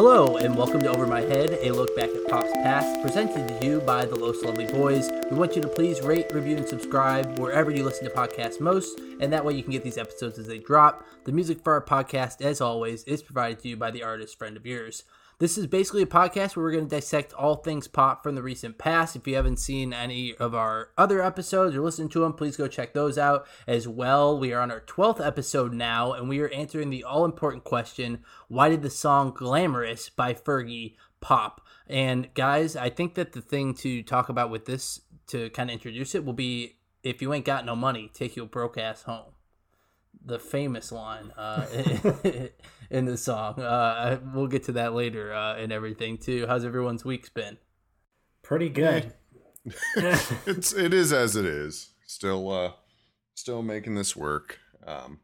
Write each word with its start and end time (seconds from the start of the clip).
Hello, 0.00 0.36
and 0.36 0.56
welcome 0.56 0.80
to 0.82 0.90
Over 0.90 1.08
My 1.08 1.22
Head, 1.22 1.58
a 1.60 1.72
look 1.72 1.96
back 1.96 2.08
at 2.10 2.28
Pop's 2.28 2.52
past, 2.52 3.02
presented 3.02 3.48
to 3.48 3.66
you 3.66 3.80
by 3.80 4.04
the 4.04 4.14
Los 4.14 4.44
Lovely 4.44 4.66
Boys. 4.66 5.10
We 5.28 5.36
want 5.36 5.56
you 5.56 5.62
to 5.62 5.66
please 5.66 6.02
rate, 6.02 6.32
review, 6.32 6.56
and 6.56 6.68
subscribe 6.68 7.36
wherever 7.40 7.72
you 7.72 7.82
listen 7.82 8.04
to 8.04 8.14
podcasts 8.14 8.60
most, 8.60 9.00
and 9.18 9.32
that 9.32 9.44
way 9.44 9.54
you 9.54 9.64
can 9.64 9.72
get 9.72 9.82
these 9.82 9.98
episodes 9.98 10.38
as 10.38 10.46
they 10.46 10.60
drop. 10.60 11.04
The 11.24 11.32
music 11.32 11.64
for 11.64 11.72
our 11.72 11.84
podcast, 11.84 12.42
as 12.42 12.60
always, 12.60 13.02
is 13.08 13.24
provided 13.24 13.58
to 13.58 13.70
you 13.70 13.76
by 13.76 13.90
the 13.90 14.04
artist 14.04 14.38
friend 14.38 14.56
of 14.56 14.64
yours. 14.64 15.02
This 15.40 15.56
is 15.56 15.68
basically 15.68 16.02
a 16.02 16.06
podcast 16.06 16.56
where 16.56 16.64
we're 16.64 16.72
going 16.72 16.88
to 16.88 16.96
dissect 16.96 17.32
all 17.32 17.54
things 17.54 17.86
pop 17.86 18.24
from 18.24 18.34
the 18.34 18.42
recent 18.42 18.76
past. 18.76 19.14
If 19.14 19.28
you 19.28 19.36
haven't 19.36 19.60
seen 19.60 19.92
any 19.92 20.34
of 20.34 20.52
our 20.52 20.90
other 20.98 21.22
episodes 21.22 21.76
or 21.76 21.80
listened 21.80 22.10
to 22.12 22.20
them, 22.22 22.32
please 22.32 22.56
go 22.56 22.66
check 22.66 22.92
those 22.92 23.16
out 23.16 23.46
as 23.64 23.86
well. 23.86 24.36
We 24.36 24.52
are 24.52 24.60
on 24.60 24.72
our 24.72 24.80
12th 24.80 25.24
episode 25.24 25.72
now, 25.72 26.12
and 26.12 26.28
we 26.28 26.40
are 26.40 26.48
answering 26.48 26.90
the 26.90 27.04
all 27.04 27.24
important 27.24 27.62
question 27.62 28.24
why 28.48 28.68
did 28.68 28.82
the 28.82 28.90
song 28.90 29.30
Glamorous 29.30 30.08
by 30.08 30.34
Fergie 30.34 30.96
pop? 31.20 31.64
And 31.86 32.34
guys, 32.34 32.74
I 32.74 32.90
think 32.90 33.14
that 33.14 33.30
the 33.30 33.40
thing 33.40 33.74
to 33.74 34.02
talk 34.02 34.28
about 34.28 34.50
with 34.50 34.64
this 34.64 35.02
to 35.28 35.50
kind 35.50 35.70
of 35.70 35.74
introduce 35.74 36.16
it 36.16 36.24
will 36.24 36.32
be 36.32 36.78
if 37.04 37.22
you 37.22 37.32
ain't 37.32 37.44
got 37.44 37.64
no 37.64 37.76
money, 37.76 38.10
take 38.12 38.34
your 38.34 38.46
broke 38.46 38.76
ass 38.76 39.04
home 39.04 39.34
the 40.24 40.38
famous 40.38 40.92
line 40.92 41.32
uh, 41.36 41.66
in 42.90 43.06
the 43.06 43.16
song. 43.16 43.60
Uh, 43.60 44.20
we'll 44.34 44.46
get 44.46 44.64
to 44.64 44.72
that 44.72 44.94
later 44.94 45.32
uh, 45.32 45.56
and 45.56 45.72
everything 45.72 46.18
too. 46.18 46.46
How's 46.46 46.64
everyone's 46.64 47.04
week's 47.04 47.30
been? 47.30 47.58
Pretty 48.42 48.68
good. 48.68 49.12
it's 49.96 50.72
it 50.72 50.94
is 50.94 51.12
as 51.12 51.36
it 51.36 51.44
is. 51.44 51.90
Still 52.06 52.50
uh 52.50 52.72
still 53.34 53.62
making 53.62 53.94
this 53.94 54.16
work. 54.16 54.58
Um 54.86 55.20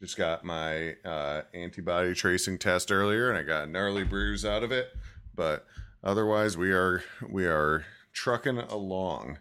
just 0.00 0.16
got 0.16 0.44
my 0.44 0.94
uh 1.04 1.42
antibody 1.52 2.14
tracing 2.14 2.58
test 2.58 2.90
earlier 2.90 3.28
and 3.28 3.38
I 3.38 3.42
got 3.42 3.68
a 3.68 3.70
gnarly 3.70 4.04
bruise 4.04 4.44
out 4.44 4.62
of 4.62 4.72
it, 4.72 4.88
but 5.34 5.66
otherwise 6.02 6.56
we 6.56 6.72
are 6.72 7.02
we 7.28 7.46
are 7.46 7.84
trucking 8.12 8.58
along. 8.58 9.38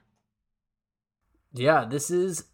Yeah, 1.53 1.85
this 1.85 2.11
is 2.11 2.45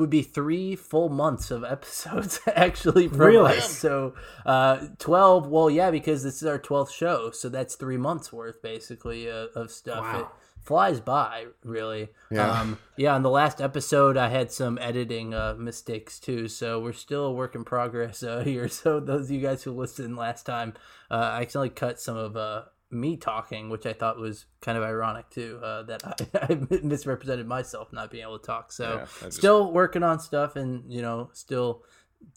would 0.00 0.10
be 0.10 0.22
three 0.22 0.74
full 0.74 1.08
months 1.08 1.50
of 1.50 1.62
episodes 1.62 2.40
actually 2.56 3.08
from 3.08 3.18
really? 3.18 3.58
us. 3.58 3.78
So 3.78 4.14
uh, 4.44 4.88
twelve. 4.98 5.46
Well, 5.46 5.70
yeah, 5.70 5.90
because 5.90 6.22
this 6.22 6.36
is 6.36 6.48
our 6.48 6.58
twelfth 6.58 6.92
show, 6.92 7.30
so 7.30 7.48
that's 7.48 7.76
three 7.76 7.96
months 7.96 8.32
worth 8.32 8.62
basically 8.62 9.30
uh, 9.30 9.46
of 9.54 9.70
stuff. 9.70 10.00
Wow. 10.00 10.20
It 10.20 10.26
flies 10.62 11.00
by, 11.00 11.46
really. 11.64 12.08
Yeah. 12.30 12.50
Um, 12.50 12.78
yeah. 12.96 13.14
On 13.14 13.22
the 13.22 13.30
last 13.30 13.60
episode, 13.60 14.16
I 14.16 14.28
had 14.28 14.50
some 14.50 14.78
editing 14.80 15.34
uh, 15.34 15.54
mistakes 15.58 16.18
too, 16.18 16.48
so 16.48 16.80
we're 16.80 16.92
still 16.92 17.26
a 17.26 17.32
work 17.32 17.54
in 17.54 17.64
progress 17.64 18.22
uh, 18.22 18.40
here. 18.44 18.68
So 18.68 19.00
those 19.00 19.26
of 19.26 19.30
you 19.30 19.40
guys 19.40 19.62
who 19.62 19.72
listened 19.72 20.16
last 20.16 20.44
time, 20.44 20.74
uh, 21.10 21.14
I 21.14 21.42
accidentally 21.42 21.70
cut 21.70 22.00
some 22.00 22.16
of 22.16 22.36
uh, 22.36 22.62
me 22.90 23.16
talking, 23.16 23.70
which 23.70 23.86
I 23.86 23.92
thought 23.92 24.18
was 24.18 24.46
kind 24.60 24.76
of 24.76 24.84
ironic 24.84 25.30
too, 25.30 25.60
uh, 25.62 25.82
that 25.84 26.02
I, 26.34 26.52
I 26.52 26.78
misrepresented 26.82 27.46
myself 27.46 27.92
not 27.92 28.10
being 28.10 28.24
able 28.24 28.38
to 28.38 28.46
talk. 28.46 28.72
So 28.72 28.96
Yeah, 28.96 29.06
just- 29.26 29.38
still 29.38 29.72
working 29.72 30.02
on 30.02 30.18
stuff 30.20 30.56
and 30.56 30.92
you 30.92 31.02
know 31.02 31.30
still 31.32 31.84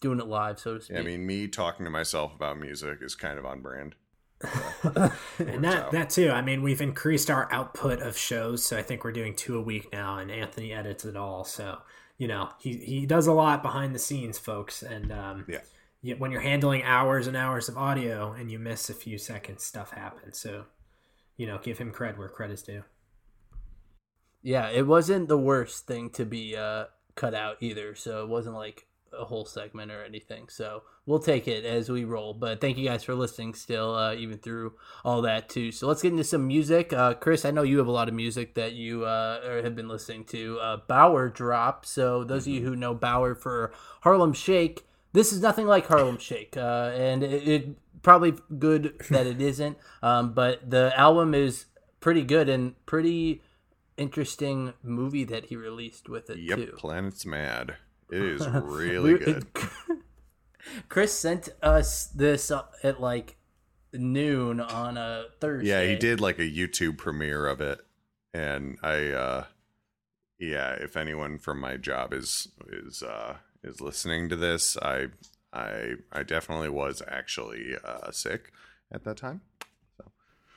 doing 0.00 0.18
it 0.20 0.26
live, 0.26 0.58
so 0.58 0.74
to 0.74 0.80
speak. 0.80 0.94
Yeah, 0.94 1.02
I 1.02 1.04
mean 1.04 1.26
me 1.26 1.48
talking 1.48 1.84
to 1.84 1.90
myself 1.90 2.34
about 2.34 2.58
music 2.58 2.98
is 3.02 3.14
kind 3.14 3.38
of 3.38 3.44
on 3.44 3.60
brand. 3.60 3.94
and 4.82 5.64
that 5.64 5.90
that 5.92 6.10
too. 6.10 6.30
I 6.30 6.42
mean, 6.42 6.62
we've 6.62 6.80
increased 6.80 7.30
our 7.30 7.50
output 7.52 8.00
of 8.00 8.16
shows, 8.16 8.64
so 8.64 8.76
I 8.76 8.82
think 8.82 9.04
we're 9.04 9.12
doing 9.12 9.34
two 9.34 9.56
a 9.56 9.62
week 9.62 9.88
now, 9.92 10.18
and 10.18 10.30
Anthony 10.30 10.72
edits 10.72 11.04
it 11.04 11.16
all. 11.16 11.44
So 11.44 11.78
you 12.18 12.28
know, 12.28 12.50
he 12.58 12.74
he 12.76 13.06
does 13.06 13.26
a 13.26 13.32
lot 13.32 13.62
behind 13.62 13.94
the 13.94 13.98
scenes, 13.98 14.38
folks. 14.38 14.82
And 14.82 15.10
um, 15.12 15.44
Yeah. 15.48 15.60
You- 16.04 16.16
when 16.16 16.30
you're 16.30 16.40
handling 16.42 16.82
hours 16.82 17.26
and 17.26 17.36
hours 17.36 17.68
of 17.68 17.76
audio 17.78 18.32
and 18.32 18.50
you 18.50 18.58
miss 18.58 18.90
a 18.90 18.94
few 18.94 19.16
seconds, 19.18 19.64
stuff 19.64 19.90
happens. 19.90 20.38
So 20.38 20.64
you 21.36 21.46
know, 21.48 21.58
give 21.58 21.78
him 21.78 21.90
credit 21.90 22.16
where 22.18 22.28
credit's 22.28 22.62
due. 22.62 22.84
yeah, 24.42 24.68
it 24.68 24.86
wasn't 24.86 25.26
the 25.28 25.38
worst 25.38 25.86
thing 25.86 26.10
to 26.10 26.24
be 26.24 26.56
uh, 26.56 26.84
cut 27.14 27.34
out 27.34 27.56
either. 27.60 27.94
So 27.94 28.22
it 28.22 28.28
wasn't 28.28 28.54
like 28.56 28.86
a 29.12 29.24
whole 29.24 29.44
segment 29.44 29.90
or 29.90 30.04
anything. 30.04 30.48
So 30.48 30.82
we'll 31.06 31.18
take 31.20 31.48
it 31.48 31.64
as 31.64 31.88
we 31.88 32.04
roll. 32.04 32.34
But 32.34 32.60
thank 32.60 32.76
you 32.76 32.84
guys 32.86 33.02
for 33.04 33.14
listening 33.14 33.54
still, 33.54 33.94
uh, 33.94 34.14
even 34.14 34.38
through 34.38 34.74
all 35.04 35.22
that 35.22 35.48
too. 35.48 35.72
So 35.72 35.86
let's 35.88 36.02
get 36.02 36.12
into 36.12 36.24
some 36.24 36.46
music. 36.46 36.92
Uh, 36.92 37.14
Chris, 37.14 37.44
I 37.44 37.50
know 37.50 37.62
you 37.62 37.78
have 37.78 37.86
a 37.86 37.92
lot 37.92 38.08
of 38.08 38.14
music 38.14 38.54
that 38.54 38.74
you 38.74 39.04
uh, 39.04 39.62
have 39.62 39.74
been 39.74 39.88
listening 39.88 40.24
to. 40.26 40.58
Uh, 40.60 40.76
Baauer 40.88 41.32
drop. 41.32 41.86
So 41.86 42.22
those 42.24 42.46
of 42.46 42.52
you 42.52 42.62
who 42.62 42.76
know 42.76 42.94
Baauer 42.94 43.34
for 43.34 43.72
Harlem 44.02 44.32
Shake, 44.34 44.84
this 45.14 45.32
is 45.32 45.40
nothing 45.40 45.66
like 45.66 45.86
Harlem 45.86 46.18
Shake, 46.18 46.56
uh, 46.56 46.90
and 46.94 47.22
it, 47.22 47.48
it 47.48 47.68
probably 48.02 48.34
good 48.58 48.98
that 49.10 49.26
it 49.26 49.40
isn't. 49.40 49.78
Um, 50.02 50.34
but 50.34 50.68
the 50.68 50.92
album 50.98 51.34
is 51.34 51.66
pretty 52.00 52.22
good 52.24 52.48
and 52.48 52.74
pretty 52.84 53.40
interesting 53.96 54.74
movie 54.82 55.24
that 55.24 55.46
he 55.46 55.56
released 55.56 56.08
with 56.08 56.28
it 56.28 56.38
Yep, 56.38 56.58
too. 56.58 56.74
Planet's 56.76 57.24
Mad. 57.24 57.76
It 58.10 58.22
is 58.22 58.46
really 58.48 59.18
good. 59.18 59.46
Chris 60.88 61.16
sent 61.16 61.48
us 61.62 62.06
this 62.06 62.50
at 62.82 63.00
like 63.00 63.36
noon 63.92 64.60
on 64.60 64.96
a 64.96 65.26
Thursday. 65.40 65.68
Yeah, 65.68 65.88
he 65.88 65.96
did 65.96 66.20
like 66.20 66.38
a 66.40 66.42
YouTube 66.42 66.98
premiere 66.98 67.46
of 67.46 67.60
it, 67.60 67.80
and 68.32 68.78
I, 68.82 69.10
uh 69.10 69.44
yeah, 70.40 70.72
if 70.72 70.96
anyone 70.96 71.38
from 71.38 71.60
my 71.60 71.76
job 71.76 72.12
is 72.12 72.48
is 72.68 73.02
uh 73.02 73.36
is 73.64 73.80
listening 73.80 74.28
to 74.28 74.36
this, 74.36 74.76
I 74.76 75.08
I 75.52 75.94
I 76.12 76.22
definitely 76.22 76.68
was 76.68 77.02
actually 77.08 77.74
uh 77.84 78.10
sick 78.12 78.52
at 78.92 79.04
that 79.04 79.16
time. 79.16 79.40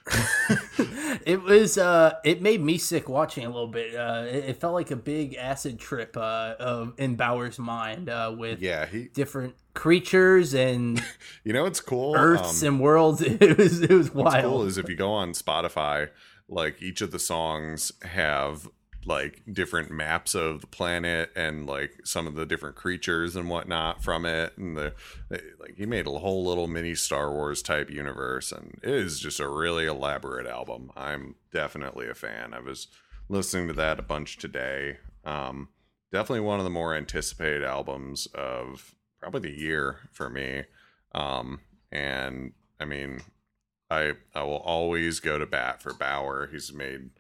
it 1.25 1.41
was 1.43 1.77
uh 1.77 2.13
it 2.23 2.41
made 2.41 2.61
me 2.61 2.77
sick 2.77 3.09
watching 3.09 3.45
a 3.45 3.49
little 3.49 3.67
bit 3.67 3.93
uh 3.93 4.23
it, 4.25 4.45
it 4.45 4.57
felt 4.61 4.73
like 4.73 4.89
a 4.89 4.95
big 4.95 5.35
acid 5.35 5.77
trip 5.79 6.15
uh 6.15 6.55
of 6.59 6.93
in 6.97 7.15
baauer's 7.17 7.59
mind 7.59 8.07
uh 8.09 8.33
with 8.37 8.61
Yeah, 8.61 8.85
he. 8.85 9.09
different 9.09 9.55
creatures 9.73 10.53
and 10.53 11.03
You 11.43 11.51
know 11.51 11.65
it's 11.65 11.81
cool? 11.81 12.15
earths 12.15 12.61
Um, 12.61 12.67
and 12.67 12.79
worlds 12.79 13.21
it 13.21 13.57
was 13.57 13.81
it 13.81 13.89
was 13.91 14.13
What's 14.13 14.33
wild 14.35 14.45
cool 14.45 14.63
is 14.63 14.77
if 14.77 14.87
you 14.87 14.95
go 14.95 15.11
on 15.11 15.33
Spotify, 15.33 16.09
like 16.47 16.81
each 16.81 17.01
of 17.01 17.11
the 17.11 17.19
songs 17.19 17.91
have 18.03 18.69
like 19.07 19.41
different 19.51 19.89
maps 19.89 20.35
of 20.35 20.59
the 20.59 20.67
planet 20.67 21.31
and 21.33 21.65
like 21.65 22.01
some 22.03 22.27
of 22.27 22.35
the 22.35 22.45
different 22.45 22.75
creatures 22.75 23.37
and 23.37 23.49
whatnot 23.49 24.03
from 24.03 24.25
it 24.25 24.55
and 24.57 24.75
the 24.75 24.93
like 25.59 25.75
he 25.77 25.85
made 25.85 26.05
a 26.05 26.19
whole 26.19 26.45
little 26.45 26.67
mini 26.67 26.93
Star 26.93 27.31
Wars 27.31 27.61
type 27.61 27.89
universe 27.89 28.51
and 28.51 28.77
it 28.83 28.89
is 28.89 29.19
just 29.19 29.39
a 29.39 29.47
really 29.47 29.85
elaborate 29.85 30.45
album. 30.45 30.91
I'm 30.95 31.35
definitely 31.53 32.09
a 32.09 32.13
fan. 32.13 32.53
I 32.53 32.59
was 32.59 32.87
listening 33.29 33.69
to 33.69 33.73
that 33.75 33.97
a 33.97 34.03
bunch 34.03 34.37
today. 34.37 34.97
Um 35.23 35.69
definitely 36.11 36.41
one 36.41 36.59
of 36.59 36.65
the 36.65 36.69
more 36.69 36.93
anticipated 36.93 37.63
albums 37.63 38.27
of 38.35 38.93
probably 39.21 39.49
the 39.49 39.57
year 39.57 39.99
for 40.11 40.29
me. 40.29 40.65
Um 41.15 41.61
and 41.93 42.51
I 42.77 42.83
mean 42.83 43.21
I 43.89 44.15
I 44.35 44.43
will 44.43 44.57
always 44.57 45.21
go 45.21 45.39
to 45.39 45.45
bat 45.45 45.81
for 45.81 45.93
Baauer. 45.93 46.51
He's 46.51 46.73
made 46.73 47.11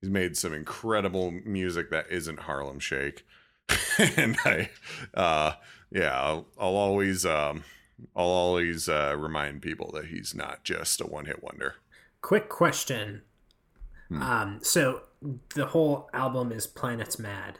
he's 0.00 0.10
made 0.10 0.36
some 0.36 0.52
incredible 0.52 1.30
music 1.30 1.90
that 1.90 2.06
isn't 2.10 2.40
Harlem 2.40 2.78
Shake, 2.78 3.26
and 3.98 4.36
I 4.44 4.70
uh 5.14 5.54
yeah 5.90 6.20
I'll, 6.20 6.46
I'll 6.58 6.76
always 6.76 7.26
um 7.26 7.64
I'll 8.14 8.26
always 8.26 8.88
uh, 8.88 9.14
remind 9.16 9.62
people 9.62 9.90
that 9.94 10.06
he's 10.06 10.34
not 10.34 10.64
just 10.64 11.00
a 11.00 11.06
one 11.06 11.26
hit 11.26 11.42
wonder. 11.42 11.76
Quick 12.20 12.48
question. 12.48 13.22
Hmm. 14.08 14.22
Um, 14.22 14.58
so 14.62 15.02
the 15.54 15.66
whole 15.66 16.08
album 16.12 16.52
is 16.52 16.66
Planets 16.66 17.18
Mad. 17.18 17.58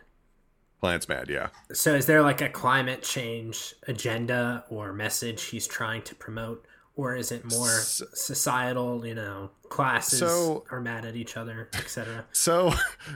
Planets 0.80 1.08
Mad, 1.08 1.28
yeah. 1.30 1.48
So 1.72 1.94
is 1.94 2.06
there 2.06 2.22
like 2.22 2.40
a 2.40 2.48
climate 2.48 3.02
change 3.02 3.74
agenda 3.88 4.64
or 4.68 4.92
message 4.92 5.44
he's 5.44 5.66
trying 5.66 6.02
to 6.02 6.14
promote? 6.14 6.65
Or 6.96 7.14
is 7.14 7.30
it 7.30 7.44
more 7.44 7.68
societal, 7.68 9.06
you 9.06 9.14
know, 9.14 9.50
classes 9.68 10.18
So- 10.18 10.64
are 10.70 10.80
mad 10.80 11.04
at 11.04 11.14
each 11.14 11.36
other, 11.36 11.68
etc. 11.74 12.24
So 12.32 12.72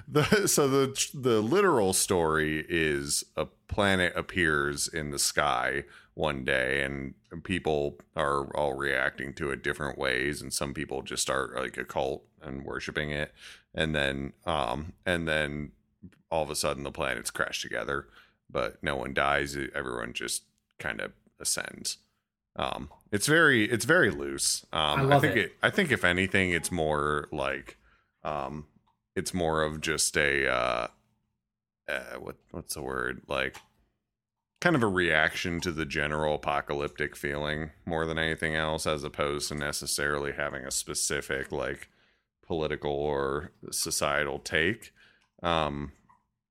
the 0.06 0.46
so 0.46 0.68
the 0.68 1.10
the 1.14 1.40
literal 1.40 1.92
story 1.94 2.64
is 2.68 3.24
a 3.36 3.46
planet 3.68 4.12
appears 4.16 4.86
in 4.86 5.10
the 5.10 5.18
sky 5.18 5.84
one 6.14 6.44
day 6.44 6.82
and 6.82 7.14
people 7.44 7.98
are 8.14 8.54
all 8.56 8.74
reacting 8.74 9.32
to 9.34 9.50
it 9.50 9.62
different 9.62 9.96
ways 9.96 10.42
and 10.42 10.52
some 10.52 10.74
people 10.74 11.00
just 11.02 11.22
start 11.22 11.54
like 11.56 11.78
a 11.78 11.84
cult 11.84 12.24
and 12.42 12.64
worshiping 12.64 13.10
it. 13.10 13.32
And 13.74 13.94
then 13.94 14.34
um 14.44 14.92
and 15.06 15.26
then 15.26 15.72
all 16.30 16.42
of 16.42 16.50
a 16.50 16.56
sudden 16.56 16.82
the 16.82 16.92
planets 16.92 17.30
crash 17.30 17.62
together 17.62 18.08
but 18.50 18.82
no 18.82 18.96
one 18.96 19.14
dies. 19.14 19.56
Everyone 19.74 20.12
just 20.12 20.42
kind 20.78 21.00
of 21.00 21.12
ascends 21.38 21.96
um 22.56 22.90
it's 23.12 23.26
very 23.26 23.64
it's 23.64 23.84
very 23.84 24.10
loose 24.10 24.64
um 24.72 25.00
I 25.00 25.02
love 25.02 25.22
think 25.22 25.36
it. 25.36 25.52
i 25.62 25.70
think 25.70 25.92
if 25.92 26.04
anything 26.04 26.50
it's 26.50 26.72
more 26.72 27.28
like 27.30 27.76
um 28.24 28.66
it's 29.14 29.32
more 29.32 29.62
of 29.62 29.80
just 29.80 30.16
a 30.16 30.48
uh, 30.48 30.86
uh 31.88 32.14
what 32.18 32.36
what's 32.50 32.74
the 32.74 32.82
word 32.82 33.22
like 33.28 33.56
kind 34.60 34.76
of 34.76 34.82
a 34.82 34.88
reaction 34.88 35.60
to 35.60 35.72
the 35.72 35.86
general 35.86 36.34
apocalyptic 36.34 37.16
feeling 37.16 37.70
more 37.86 38.04
than 38.06 38.18
anything 38.18 38.54
else, 38.54 38.86
as 38.86 39.02
opposed 39.02 39.48
to 39.48 39.54
necessarily 39.54 40.32
having 40.32 40.64
a 40.64 40.70
specific 40.70 41.50
like 41.50 41.88
political 42.46 42.92
or 42.92 43.52
societal 43.70 44.38
take. 44.38 44.92
Um, 45.42 45.92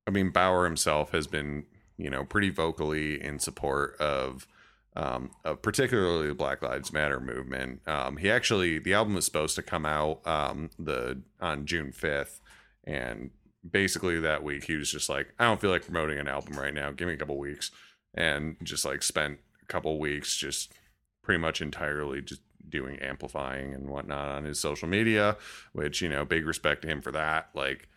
I 0.07 0.11
mean, 0.11 0.31
Bauer 0.31 0.65
himself 0.65 1.11
has 1.11 1.27
been, 1.27 1.65
you 1.97 2.09
know, 2.09 2.23
pretty 2.23 2.49
vocally 2.49 3.23
in 3.23 3.37
support 3.37 3.95
of, 3.99 4.47
um, 4.95 5.31
of 5.45 5.61
particularly 5.61 6.27
the 6.27 6.35
Black 6.35 6.61
Lives 6.61 6.91
Matter 6.91 7.19
movement. 7.19 7.87
Um, 7.87 8.17
he 8.17 8.29
actually, 8.29 8.79
the 8.79 8.93
album 8.93 9.15
was 9.15 9.25
supposed 9.25 9.55
to 9.55 9.61
come 9.61 9.85
out 9.85 10.25
um, 10.27 10.69
the 10.77 11.21
on 11.39 11.65
June 11.65 11.91
fifth, 11.91 12.41
and 12.83 13.31
basically 13.69 14.19
that 14.19 14.43
week 14.43 14.65
he 14.65 14.75
was 14.75 14.91
just 14.91 15.09
like, 15.09 15.33
I 15.39 15.45
don't 15.45 15.61
feel 15.61 15.69
like 15.69 15.85
promoting 15.85 16.19
an 16.19 16.27
album 16.27 16.57
right 16.57 16.73
now. 16.73 16.91
Give 16.91 17.07
me 17.07 17.13
a 17.13 17.17
couple 17.17 17.37
weeks, 17.37 17.71
and 18.13 18.57
just 18.63 18.85
like 18.85 19.03
spent 19.03 19.39
a 19.61 19.65
couple 19.65 19.99
weeks 19.99 20.35
just 20.35 20.73
pretty 21.21 21.39
much 21.39 21.61
entirely 21.61 22.21
just 22.21 22.41
doing 22.67 22.99
amplifying 22.99 23.73
and 23.73 23.89
whatnot 23.89 24.29
on 24.29 24.45
his 24.45 24.59
social 24.59 24.87
media, 24.87 25.37
which 25.73 26.01
you 26.01 26.09
know, 26.09 26.25
big 26.25 26.45
respect 26.45 26.81
to 26.81 26.87
him 26.87 27.01
for 27.01 27.11
that. 27.11 27.49
Like 27.53 27.87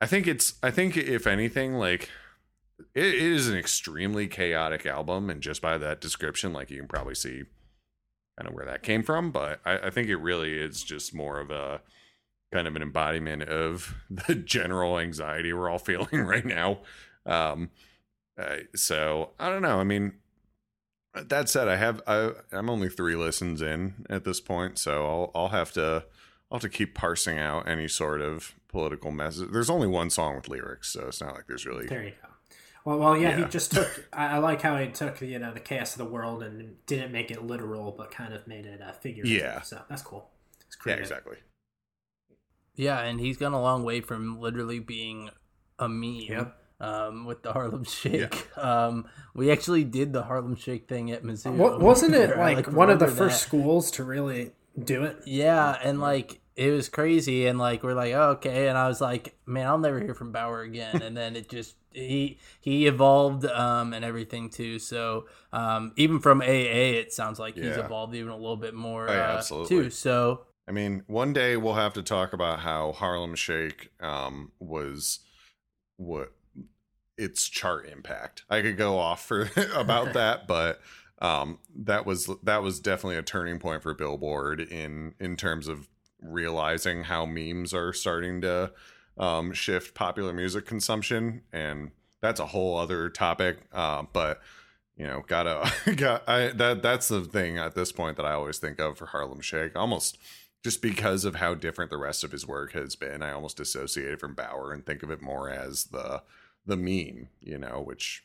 I 0.00 0.06
think 0.06 0.26
it's 0.26 0.54
I 0.62 0.70
think 0.70 0.96
if 0.96 1.26
anything, 1.26 1.74
like 1.74 2.10
it, 2.94 3.14
is 3.14 3.48
an 3.48 3.56
extremely 3.56 4.26
chaotic 4.26 4.86
album, 4.86 5.30
and 5.30 5.42
just 5.42 5.62
by 5.62 5.78
that 5.78 6.00
description, 6.00 6.52
like 6.52 6.70
you 6.70 6.78
can 6.78 6.88
probably 6.88 7.14
see 7.14 7.44
kind 8.38 8.48
of 8.48 8.54
where 8.54 8.66
that 8.66 8.82
came 8.82 9.02
from. 9.02 9.30
But 9.30 9.60
I, 9.64 9.78
I 9.78 9.90
think 9.90 10.08
it 10.08 10.16
really 10.16 10.58
is 10.58 10.82
just 10.82 11.14
more 11.14 11.40
of 11.40 11.50
a 11.50 11.80
kind 12.52 12.68
of 12.68 12.76
an 12.76 12.82
embodiment 12.82 13.44
of 13.44 13.94
the 14.10 14.34
general 14.34 14.98
anxiety 14.98 15.52
we're 15.52 15.70
all 15.70 15.78
feeling 15.78 16.20
right 16.24 16.44
now. 16.44 16.78
Um, 17.24 17.70
uh, 18.38 18.58
so 18.74 19.30
I 19.38 19.48
don't 19.48 19.62
know. 19.62 19.80
I 19.80 19.84
mean, 19.84 20.12
that 21.14 21.48
said, 21.48 21.68
I 21.68 21.76
have 21.76 22.02
I, 22.06 22.32
I'm 22.52 22.68
only 22.68 22.88
three 22.88 23.16
listens 23.16 23.62
in 23.62 24.06
at 24.10 24.24
this 24.24 24.40
point, 24.40 24.78
so 24.78 25.06
I'll 25.06 25.30
I'll 25.34 25.48
have 25.48 25.72
to 25.72 26.04
I'll 26.50 26.58
have 26.58 26.62
to 26.62 26.68
keep 26.68 26.94
parsing 26.94 27.38
out 27.38 27.68
any 27.68 27.88
sort 27.88 28.20
of 28.20 28.54
political 28.68 29.10
message. 29.10 29.50
There's 29.50 29.70
only 29.70 29.86
one 29.86 30.10
song 30.10 30.36
with 30.36 30.48
lyrics, 30.48 30.92
so 30.92 31.06
it's 31.08 31.20
not 31.20 31.34
like 31.34 31.46
there's 31.46 31.66
really. 31.66 31.86
There 31.86 32.04
you 32.04 32.12
go. 32.22 32.28
Well, 32.86 32.98
well, 32.98 33.16
yeah, 33.16 33.30
yeah. 33.30 33.44
he 33.44 33.50
just 33.50 33.72
took. 33.72 34.08
I, 34.12 34.36
I, 34.36 34.38
like 34.38 34.62
how 34.62 34.76
he 34.78 34.86
took 34.86 35.20
you 35.20 35.40
know 35.40 35.52
the 35.52 35.58
chaos 35.58 35.94
of 35.94 35.98
the 35.98 36.04
world 36.04 36.44
and 36.44 36.76
didn't 36.86 37.10
make 37.10 37.32
it 37.32 37.42
literal, 37.42 37.90
but 37.90 38.12
kind 38.12 38.32
of 38.32 38.46
made 38.46 38.64
it 38.64 38.80
a 38.80 38.92
figure. 38.92 39.26
Yeah, 39.26 39.60
so 39.62 39.82
that's 39.88 40.02
cool. 40.02 40.30
yeah, 40.86 40.94
exactly. 40.94 41.38
Yeah, 42.76 43.00
and 43.00 43.18
he's 43.18 43.38
gone 43.38 43.54
a 43.54 43.60
long 43.60 43.82
way 43.82 44.00
from 44.02 44.40
literally 44.40 44.78
being 44.78 45.30
a 45.80 45.88
meme. 45.88 46.20
Yep. 46.28 46.62
Um, 46.78 47.24
with 47.24 47.42
the 47.42 47.54
Harlem 47.54 47.84
Shake, 47.84 48.48
yeah. 48.56 48.62
um, 48.86 49.06
we 49.34 49.50
actually 49.50 49.82
did 49.82 50.12
the 50.12 50.24
Harlem 50.24 50.54
Shake 50.54 50.86
thing 50.86 51.10
at 51.10 51.24
Mizzou. 51.24 51.80
wasn't 51.80 52.14
it 52.14 52.36
like, 52.36 52.56
like 52.56 52.70
one 52.70 52.90
of 52.90 52.98
the 52.98 53.08
first 53.08 53.40
that. 53.40 53.48
schools 53.48 53.90
to 53.92 54.04
really 54.04 54.52
do 54.78 55.02
it? 55.02 55.16
Yeah, 55.24 55.76
and 55.82 56.00
like 56.00 56.38
it 56.56 56.70
was 56.70 56.88
crazy 56.88 57.46
and 57.46 57.58
like 57.58 57.82
we're 57.82 57.94
like 57.94 58.14
oh, 58.14 58.30
okay 58.30 58.68
and 58.68 58.76
i 58.76 58.88
was 58.88 59.00
like 59.00 59.36
man 59.46 59.66
i'll 59.66 59.78
never 59.78 60.00
hear 60.00 60.14
from 60.14 60.32
baauer 60.32 60.62
again 60.62 61.02
and 61.02 61.16
then 61.16 61.36
it 61.36 61.48
just 61.48 61.76
he 61.92 62.38
he 62.60 62.86
evolved 62.86 63.44
um 63.44 63.92
and 63.92 64.04
everything 64.04 64.50
too 64.50 64.78
so 64.78 65.26
um 65.52 65.92
even 65.96 66.18
from 66.18 66.40
aa 66.40 66.44
it 66.44 67.12
sounds 67.12 67.38
like 67.38 67.54
he's 67.54 67.76
evolved 67.76 68.14
even 68.14 68.30
a 68.30 68.36
little 68.36 68.56
bit 68.56 68.74
more 68.74 69.08
oh, 69.08 69.12
yeah, 69.12 69.32
uh, 69.34 69.36
absolutely. 69.36 69.84
too 69.84 69.90
so 69.90 70.40
i 70.66 70.72
mean 70.72 71.02
one 71.06 71.32
day 71.32 71.56
we'll 71.56 71.74
have 71.74 71.92
to 71.92 72.02
talk 72.02 72.32
about 72.32 72.60
how 72.60 72.92
harlem 72.92 73.34
shake 73.34 73.90
um 74.00 74.50
was 74.58 75.20
what 75.98 76.32
its 77.18 77.48
chart 77.48 77.86
impact 77.88 78.44
i 78.50 78.60
could 78.60 78.76
go 78.76 78.98
off 78.98 79.24
for 79.24 79.50
about 79.74 80.12
that 80.14 80.46
but 80.46 80.80
um 81.20 81.58
that 81.74 82.04
was 82.04 82.28
that 82.42 82.62
was 82.62 82.78
definitely 82.78 83.16
a 83.16 83.22
turning 83.22 83.58
point 83.58 83.82
for 83.82 83.94
billboard 83.94 84.60
in 84.60 85.14
in 85.18 85.34
terms 85.34 85.66
of 85.66 85.88
realizing 86.20 87.04
how 87.04 87.26
memes 87.26 87.74
are 87.74 87.92
starting 87.92 88.40
to 88.42 88.72
um, 89.18 89.52
shift 89.52 89.94
popular 89.94 90.32
music 90.32 90.66
consumption, 90.66 91.42
and 91.52 91.90
that's 92.20 92.40
a 92.40 92.46
whole 92.46 92.76
other 92.76 93.08
topic. 93.08 93.58
Uh, 93.72 94.04
but 94.12 94.40
you 94.96 95.06
know, 95.06 95.22
gotta 95.26 95.70
got 95.96 96.28
I 96.28 96.48
that 96.48 96.82
that's 96.82 97.08
the 97.08 97.22
thing 97.22 97.58
at 97.58 97.74
this 97.74 97.92
point 97.92 98.16
that 98.16 98.26
I 98.26 98.32
always 98.32 98.58
think 98.58 98.78
of 98.78 98.98
for 98.98 99.06
Harlem 99.06 99.40
Shake, 99.40 99.76
almost 99.76 100.18
just 100.64 100.82
because 100.82 101.24
of 101.24 101.36
how 101.36 101.54
different 101.54 101.90
the 101.90 101.96
rest 101.96 102.24
of 102.24 102.32
his 102.32 102.46
work 102.46 102.72
has 102.72 102.96
been. 102.96 103.22
I 103.22 103.30
almost 103.32 103.58
dissociate 103.58 104.12
it 104.12 104.20
from 104.20 104.34
Baauer 104.34 104.72
and 104.72 104.84
think 104.84 105.02
of 105.02 105.10
it 105.10 105.22
more 105.22 105.48
as 105.48 105.84
the 105.84 106.22
the 106.64 106.76
meme, 106.76 107.28
you 107.40 107.58
know, 107.58 107.80
which 107.80 108.24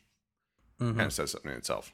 mm-hmm. 0.79 0.97
kind 0.97 1.07
of 1.07 1.13
says 1.13 1.31
something 1.31 1.51
in 1.51 1.57
itself. 1.57 1.93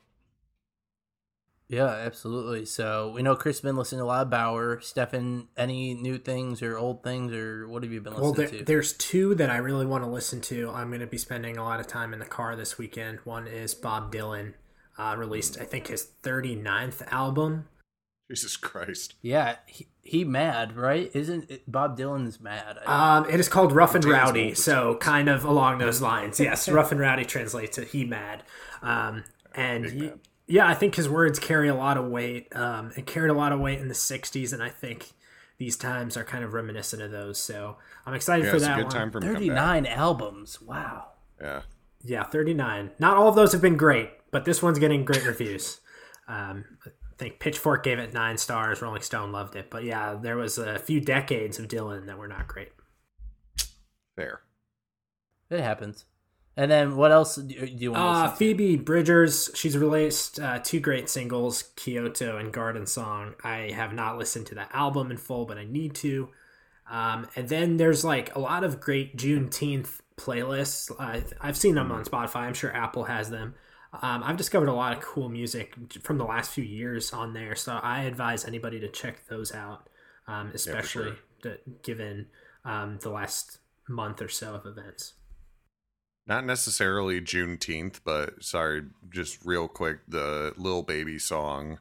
Yeah, 1.70 1.88
absolutely. 1.88 2.66
So 2.66 3.12
we 3.14 3.22
know 3.22 3.36
Chris 3.36 3.58
has 3.58 3.62
been 3.62 3.76
listening 3.76 4.00
to 4.00 4.06
a 4.06 4.08
lot 4.08 4.26
of 4.26 4.32
Baauer. 4.32 4.82
Stefan, 4.82 5.50
any 5.58 5.94
new 5.94 6.18
things 6.18 6.62
or 6.62 6.78
old 6.78 7.04
things, 7.04 7.34
or 7.34 7.68
what 7.68 7.84
have 7.84 7.92
you 7.92 8.00
been 8.00 8.14
listening 8.14 8.24
well, 8.24 8.34
there, 8.34 8.48
to? 8.48 8.64
There's 8.64 8.94
two 8.94 9.36
that 9.36 9.50
I 9.50 9.58
really 9.58 9.86
want 9.86 10.04
to 10.06 10.10
listen 10.10 10.40
to. 10.42 10.70
I'm 10.70 10.90
going 10.90 11.02
to 11.02 11.08
be 11.08 11.18
spending 11.18 11.58
a 11.58 11.64
lot 11.64 11.82
of 11.82 11.88
time 11.88 12.14
in 12.14 12.20
the 12.20 12.26
car 12.26 12.56
this 12.56 12.78
weekend. 12.78 13.20
One 13.26 13.48
is 13.48 13.76
Bob 13.76 14.14
Dylan, 14.14 14.54
uh, 14.98 15.16
released, 15.18 15.60
I 15.60 15.66
think, 15.66 15.88
his 15.88 16.08
39th 16.24 17.06
album. 17.12 17.68
Jesus 18.30 18.56
Christ. 18.58 19.16
Yeah, 19.22 19.58
he, 19.66 19.88
he 20.02 20.24
mad, 20.24 20.76
right? 20.76 21.10
Isn't 21.14 21.50
it, 21.50 21.70
Bob 21.70 21.98
Dylan's 21.98 22.40
mad? 22.40 22.78
Um, 22.86 23.30
it 23.30 23.40
is 23.40 23.48
called 23.50 23.74
Rough 23.74 23.96
and 23.96 24.04
Rowdy, 24.04 24.54
so 24.54 24.96
kind 24.96 25.30
of 25.30 25.44
along 25.44 25.80
those 25.80 26.02
lines. 26.02 26.40
Yes, 26.40 26.68
Rough 26.68 26.92
and 26.92 27.00
Rowdy 27.00 27.26
translates 27.26 27.76
to 27.76 27.84
he 27.86 28.06
mad. 28.06 28.44
Um, 28.82 29.24
and 29.56 29.86
he, 29.86 30.12
yeah, 30.48 30.68
I 30.68 30.74
think 30.74 30.96
his 30.96 31.10
words 31.10 31.40
carry 31.40 31.68
a 31.68 31.76
lot 31.76 31.98
of 31.98 32.06
weight. 32.06 32.56
Um, 32.56 32.92
it 32.96 33.06
carried 33.06 33.30
a 33.30 33.34
lot 33.34 33.52
of 33.52 33.60
weight 33.60 33.80
in 33.80 33.88
the 33.88 33.94
'60s, 33.94 34.54
and 34.54 34.64
I 34.64 34.70
think 34.70 35.12
these 35.58 35.76
times 35.76 36.16
are 36.16 36.24
kind 36.24 36.44
of 36.44 36.54
reminiscent 36.54 37.02
of 37.02 37.12
those. 37.12 37.40
So 37.40 37.78
I'm 38.06 38.14
excited 38.14 38.46
yeah, 38.46 38.52
for 38.52 38.60
that 38.60 38.78
one. 38.78 38.90
Time 38.90 39.12
for 39.12 39.20
39 39.20 39.86
albums. 39.86 40.62
Wow. 40.62 41.08
Yeah. 41.42 41.62
Yeah, 42.04 42.24
39. 42.24 42.92
Not 43.00 43.18
all 43.18 43.28
of 43.28 43.36
those 43.36 43.52
have 43.52 43.62
been 43.62 43.78
great, 43.78 44.10
but 44.32 44.46
this 44.46 44.62
one's 44.62 44.80
getting 44.80 45.04
great 45.04 45.26
reviews. 45.26 45.82
Um, 46.28 46.66
I 46.86 46.90
think 47.18 47.40
Pitchfork 47.40 47.84
gave 47.84 47.98
it 47.98 48.14
nine 48.14 48.38
stars. 48.38 48.82
Rolling 48.82 49.02
Stone 49.02 49.32
loved 49.32 49.56
it, 49.56 49.70
but 49.72 49.84
yeah, 49.84 50.16
there 50.22 50.38
was 50.38 50.58
a 50.58 50.78
few 50.78 51.02
decades 51.02 51.58
of 51.58 51.68
Dylan 51.68 52.06
that 52.06 52.18
were 52.18 52.28
not 52.28 52.48
great. 52.48 52.70
Fair. 54.16 54.42
It 55.50 55.62
happens. 55.62 56.06
And 56.58 56.72
then 56.72 56.96
what 56.96 57.12
else 57.12 57.36
do 57.36 57.54
you 57.54 57.92
want? 57.92 58.04
Uh, 58.04 58.32
Phoebe 58.32 58.78
Bridgers. 58.78 59.52
She's 59.54 59.78
released 59.78 60.40
uh, 60.40 60.58
two 60.58 60.80
great 60.80 61.08
singles, 61.08 61.66
Kyoto 61.76 62.38
and 62.38 62.52
Garden 62.52 62.88
Song. 62.88 63.36
I 63.44 63.72
have 63.76 63.94
not 63.94 64.18
listened 64.18 64.48
to 64.48 64.56
the 64.56 64.76
album 64.76 65.12
in 65.12 65.18
full, 65.18 65.46
but 65.46 65.60
I 65.60 65.66
need 65.66 65.94
to. 65.96 66.30
Um, 66.90 67.28
and 67.36 67.48
then 67.48 67.78
there's 67.78 68.04
like 68.04 68.36
a 68.36 68.40
lot 68.40 68.64
of 68.64 68.80
great 68.80 69.16
Juneteenth 69.16 70.00
playlists. 70.18 70.92
Uh, 70.98 71.22
I've 71.40 71.58
seen 71.58 71.76
them 71.76 71.92
on 71.92 72.04
Spotify. 72.06 72.38
I'm 72.38 72.56
sure 72.56 72.76
Apple 72.76 73.04
has 73.04 73.30
them. 73.30 73.54
Um, 74.02 74.24
I've 74.24 74.38
discovered 74.38 74.68
a 74.68 74.74
lot 74.74 74.98
of 74.98 75.04
cool 75.04 75.30
music 75.30 75.76
from 76.02 76.18
the 76.18 76.26
last 76.26 76.52
few 76.52 76.64
years 76.64 77.14
on 77.14 77.34
there, 77.34 77.56
so 77.56 77.80
I 77.82 78.04
advise 78.04 78.46
anybody 78.46 78.80
to 78.82 78.90
check 78.90 79.28
those 79.28 79.54
out, 79.54 79.90
um, 80.28 80.52
especially 80.54 81.10
yeah, 81.10 81.16
sure. 81.42 81.52
to, 81.54 81.60
given 81.84 82.28
um, 82.66 83.00
the 83.02 83.10
last 83.10 83.60
month 83.88 84.22
or 84.22 84.28
so 84.28 84.56
of 84.56 84.66
events 84.66 85.14
not 86.28 86.46
necessarily 86.46 87.22
Juneteenth, 87.22 88.02
but 88.04 88.44
sorry, 88.44 88.84
just 89.10 89.44
real 89.46 89.68
quick, 89.68 90.00
the 90.08 90.54
Lil 90.58 90.84
Baby 90.84 91.20
song, 91.20 91.80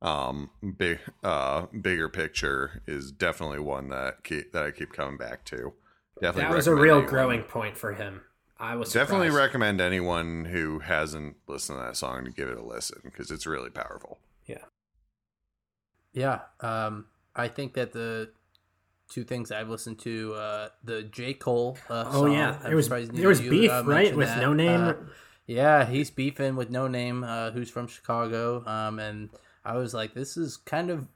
um, 0.00 0.50
big, 0.76 1.00
uh, 1.24 1.66
bigger 1.66 2.08
picture 2.08 2.82
is 2.86 3.10
definitely 3.10 3.58
one 3.58 3.88
that 3.88 4.22
keep, 4.22 4.52
that 4.52 4.64
I 4.64 4.70
keep 4.70 4.92
coming 4.92 5.16
back 5.16 5.44
to. 5.46 5.72
Definitely, 6.20 6.50
that 6.50 6.56
was 6.56 6.66
a 6.66 6.74
real 6.74 6.96
anyone. 6.96 7.10
growing 7.10 7.42
point 7.42 7.76
for 7.76 7.92
him. 7.92 8.22
I 8.60 8.74
was 8.74 8.92
definitely 8.92 9.30
recommend 9.30 9.80
anyone 9.80 10.46
who 10.46 10.80
hasn't 10.80 11.36
listened 11.46 11.78
to 11.78 11.84
that 11.84 11.96
song 11.96 12.24
to 12.24 12.30
give 12.32 12.48
it 12.48 12.58
a 12.58 12.62
listen 12.62 13.00
because 13.04 13.30
it's 13.30 13.46
really 13.46 13.70
powerful. 13.70 14.18
Yeah, 14.46 14.64
yeah. 16.12 16.40
Um, 16.60 17.06
I 17.36 17.46
think 17.46 17.74
that 17.74 17.92
the 17.92 18.30
two 19.08 19.24
things 19.24 19.50
I've 19.50 19.68
listened 19.68 19.98
to. 20.00 20.34
Uh, 20.34 20.68
the 20.84 21.02
J 21.04 21.34
Cole. 21.34 21.78
Uh, 21.88 22.04
oh 22.08 22.26
yeah, 22.26 22.58
there 22.62 22.76
was 22.76 22.88
there 22.88 23.28
was 23.28 23.40
beef 23.40 23.70
uh, 23.70 23.82
right 23.84 24.14
with 24.14 24.28
that. 24.28 24.42
Noname. 24.42 24.90
Uh, 24.90 25.10
yeah, 25.46 25.86
he's 25.86 26.10
beefing 26.10 26.56
with 26.56 26.70
Noname, 26.70 27.26
uh, 27.26 27.50
who's 27.52 27.70
from 27.70 27.86
Chicago. 27.86 28.62
Um, 28.66 28.98
and 28.98 29.30
I 29.64 29.76
was 29.76 29.94
like, 29.94 30.12
this 30.12 30.36
is 30.36 30.58
kind 30.58 30.90
of 30.90 31.06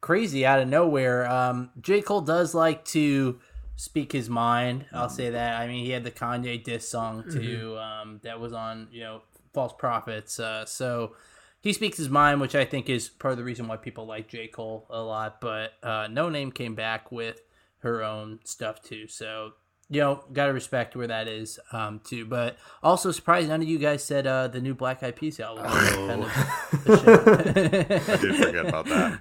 crazy 0.00 0.46
out 0.46 0.60
of 0.60 0.68
nowhere. 0.68 1.28
Um, 1.28 1.70
J 1.80 2.00
Cole 2.00 2.20
does 2.20 2.54
like 2.54 2.84
to 2.86 3.40
speak 3.76 4.12
his 4.12 4.30
mind. 4.30 4.86
I'll 4.92 5.08
say 5.08 5.30
that. 5.30 5.60
I 5.60 5.66
mean, 5.66 5.84
he 5.84 5.90
had 5.90 6.04
the 6.04 6.10
Kanye 6.10 6.62
diss 6.62 6.88
song 6.88 7.24
too. 7.24 7.74
Mm-hmm. 7.76 8.08
Um, 8.10 8.20
that 8.22 8.38
was 8.38 8.52
on 8.52 8.88
you 8.92 9.00
know 9.00 9.22
False 9.52 9.72
Prophets. 9.76 10.38
Uh, 10.38 10.64
so 10.64 11.16
he 11.62 11.72
speaks 11.72 11.96
his 11.96 12.08
mind, 12.08 12.40
which 12.40 12.54
I 12.54 12.64
think 12.64 12.90
is 12.90 13.08
part 13.08 13.32
of 13.32 13.38
the 13.38 13.44
reason 13.44 13.68
why 13.68 13.76
people 13.76 14.04
like 14.04 14.28
J. 14.28 14.48
Cole 14.48 14.86
a 14.90 15.00
lot. 15.00 15.40
But 15.40 15.72
uh, 15.82 16.08
Noname 16.08 16.52
came 16.52 16.74
back 16.74 17.10
with 17.10 17.40
her 17.78 18.02
own 18.02 18.40
stuff 18.44 18.82
too. 18.82 19.06
So 19.06 19.52
you 19.88 20.00
know, 20.00 20.24
gotta 20.32 20.52
respect 20.52 20.96
where 20.96 21.06
that 21.06 21.28
is 21.28 21.60
um, 21.70 22.00
too. 22.02 22.24
But 22.24 22.56
also 22.82 23.12
surprised 23.12 23.48
none 23.48 23.62
of 23.62 23.68
you 23.68 23.78
guys 23.78 24.02
said 24.02 24.26
uh, 24.26 24.48
the 24.48 24.60
new 24.60 24.74
Black 24.74 25.02
Eyed 25.02 25.16
Peas 25.16 25.38
album. 25.38 25.64
Oh. 25.66 26.32
I 26.86 27.52
did 27.52 28.36
forget 28.36 28.66
about 28.66 28.86
that. 28.86 29.20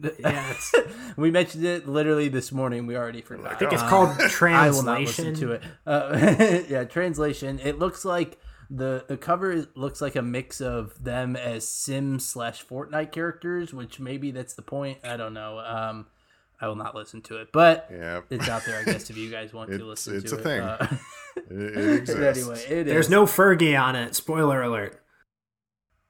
yeah, 0.18 0.54
we 1.16 1.30
mentioned 1.30 1.64
it 1.64 1.88
literally 1.88 2.28
this 2.28 2.52
morning. 2.52 2.86
We 2.86 2.96
already 2.96 3.22
forgot. 3.22 3.52
I 3.52 3.54
think 3.54 3.72
it's 3.72 3.82
called 3.82 4.18
translation. 4.18 4.54
I 4.54 4.70
will 4.70 4.82
not 4.82 5.00
listen 5.00 5.34
to 5.36 5.52
it. 5.52 5.62
Uh, 5.86 6.64
yeah, 6.68 6.84
translation. 6.84 7.60
It 7.62 7.78
looks 7.78 8.04
like 8.04 8.38
the 8.70 9.04
the 9.08 9.16
cover 9.16 9.66
looks 9.74 10.00
like 10.00 10.16
a 10.16 10.22
mix 10.22 10.60
of 10.60 11.02
them 11.02 11.36
as 11.36 11.66
Sim 11.66 12.18
slash 12.18 12.64
Fortnite 12.64 13.12
characters, 13.12 13.72
which 13.72 13.98
maybe 13.98 14.30
that's 14.30 14.54
the 14.54 14.62
point. 14.62 14.98
I 15.04 15.16
don't 15.16 15.34
know. 15.34 15.58
Um, 15.58 16.06
I 16.60 16.66
will 16.66 16.76
not 16.76 16.94
listen 16.94 17.22
to 17.22 17.36
it, 17.36 17.48
but 17.52 17.88
yeah. 17.90 18.22
it's 18.30 18.48
out 18.48 18.64
there. 18.66 18.78
I 18.78 18.84
guess 18.84 19.10
if 19.10 19.16
you 19.16 19.30
guys 19.30 19.52
want 19.52 19.70
to 19.70 19.84
listen 19.84 20.16
it's 20.16 20.30
to 20.30 20.36
a 20.36 20.38
it, 20.38 20.42
thing. 20.42 20.60
Uh, 20.60 20.96
it, 21.36 21.52
it 21.78 21.94
exists. 22.00 22.42
anyway, 22.42 22.80
it 22.80 22.84
There's 22.84 23.06
is. 23.06 23.10
no 23.10 23.24
Fergie 23.24 23.80
on 23.80 23.96
it. 23.96 24.14
Spoiler 24.14 24.62
alert. 24.62 25.02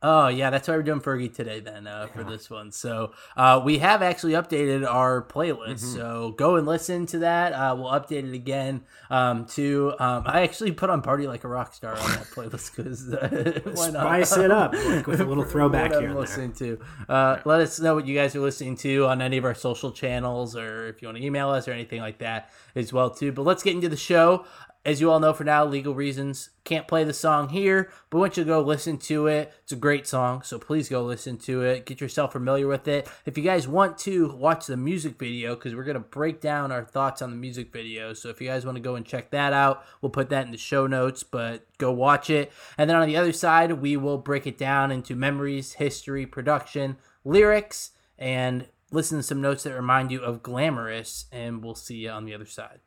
Oh 0.00 0.28
yeah, 0.28 0.50
that's 0.50 0.68
why 0.68 0.76
we're 0.76 0.84
doing 0.84 1.00
Fergie 1.00 1.34
today 1.34 1.58
then 1.58 1.88
uh, 1.88 2.06
for 2.06 2.22
this 2.22 2.48
one. 2.48 2.70
So 2.70 3.14
uh, 3.36 3.60
we 3.64 3.78
have 3.78 4.00
actually 4.00 4.34
updated 4.34 4.88
our 4.88 5.26
playlist. 5.26 5.82
Mm-hmm. 5.82 5.96
So 5.96 6.34
go 6.38 6.54
and 6.54 6.68
listen 6.68 7.06
to 7.06 7.18
that. 7.20 7.52
Uh, 7.52 7.74
we'll 7.76 7.90
update 7.90 8.28
it 8.28 8.32
again. 8.32 8.82
Um, 9.10 9.46
to 9.46 9.94
um, 9.98 10.22
I 10.24 10.42
actually 10.42 10.70
put 10.70 10.88
on 10.88 11.02
"Party 11.02 11.26
Like 11.26 11.42
a 11.42 11.48
Rock 11.48 11.74
Star" 11.74 11.98
on 11.98 12.10
that 12.12 12.26
playlist 12.26 12.76
because 12.76 13.12
uh? 13.12 13.74
Spice 13.88 14.36
it 14.36 14.52
up 14.52 14.72
with 14.72 15.20
a 15.20 15.24
little 15.24 15.44
throwback 15.52 15.90
here. 15.92 16.14
Listening 16.14 16.52
to. 16.52 16.78
Uh, 17.08 17.38
Let 17.44 17.60
us 17.60 17.80
know 17.80 17.96
what 17.96 18.06
you 18.06 18.14
guys 18.14 18.36
are 18.36 18.40
listening 18.40 18.76
to 18.76 19.06
on 19.06 19.20
any 19.20 19.36
of 19.36 19.44
our 19.44 19.54
social 19.54 19.90
channels, 19.90 20.54
or 20.54 20.86
if 20.86 21.02
you 21.02 21.08
want 21.08 21.18
to 21.18 21.24
email 21.24 21.50
us 21.50 21.66
or 21.66 21.72
anything 21.72 22.00
like 22.00 22.18
that 22.18 22.50
as 22.76 22.92
well 22.92 23.10
too. 23.10 23.32
But 23.32 23.42
let's 23.42 23.64
get 23.64 23.74
into 23.74 23.88
the 23.88 23.96
show. 23.96 24.44
As 24.84 25.00
you 25.00 25.10
all 25.10 25.20
know, 25.20 25.34
for 25.34 25.44
now, 25.44 25.64
legal 25.64 25.94
reasons, 25.94 26.50
can't 26.64 26.88
play 26.88 27.04
the 27.04 27.12
song 27.12 27.50
here, 27.50 27.90
but 28.08 28.18
once 28.18 28.36
you 28.36 28.44
go 28.44 28.60
listen 28.60 28.96
to 28.98 29.26
it, 29.26 29.52
it's 29.62 29.72
a 29.72 29.76
great 29.76 30.06
song, 30.06 30.40
so 30.42 30.58
please 30.58 30.88
go 30.88 31.02
listen 31.02 31.36
to 31.38 31.62
it. 31.62 31.84
Get 31.84 32.00
yourself 32.00 32.32
familiar 32.32 32.66
with 32.66 32.88
it. 32.88 33.06
If 33.26 33.36
you 33.36 33.44
guys 33.44 33.68
want 33.68 33.98
to 33.98 34.32
watch 34.36 34.66
the 34.66 34.76
music 34.76 35.18
video, 35.18 35.54
because 35.54 35.74
we're 35.74 35.84
going 35.84 35.94
to 35.94 36.00
break 36.00 36.40
down 36.40 36.72
our 36.72 36.84
thoughts 36.84 37.20
on 37.20 37.30
the 37.30 37.36
music 37.36 37.72
video, 37.72 38.14
so 38.14 38.30
if 38.30 38.40
you 38.40 38.46
guys 38.46 38.64
want 38.64 38.76
to 38.76 38.82
go 38.82 38.94
and 38.94 39.04
check 39.04 39.30
that 39.32 39.52
out, 39.52 39.84
we'll 40.00 40.10
put 40.10 40.30
that 40.30 40.46
in 40.46 40.52
the 40.52 40.56
show 40.56 40.86
notes, 40.86 41.22
but 41.22 41.66
go 41.76 41.92
watch 41.92 42.30
it. 42.30 42.50
And 42.78 42.88
then 42.88 42.96
on 42.96 43.08
the 43.08 43.16
other 43.16 43.32
side, 43.32 43.72
we 43.72 43.96
will 43.96 44.18
break 44.18 44.46
it 44.46 44.56
down 44.56 44.90
into 44.90 45.14
memories, 45.14 45.74
history, 45.74 46.24
production, 46.24 46.96
lyrics, 47.24 47.90
and 48.16 48.68
listen 48.90 49.18
to 49.18 49.22
some 49.22 49.42
notes 49.42 49.64
that 49.64 49.74
remind 49.74 50.10
you 50.10 50.20
of 50.20 50.42
Glamorous, 50.42 51.26
and 51.30 51.62
we'll 51.62 51.74
see 51.74 51.96
you 51.96 52.10
on 52.10 52.24
the 52.24 52.34
other 52.34 52.46
side. 52.46 52.80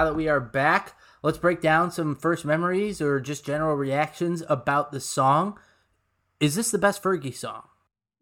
Now 0.00 0.06
that 0.06 0.16
we 0.16 0.28
are 0.28 0.40
back, 0.40 0.94
let's 1.22 1.36
break 1.36 1.60
down 1.60 1.90
some 1.90 2.16
first 2.16 2.46
memories 2.46 3.02
or 3.02 3.20
just 3.20 3.44
general 3.44 3.76
reactions 3.76 4.42
about 4.48 4.92
the 4.92 5.00
song. 5.00 5.58
Is 6.40 6.54
this 6.54 6.70
the 6.70 6.78
best 6.78 7.02
Fergie 7.02 7.34
song? 7.34 7.64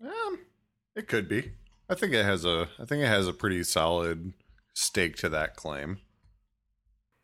Um, 0.04 0.40
it 0.96 1.06
could 1.06 1.28
be. 1.28 1.52
I 1.88 1.94
think 1.94 2.14
it 2.14 2.24
has 2.24 2.44
a. 2.44 2.68
I 2.80 2.84
think 2.84 3.04
it 3.04 3.06
has 3.06 3.28
a 3.28 3.32
pretty 3.32 3.62
solid 3.62 4.32
stake 4.74 5.14
to 5.18 5.28
that 5.28 5.54
claim. 5.54 5.98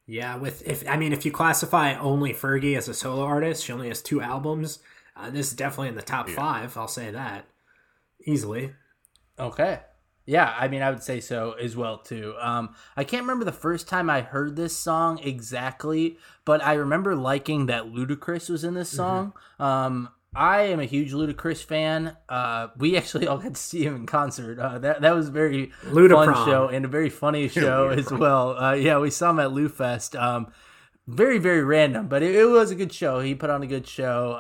Yeah, 0.07 0.37
with 0.37 0.63
if 0.69 0.89
I 0.89 0.97
mean 0.99 1.13
if 1.13 1.25
you 1.25 1.33
classify 1.33 1.95
only 1.99 2.33
Fergie 2.33 2.77
as 2.77 2.89
a 2.89 2.95
solo 2.95 3.25
artist, 3.25 3.65
she 3.65 3.73
only 3.73 3.89
has 3.89 4.03
two 4.03 4.21
albums. 4.21 4.79
Uh, 5.17 5.31
this 5.31 5.49
is 5.49 5.57
definitely 5.57 5.89
in 5.89 5.97
the 5.97 6.03
top 6.03 6.29
Yeah. 6.29 6.37
five. 6.37 6.77
I'll 6.77 6.87
say 6.87 7.11
that 7.11 7.47
easily. 8.25 8.73
Okay. 9.37 9.81
Yeah, 10.27 10.55
I 10.59 10.69
mean, 10.69 10.81
I 10.81 10.91
would 10.91 11.03
say 11.03 11.21
so 11.21 11.53
as 11.53 11.77
well 11.77 11.99
too. 11.99 12.35
Um, 12.41 12.75
I 12.97 13.05
can't 13.05 13.23
remember 13.23 13.45
the 13.45 13.53
first 13.53 13.89
time 13.89 14.09
I 14.09 14.23
heard 14.23 14.57
this 14.57 14.75
song 14.77 15.19
exactly, 15.23 16.17
but 16.45 16.65
I 16.65 16.75
remember 16.75 17.15
liking 17.15 17.67
that 17.67 17.85
Ludacris 17.85 18.49
was 18.49 18.65
in 18.65 18.75
this 18.75 18.89
song. 18.89 19.35
Um, 19.59 20.09
I 20.35 20.63
am 20.63 20.81
a 20.81 20.85
huge 20.85 21.13
Ludacris 21.13 21.63
fan. 21.63 22.17
Uh, 22.29 22.69
we 22.77 22.97
actually 22.97 23.27
all 23.29 23.39
got 23.39 23.55
to 23.55 23.61
see 23.61 23.85
him 23.85 23.97
in 23.97 24.07
concert. 24.07 24.59
Uh, 24.59 24.79
that 24.79 25.03
that 25.03 25.15
was 25.15 25.29
a 25.29 25.33
very 25.33 25.73
Ludaprom. 25.85 26.33
fun 26.33 26.47
show 26.47 26.69
and 26.69 26.85
a 26.85 26.89
very 26.89 27.11
funny 27.11 27.49
show 27.61 27.89
as 27.89 28.11
well. 28.11 28.57
Uh, 28.57 28.73
yeah, 28.73 28.99
we 28.99 29.11
saw 29.11 29.31
him 29.31 29.41
at 29.41 29.51
LouFest. 29.51 30.19
Um, 30.21 30.53
very 31.07 31.39
very 31.39 31.63
random, 31.63 32.09
but 32.09 32.23
it, 32.23 32.35
it 32.35 32.47
was 32.47 32.71
a 32.71 32.75
good 32.75 32.93
show. 32.93 33.21
He 33.21 33.35
put 33.35 33.51
on 33.51 33.63
a 33.63 33.67
good 33.67 33.87
show. 33.87 34.39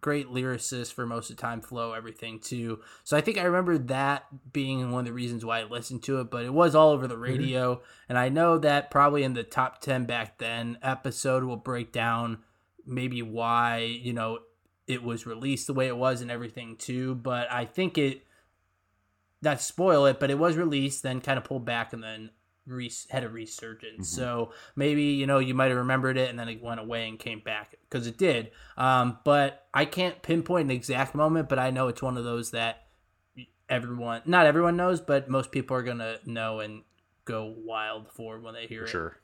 Great 0.00 0.28
lyricist 0.28 0.92
for 0.92 1.06
most 1.06 1.30
of 1.30 1.36
the 1.36 1.42
time, 1.42 1.60
flow, 1.60 1.92
everything 1.92 2.38
too. 2.38 2.80
So 3.04 3.16
I 3.16 3.20
think 3.20 3.38
I 3.38 3.42
remember 3.42 3.76
that 3.78 4.52
being 4.52 4.90
one 4.90 5.00
of 5.00 5.06
the 5.06 5.12
reasons 5.12 5.44
why 5.44 5.60
I 5.60 5.64
listened 5.64 6.02
to 6.04 6.20
it. 6.20 6.30
But 6.30 6.44
it 6.44 6.54
was 6.54 6.74
all 6.74 6.90
over 6.90 7.06
the 7.06 7.14
mm-hmm. 7.14 7.22
radio, 7.22 7.82
and 8.08 8.16
I 8.16 8.28
know 8.28 8.58
that 8.58 8.90
probably 8.90 9.22
in 9.22 9.34
the 9.34 9.42
top 9.42 9.80
ten 9.80 10.04
back 10.04 10.38
then 10.38 10.78
episode 10.82 11.44
will 11.44 11.56
break 11.56 11.92
down 11.92 12.38
maybe 12.86 13.22
why 13.22 13.78
you 13.78 14.12
know 14.12 14.38
it 14.86 15.02
was 15.02 15.26
released 15.26 15.66
the 15.66 15.74
way 15.74 15.86
it 15.86 15.96
was 15.96 16.20
and 16.20 16.30
everything 16.30 16.76
too. 16.76 17.14
But 17.14 17.52
I 17.52 17.64
think 17.64 17.98
it 17.98 18.24
not 19.42 19.60
spoil 19.60 20.06
it, 20.06 20.20
but 20.20 20.30
it 20.30 20.38
was 20.38 20.56
released, 20.56 21.02
then 21.02 21.20
kind 21.20 21.38
of 21.38 21.44
pulled 21.44 21.64
back, 21.64 21.92
and 21.92 22.02
then 22.02 22.30
re- 22.66 22.92
had 23.10 23.24
a 23.24 23.28
resurgence. 23.28 24.08
So 24.08 24.52
maybe 24.76 25.02
you 25.02 25.26
know 25.26 25.38
you 25.38 25.54
might 25.54 25.68
have 25.68 25.78
remembered 25.78 26.16
it, 26.16 26.30
and 26.30 26.38
then 26.38 26.48
it 26.48 26.62
went 26.62 26.80
away 26.80 27.08
and 27.08 27.18
came 27.18 27.40
back 27.40 27.76
because 27.88 28.06
it 28.06 28.18
did. 28.18 28.50
Um, 28.76 29.18
but 29.24 29.66
I 29.74 29.84
can't 29.84 30.22
pinpoint 30.22 30.66
an 30.66 30.70
exact 30.70 31.14
moment, 31.14 31.48
but 31.48 31.58
I 31.58 31.70
know 31.70 31.88
it's 31.88 32.02
one 32.02 32.16
of 32.16 32.24
those 32.24 32.50
that 32.52 32.86
everyone, 33.68 34.22
not 34.24 34.46
everyone 34.46 34.76
knows, 34.76 35.00
but 35.00 35.28
most 35.28 35.52
people 35.52 35.76
are 35.76 35.82
gonna 35.82 36.16
know 36.26 36.60
and 36.60 36.82
go 37.24 37.54
wild 37.56 38.10
for 38.10 38.40
when 38.40 38.54
they 38.54 38.66
hear 38.66 38.80
For 38.80 38.86
it. 38.86 38.90
sure. 38.90 39.16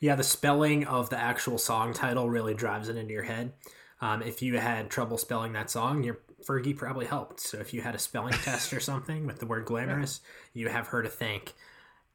Yeah, 0.00 0.14
the 0.14 0.24
spelling 0.24 0.84
of 0.86 1.10
the 1.10 1.18
actual 1.18 1.58
song 1.58 1.92
title 1.92 2.28
really 2.28 2.54
drives 2.54 2.88
it 2.88 2.96
into 2.96 3.12
your 3.12 3.22
head. 3.24 3.52
Um, 4.00 4.22
if 4.22 4.42
you 4.42 4.58
had 4.58 4.90
trouble 4.90 5.18
spelling 5.18 5.52
that 5.54 5.70
song, 5.70 6.04
your 6.04 6.20
Fergie 6.46 6.76
probably 6.76 7.06
helped. 7.06 7.40
So 7.40 7.58
if 7.58 7.74
you 7.74 7.80
had 7.82 7.94
a 7.94 7.98
spelling 7.98 8.32
test 8.44 8.72
or 8.72 8.80
something 8.80 9.26
with 9.26 9.40
the 9.40 9.46
word 9.46 9.64
glamorous, 9.64 10.20
you 10.52 10.68
have 10.68 10.88
her 10.88 11.02
to 11.02 11.08
thank. 11.08 11.54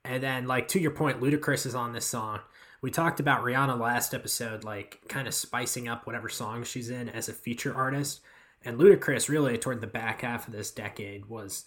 And 0.06 0.22
then, 0.22 0.48
like 0.48 0.68
to 0.70 0.80
your 0.80 0.92
point, 0.92 1.22
Ludacris 1.22 1.66
is 1.66 1.76
on 1.76 1.94
this 1.94 2.06
song. 2.06 2.40
We 2.82 2.92
talked 2.92 3.20
about 3.22 3.44
Rihanna 3.44 3.80
last 3.80 4.14
episode, 4.14 4.64
like 4.66 5.00
kind 5.08 5.28
of 5.28 5.34
spicing 5.34 5.88
up 5.88 6.06
whatever 6.06 6.28
song 6.28 6.64
she's 6.66 6.90
in 6.90 7.08
as 7.10 7.30
a 7.30 7.34
feature 7.34 7.74
artist. 7.74 8.20
And 8.66 8.78
Ludacris, 8.78 9.30
really, 9.30 9.58
toward 9.58 9.80
the 9.82 9.88
back 9.88 10.22
half 10.22 10.48
of 10.48 10.54
this 10.54 10.72
decade, 10.72 11.28
was 11.28 11.66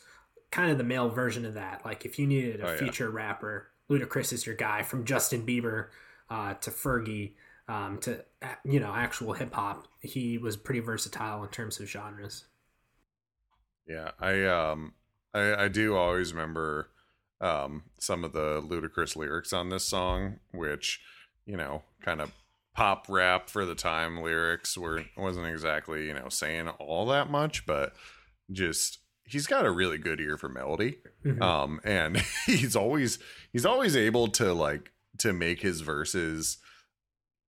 kind 0.50 0.70
of 0.70 0.76
the 0.78 0.84
male 0.84 1.08
version 1.08 1.44
of 1.46 1.54
that. 1.54 1.84
Like 1.84 2.04
if 2.04 2.18
you 2.18 2.26
needed 2.26 2.60
a 2.60 2.66
Oh, 2.68 2.72
yeah. 2.72 2.78
feature 2.78 3.10
rapper, 3.10 3.68
Ludacris 3.90 4.32
is 4.32 4.44
your 4.46 4.54
guy. 4.54 4.82
From 4.82 5.04
Justin 5.06 5.46
Bieber 5.46 5.88
uh, 6.28 6.54
to 6.54 6.70
Fergie 6.70 7.32
um, 7.68 7.98
to 8.00 8.22
you 8.64 8.78
know 8.80 8.92
actual 8.94 9.32
hip 9.32 9.54
hop, 9.54 9.88
he 10.00 10.36
was 10.38 10.56
pretty 10.56 10.80
versatile 10.80 11.42
in 11.42 11.48
terms 11.48 11.80
of 11.80 11.88
genres. 11.88 12.44
Yeah, 13.86 14.10
I 14.20 14.44
um 14.44 14.92
I, 15.32 15.64
I 15.64 15.68
do 15.68 15.96
always 15.96 16.32
remember 16.32 16.90
um 17.40 17.84
some 18.00 18.24
of 18.24 18.32
the 18.32 18.62
Ludacris 18.62 19.16
lyrics 19.16 19.52
on 19.52 19.68
this 19.68 19.84
song, 19.84 20.40
which, 20.52 21.00
you 21.44 21.56
know, 21.56 21.82
kind 22.02 22.20
of 22.20 22.32
pop 22.74 23.06
rap 23.08 23.48
for 23.48 23.64
the 23.64 23.74
time 23.74 24.20
lyrics 24.22 24.76
were 24.76 25.04
wasn't 25.16 25.46
exactly, 25.46 26.06
you 26.06 26.14
know, 26.14 26.28
saying 26.28 26.68
all 26.68 27.06
that 27.06 27.30
much, 27.30 27.66
but 27.66 27.94
just 28.52 28.98
he's 29.24 29.46
got 29.46 29.66
a 29.66 29.70
really 29.70 29.98
good 29.98 30.20
ear 30.20 30.36
for 30.36 30.48
melody. 30.48 30.98
Mhm. 31.24 31.40
Um 31.42 31.80
and 31.84 32.18
he's 32.46 32.76
always 32.76 33.18
he's 33.52 33.66
always 33.66 33.96
able 33.96 34.28
to 34.28 34.52
like 34.52 34.92
to 35.18 35.32
make 35.32 35.62
his 35.62 35.80
verses 35.80 36.58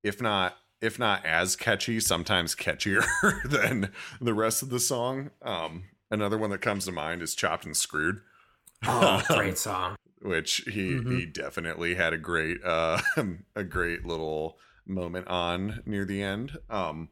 if 0.02 0.21
not 0.23 0.57
if 0.80 0.99
not 0.99 1.25
as 1.26 1.57
catchy, 1.57 1.99
sometimes 2.00 2.54
catchier 2.54 3.04
than 3.45 3.90
the 4.21 4.33
rest 4.35 4.62
of 4.62 4.71
the 4.71 4.78
song. 4.78 5.30
Um, 5.42 5.85
another 6.11 6.38
one 6.38 6.50
that 6.50 6.61
comes 6.61 6.85
to 6.85 6.92
mind 6.92 7.21
is 7.21 7.35
"Chopped 7.35 7.64
and 7.64 7.76
Screwed," 7.76 8.21
Oh, 8.87 9.23
great 9.28 9.58
song! 9.58 9.97
which 10.20 10.56
he 10.73 10.97
Mhm. 10.97 11.18
he 11.20 11.26
definitely 11.26 11.94
had 11.94 12.12
a 12.12 12.18
great 12.18 12.62
uh 12.64 13.00
a 13.56 13.64
great 13.64 14.04
little 14.04 14.58
moment 14.87 15.28
on 15.28 15.82
near 15.87 16.04
the 16.04 16.23
end. 16.23 16.58
Um, 16.70 17.11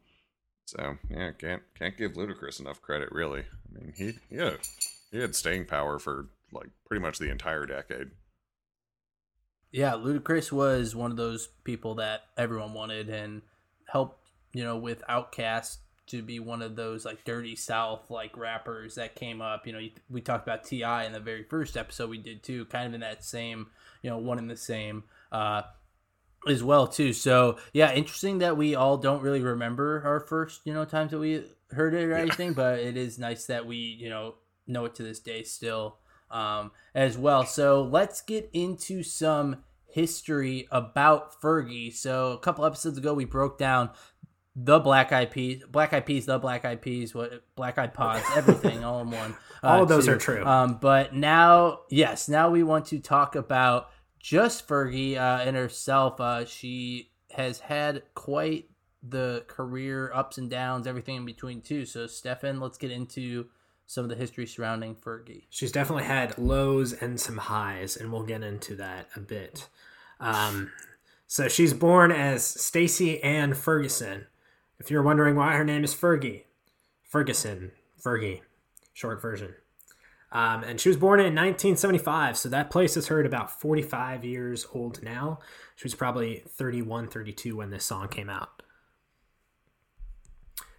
so 0.65 0.97
yeah, 1.09 1.31
can't 1.31 1.63
can't 1.77 1.97
give 1.97 2.13
Ludacris 2.13 2.59
enough 2.59 2.81
credit, 2.81 3.09
really. 3.11 3.41
I 3.41 3.79
mean, 3.79 3.93
he 3.95 4.13
he 4.29 4.37
had, 4.37 4.59
he 5.11 5.19
had 5.19 5.35
staying 5.35 5.65
power 5.65 5.99
for 5.99 6.29
like 6.51 6.69
pretty 6.85 7.01
much 7.01 7.19
the 7.19 7.29
entire 7.29 7.65
decade. 7.65 8.11
Yeah, 9.71 9.93
Ludacris 9.93 10.51
was 10.51 10.95
one 10.95 11.11
of 11.11 11.17
those 11.17 11.47
people 11.63 11.95
that 11.95 12.23
everyone 12.37 12.73
wanted 12.73 13.09
and 13.09 13.41
helped, 13.89 14.29
you 14.53 14.63
know, 14.63 14.77
with 14.77 15.03
Outkast 15.09 15.77
to 16.07 16.21
be 16.21 16.39
one 16.39 16.61
of 16.61 16.75
those 16.75 17.05
like 17.05 17.23
dirty 17.23 17.55
south 17.55 18.09
like 18.09 18.35
rappers 18.37 18.95
that 18.95 19.15
came 19.15 19.41
up 19.41 19.67
you 19.67 19.73
know 19.73 19.79
we 20.09 20.21
talked 20.21 20.47
about 20.47 20.63
T.I. 20.63 21.05
in 21.05 21.13
the 21.13 21.19
very 21.19 21.43
first 21.43 21.77
episode 21.77 22.09
we 22.09 22.17
did 22.17 22.43
too 22.43 22.65
kind 22.65 22.87
of 22.87 22.93
in 22.93 23.01
that 23.01 23.23
same 23.23 23.67
you 24.01 24.09
know 24.09 24.17
one 24.17 24.39
in 24.39 24.47
the 24.47 24.57
same 24.57 25.03
uh 25.31 25.61
as 26.47 26.63
well 26.63 26.87
too 26.87 27.13
so 27.13 27.57
yeah 27.73 27.93
interesting 27.93 28.37
that 28.39 28.55
we 28.55 28.75
all 28.75 28.97
don't 28.97 29.21
really 29.21 29.41
remember 29.41 30.01
our 30.05 30.19
first 30.19 30.61
you 30.65 30.73
know 30.73 30.85
times 30.85 31.11
that 31.11 31.19
we 31.19 31.43
heard 31.71 31.93
it 31.93 32.03
or 32.03 32.11
yeah. 32.11 32.19
anything 32.19 32.53
but 32.53 32.79
it 32.79 32.95
is 32.95 33.19
nice 33.19 33.45
that 33.45 33.65
we 33.65 33.75
you 33.75 34.09
know 34.09 34.35
know 34.65 34.85
it 34.85 34.95
to 34.95 35.03
this 35.03 35.19
day 35.19 35.43
still 35.43 35.97
um 36.31 36.71
as 36.95 37.17
well 37.17 37.45
so 37.45 37.83
let's 37.83 38.21
get 38.21 38.49
into 38.53 39.03
some 39.03 39.57
history 39.97 40.67
about 40.71 41.41
Fergie. 41.41 41.91
So 41.91 42.33
a 42.33 42.37
couple 42.37 42.65
episodes 42.65 42.99
ago, 42.99 43.15
we 43.15 43.25
broke 43.25 43.57
down 43.57 43.89
the 44.59 44.79
Black 44.79 45.11
Eyed 45.11 45.29
Peas, 45.29 45.61
Black 45.69 45.93
Eyed 45.93 46.07
Peas, 46.07 46.25
the 46.25 46.39
Black 46.39 46.65
Eyed 46.65 46.81
Peas, 46.81 47.13
what 47.13 47.43
Black 47.55 47.77
Eyed 47.77 47.93
Pods, 47.93 48.25
everything 48.35 48.83
all 48.83 49.01
in 49.01 49.11
one. 49.11 49.35
Uh, 49.63 49.67
all 49.67 49.83
of 49.83 49.89
those 49.89 50.05
too. 50.05 50.13
are 50.13 50.17
true. 50.17 50.43
Um, 50.43 50.79
but 50.81 51.13
now, 51.13 51.81
yes, 51.89 52.27
now 52.27 52.49
we 52.49 52.63
want 52.63 52.87
to 52.87 52.99
talk 52.99 53.35
about 53.35 53.91
just 54.19 54.67
Fergie 54.67 55.15
uh, 55.15 55.43
and 55.43 55.55
herself. 55.55 56.19
Uh, 56.19 56.43
she 56.45 57.11
has 57.33 57.59
had 57.59 58.01
quite 58.15 58.65
the 59.07 59.45
career 59.47 60.11
ups 60.11 60.39
and 60.39 60.49
downs, 60.49 60.87
everything 60.87 61.17
in 61.17 61.25
between 61.25 61.61
too. 61.61 61.85
So, 61.85 62.07
Stefan, 62.07 62.59
let's 62.59 62.79
get 62.79 62.89
into 62.89 63.45
some 63.85 64.03
of 64.03 64.09
the 64.09 64.15
history 64.15 64.47
surrounding 64.47 64.95
Fergie. 64.95 65.43
She's 65.51 65.71
definitely 65.71 66.05
had 66.05 66.35
lows 66.39 66.93
and 66.93 67.19
some 67.19 67.37
highs, 67.37 67.95
and 67.95 68.11
we'll 68.11 68.23
get 68.23 68.41
into 68.41 68.75
that 68.77 69.07
a 69.15 69.19
bit. 69.19 69.69
Um, 70.19 70.71
so 71.27 71.47
she's 71.47 71.75
born 71.75 72.11
as 72.11 72.43
Stacy 72.43 73.21
Ann 73.21 73.53
Ferguson 73.53 74.25
if 74.79 74.91
you're 74.91 75.03
wondering 75.03 75.35
why 75.35 75.55
her 75.55 75.63
name 75.63 75.83
is 75.83 75.95
Fergie, 75.95 76.43
Ferguson, 77.03 77.71
Fergie, 78.03 78.41
short 78.93 79.21
version. 79.21 79.55
Um, 80.31 80.63
and 80.63 80.79
she 80.79 80.89
was 80.89 80.97
born 80.97 81.19
in 81.19 81.33
1975, 81.35 82.37
so 82.37 82.49
that 82.49 82.69
places 82.69 83.07
her 83.07 83.19
at 83.19 83.25
about 83.25 83.59
45 83.61 84.25
years 84.25 84.67
old 84.73 85.01
now. 85.01 85.39
She 85.75 85.85
was 85.85 85.95
probably 85.95 86.43
31, 86.49 87.07
32 87.07 87.55
when 87.55 87.69
this 87.69 87.85
song 87.85 88.09
came 88.09 88.29
out. 88.29 88.61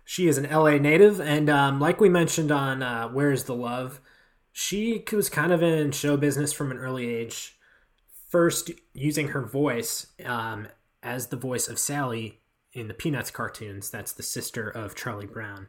She 0.04 0.28
is 0.28 0.38
an 0.38 0.50
LA 0.50 0.78
native, 0.78 1.20
and 1.20 1.48
um, 1.48 1.80
like 1.80 2.00
we 2.00 2.08
mentioned 2.08 2.50
on 2.50 2.82
uh, 2.82 3.08
Where's 3.08 3.44
the 3.44 3.54
Love, 3.54 4.00
she 4.52 5.04
was 5.12 5.28
kind 5.28 5.52
of 5.52 5.62
in 5.62 5.92
show 5.92 6.16
business 6.16 6.52
from 6.52 6.70
an 6.70 6.78
early 6.78 7.14
age. 7.14 7.56
First, 8.28 8.70
using 8.92 9.28
her 9.28 9.42
voice 9.42 10.08
um, 10.24 10.68
as 11.02 11.28
the 11.28 11.36
voice 11.36 11.68
of 11.68 11.78
Sally 11.78 12.40
in 12.72 12.88
the 12.88 12.94
Peanuts 12.94 13.30
cartoons. 13.30 13.90
That's 13.90 14.12
the 14.12 14.22
sister 14.22 14.68
of 14.68 14.94
Charlie 14.94 15.26
Brown. 15.26 15.68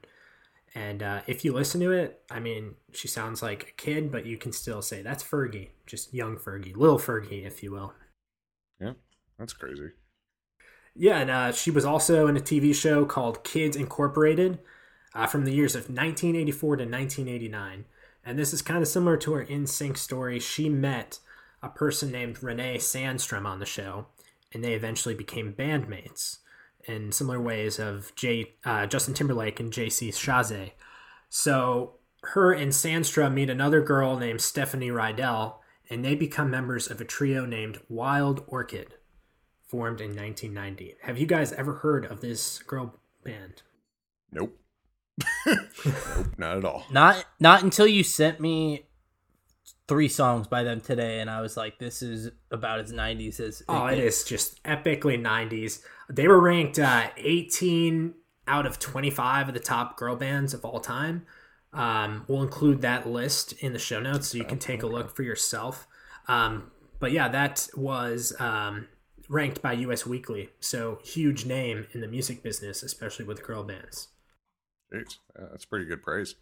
And 0.75 1.01
uh, 1.01 1.21
if 1.27 1.43
you 1.43 1.53
listen 1.53 1.81
to 1.81 1.91
it, 1.91 2.21
I 2.29 2.39
mean, 2.39 2.75
she 2.93 3.07
sounds 3.07 3.41
like 3.41 3.63
a 3.63 3.81
kid, 3.81 4.11
but 4.11 4.25
you 4.25 4.37
can 4.37 4.51
still 4.51 4.81
say 4.81 5.01
that's 5.01 5.23
Fergie, 5.23 5.69
just 5.85 6.13
young 6.13 6.37
Fergie, 6.37 6.75
little 6.75 6.99
Fergie, 6.99 7.45
if 7.45 7.63
you 7.63 7.71
will. 7.71 7.93
Yeah, 8.79 8.93
that's 9.37 9.53
crazy. 9.53 9.89
Yeah, 10.95 11.19
and 11.19 11.31
uh, 11.31 11.51
she 11.53 11.71
was 11.71 11.85
also 11.85 12.27
in 12.27 12.37
a 12.37 12.41
TV 12.41 12.73
show 12.75 13.05
called 13.05 13.43
Kids 13.43 13.75
Incorporated 13.75 14.59
uh, 15.15 15.27
from 15.27 15.45
the 15.45 15.53
years 15.53 15.75
of 15.75 15.83
1984 15.83 16.77
to 16.77 16.83
1989. 16.83 17.85
And 18.23 18.37
this 18.37 18.53
is 18.53 18.61
kind 18.61 18.81
of 18.81 18.87
similar 18.87 19.17
to 19.17 19.33
her 19.33 19.45
NSYNC 19.45 19.97
story. 19.97 20.39
She 20.39 20.69
met 20.69 21.19
a 21.63 21.69
person 21.69 22.11
named 22.11 22.43
Renee 22.43 22.77
Sandstrom 22.77 23.45
on 23.45 23.59
the 23.59 23.65
show, 23.65 24.07
and 24.53 24.63
they 24.63 24.73
eventually 24.73 25.15
became 25.15 25.53
bandmates 25.53 26.39
in 26.89 27.11
similar 27.11 27.39
ways 27.39 27.79
of 27.79 28.13
Jay, 28.15 28.55
uh, 28.65 28.87
Justin 28.87 29.13
Timberlake 29.13 29.59
and 29.59 29.71
JC 29.71 30.09
Chasez. 30.09 30.71
So 31.29 31.99
her 32.23 32.51
and 32.51 32.71
Sandstrom 32.71 33.33
meet 33.33 33.49
another 33.49 33.81
girl 33.81 34.17
named 34.17 34.39
Stefanie 34.39 34.91
Ridel, 34.91 35.55
and 35.89 36.03
they 36.03 36.15
become 36.15 36.49
members 36.49 36.89
of 36.89 36.99
a 36.99 37.05
trio 37.05 37.45
named 37.45 37.79
Wild 37.87 38.43
Orchid, 38.47 38.95
formed 39.67 40.01
in 40.01 40.09
1990. 40.09 40.95
Have 41.03 41.17
you 41.17 41.25
guys 41.25 41.53
ever 41.53 41.75
heard 41.75 42.05
of 42.05 42.21
this 42.21 42.59
girl 42.59 42.99
band? 43.23 43.61
Nope. 44.31 44.57
nope, 45.45 45.57
not 46.37 46.57
at 46.57 46.65
all. 46.65 46.85
Not 46.91 47.25
not 47.39 47.61
until 47.61 47.87
you 47.87 48.03
sent 48.03 48.39
me 48.39 48.85
three 49.89 50.07
songs 50.07 50.47
by 50.47 50.63
them 50.63 50.79
today, 50.79 51.19
and 51.19 51.29
I 51.29 51.41
was 51.41 51.57
like, 51.57 51.79
"This 51.79 52.01
is 52.01 52.31
about 52.51 52.79
as 52.79 52.93
'90s 52.93 53.39
as." 53.41 53.61
It 53.61 53.65
oh, 53.67 53.87
it 53.87 53.99
is 53.99 54.23
just 54.23 54.63
epically 54.63 55.19
'90s. 55.19 55.81
They 56.09 56.27
were 56.27 56.39
ranked 56.39 56.79
uh, 56.79 57.09
18 57.17 58.13
out 58.47 58.65
of 58.65 58.79
25 58.79 59.49
of 59.49 59.53
the 59.53 59.59
top 59.59 59.97
girl 59.97 60.15
bands 60.15 60.53
of 60.53 60.63
all 60.63 60.79
time. 60.79 61.25
Um, 61.73 62.25
we'll 62.27 62.41
include 62.41 62.81
that 62.81 63.07
list 63.07 63.53
in 63.53 63.73
the 63.73 63.79
show 63.79 63.99
notes 63.99 64.29
so 64.29 64.37
you 64.37 64.43
can 64.43 64.57
take 64.57 64.81
a 64.81 64.87
look 64.87 65.15
for 65.15 65.21
yourself. 65.21 65.87
Um, 66.27 66.71
but 66.99 67.11
yeah, 67.11 67.27
that 67.29 67.67
was 67.75 68.33
um, 68.39 68.87
ranked 69.27 69.61
by 69.61 69.73
US 69.73 70.05
Weekly, 70.05 70.49
so 70.59 70.99
huge 71.03 71.45
name 71.45 71.85
in 71.93 72.01
the 72.01 72.07
music 72.07 72.41
business, 72.41 72.81
especially 72.81 73.25
with 73.25 73.43
girl 73.43 73.63
bands. 73.63 74.07
Jeez, 74.91 75.17
that's 75.35 75.65
pretty 75.65 75.85
good 75.85 76.01
praise. 76.01 76.35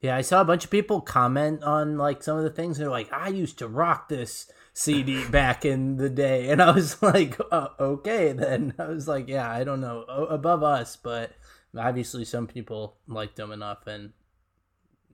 Yeah, 0.00 0.16
I 0.16 0.20
saw 0.20 0.40
a 0.40 0.44
bunch 0.44 0.64
of 0.64 0.70
people 0.70 1.00
comment 1.00 1.64
on 1.64 1.98
like 1.98 2.22
some 2.22 2.38
of 2.38 2.44
the 2.44 2.50
things. 2.50 2.78
They're 2.78 2.90
like, 2.90 3.12
"I 3.12 3.28
used 3.28 3.58
to 3.58 3.68
rock 3.68 4.08
this 4.08 4.50
CD 4.72 5.26
back 5.30 5.64
in 5.64 5.96
the 5.96 6.08
day," 6.08 6.50
and 6.50 6.62
I 6.62 6.70
was 6.70 7.02
like, 7.02 7.36
oh, 7.50 7.70
"Okay, 7.80 8.32
then." 8.32 8.74
I 8.78 8.86
was 8.86 9.08
like, 9.08 9.28
"Yeah, 9.28 9.50
I 9.50 9.64
don't 9.64 9.80
know 9.80 10.02
above 10.02 10.62
us, 10.62 10.96
but 10.96 11.32
obviously 11.76 12.24
some 12.24 12.46
people 12.46 12.96
liked 13.08 13.36
them 13.36 13.50
enough, 13.50 13.86
and 13.88 14.12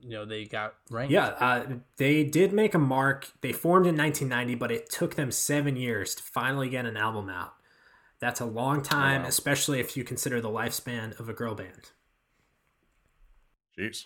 you 0.01 0.11
know 0.11 0.25
they 0.25 0.45
got 0.45 0.75
ranked." 0.91 1.11
Yeah, 1.11 1.29
uh, 1.29 1.65
they 1.97 2.23
did 2.23 2.53
make 2.53 2.75
a 2.75 2.79
mark. 2.79 3.31
They 3.41 3.53
formed 3.53 3.87
in 3.87 3.97
1990, 3.97 4.53
but 4.55 4.71
it 4.71 4.91
took 4.91 5.15
them 5.15 5.31
seven 5.31 5.75
years 5.75 6.13
to 6.13 6.21
finally 6.21 6.69
get 6.69 6.85
an 6.85 6.95
album 6.95 7.27
out. 7.29 7.55
That's 8.19 8.39
a 8.39 8.45
long 8.45 8.83
time, 8.83 9.21
oh, 9.21 9.23
wow. 9.23 9.29
especially 9.29 9.79
if 9.79 9.97
you 9.97 10.03
consider 10.03 10.39
the 10.41 10.49
lifespan 10.49 11.19
of 11.19 11.27
a 11.27 11.33
girl 11.33 11.55
band. 11.55 11.91
Jeez. 13.77 14.05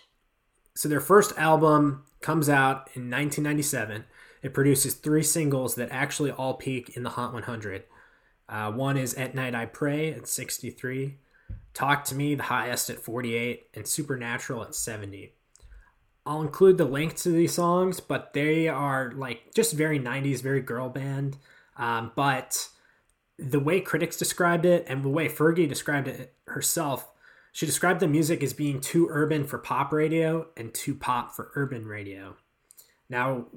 So 0.79 0.87
their 0.87 1.01
first 1.01 1.37
album 1.37 2.05
comes 2.21 2.47
out 2.47 2.89
in 2.93 3.11
1997. 3.11 4.05
It 4.41 4.53
produces 4.53 4.93
three 4.93 5.23
singles 5.23 5.75
that 5.75 5.89
actually 5.91 6.31
all 6.31 6.53
peak 6.53 6.95
in 6.95 7.03
the 7.03 7.09
Hot 7.09 7.33
100. 7.33 7.83
Uh, 8.47 8.71
one 8.71 8.95
is 8.95 9.13
At 9.15 9.35
Night 9.35 9.53
I 9.53 9.65
Pray 9.65 10.13
at 10.13 10.25
63, 10.25 11.17
Talk 11.73 12.05
to 12.05 12.15
Me, 12.15 12.33
the 12.33 12.43
highest 12.43 12.89
at 12.89 13.01
48, 13.01 13.67
and 13.73 13.85
Supernatural 13.85 14.63
at 14.63 14.73
70. 14.73 15.33
I'll 16.25 16.41
include 16.41 16.77
the 16.77 16.85
link 16.85 17.17
to 17.17 17.29
these 17.29 17.55
songs, 17.55 17.99
but 17.99 18.31
they 18.31 18.69
are 18.69 19.11
like 19.13 19.53
just 19.53 19.73
very 19.73 19.99
90s, 19.99 20.41
very 20.41 20.61
girl 20.61 20.87
band. 20.87 21.39
Um, 21.75 22.13
but 22.15 22.69
the 23.37 23.59
way 23.59 23.81
critics 23.81 24.15
described 24.15 24.65
it 24.65 24.85
and 24.87 25.03
the 25.03 25.09
way 25.09 25.27
Fergie 25.27 25.67
described 25.67 26.07
it 26.07 26.35
herself, 26.47 27.08
she 27.51 27.65
described 27.65 27.99
the 27.99 28.07
music 28.07 28.43
as 28.43 28.53
being 28.53 28.79
too 28.79 29.07
urban 29.09 29.45
for 29.45 29.57
pop 29.57 29.91
radio 29.91 30.47
and 30.55 30.73
too 30.73 30.95
pop 30.95 31.35
for 31.35 31.51
urban 31.55 31.85
radio. 31.85 32.35
Now, 33.09 33.47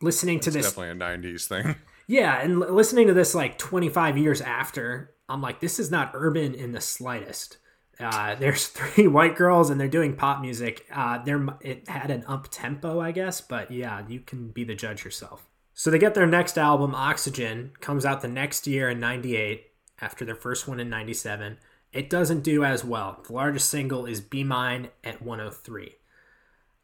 listening 0.00 0.38
That's 0.38 0.46
to 0.46 0.50
this 0.50 0.66
definitely 0.74 1.04
a 1.04 1.18
90s 1.18 1.46
thing. 1.46 1.76
Yeah, 2.10 2.42
and 2.42 2.58
listening 2.58 3.06
to 3.06 3.14
this 3.14 3.36
like 3.36 3.56
25 3.56 4.18
years 4.18 4.40
after, 4.40 5.14
I'm 5.28 5.40
like, 5.40 5.60
this 5.60 5.78
is 5.78 5.92
not 5.92 6.10
urban 6.12 6.56
in 6.56 6.72
the 6.72 6.80
slightest. 6.80 7.58
Uh, 8.00 8.34
there's 8.40 8.66
three 8.66 9.06
white 9.06 9.36
girls 9.36 9.70
and 9.70 9.80
they're 9.80 9.86
doing 9.86 10.16
pop 10.16 10.40
music. 10.40 10.84
Uh, 10.92 11.22
there, 11.22 11.46
it 11.60 11.88
had 11.88 12.10
an 12.10 12.24
up 12.26 12.48
tempo, 12.50 12.98
I 12.98 13.12
guess, 13.12 13.40
but 13.40 13.70
yeah, 13.70 14.02
you 14.08 14.18
can 14.18 14.48
be 14.48 14.64
the 14.64 14.74
judge 14.74 15.04
yourself. 15.04 15.46
So 15.72 15.88
they 15.88 16.00
get 16.00 16.14
their 16.14 16.26
next 16.26 16.58
album, 16.58 16.96
Oxygen, 16.96 17.74
comes 17.80 18.04
out 18.04 18.22
the 18.22 18.28
next 18.28 18.66
year 18.66 18.90
in 18.90 18.98
'98 18.98 19.66
after 20.00 20.24
their 20.24 20.34
first 20.34 20.66
one 20.66 20.80
in 20.80 20.90
'97 20.90 21.58
it 21.92 22.08
doesn't 22.08 22.42
do 22.42 22.64
as 22.64 22.84
well. 22.84 23.20
The 23.26 23.32
largest 23.32 23.68
single 23.68 24.06
is 24.06 24.20
Be 24.20 24.44
Mine 24.44 24.88
at 25.02 25.22
103. 25.22 25.96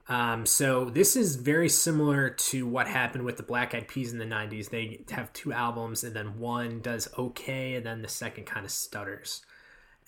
Um, 0.09 0.47
so 0.47 0.85
this 0.85 1.16
is 1.16 1.37
very 1.37 1.69
similar 1.69 2.31
to 2.31 2.66
what 2.66 2.87
happened 2.87 3.25
with 3.25 3.37
the 3.37 3.42
Black 3.42 3.75
Eyed 3.75 3.88
Peas 3.88 4.12
in 4.12 4.19
the 4.19 4.25
90s. 4.25 4.71
They 4.71 5.05
have 5.11 5.33
two 5.33 5.53
albums, 5.53 6.05
and 6.05 6.14
then 6.14 6.38
one 6.38 6.81
does 6.81 7.09
okay, 7.19 7.75
and 7.75 7.85
then 7.85 8.03
the 8.03 8.09
second 8.09 8.45
kind 8.45 8.64
of 8.64 8.71
stutters. 8.71 9.42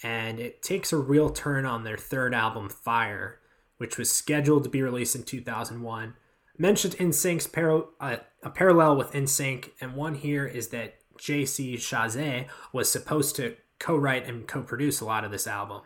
And 0.03 0.39
it 0.39 0.63
takes 0.63 0.93
a 0.93 0.99
real 0.99 1.31
turn 1.31 1.67
on 1.67 1.83
their 1.83 1.97
third 1.97 2.33
album, 2.33 2.69
Fire, 2.69 3.41
which 3.79 3.99
was 3.99 4.13
scheduled 4.13 4.65
to 4.65 4.71
be 4.71 4.83
released 4.83 5.17
in 5.17 5.25
2001. 5.25 6.15
Mentioned 6.57 6.97
NSYNC's 6.97 7.47
par- 7.49 7.87
uh, 8.01 8.17
a 8.43 8.51
parallel 8.51 8.97
with 8.97 9.13
NSYNC, 9.13 9.71
and 9.81 9.95
one 9.95 10.15
here 10.15 10.47
is 10.47 10.69
that 10.69 10.95
JC 11.19 11.75
Chasez 11.75 12.47
was 12.73 12.91
supposed 12.91 13.35
to 13.37 13.57
co-write 13.79 14.27
and 14.27 14.47
co-produce 14.47 15.01
a 15.01 15.05
lot 15.05 15.25
of 15.25 15.31
this 15.31 15.47
album. 15.47 15.83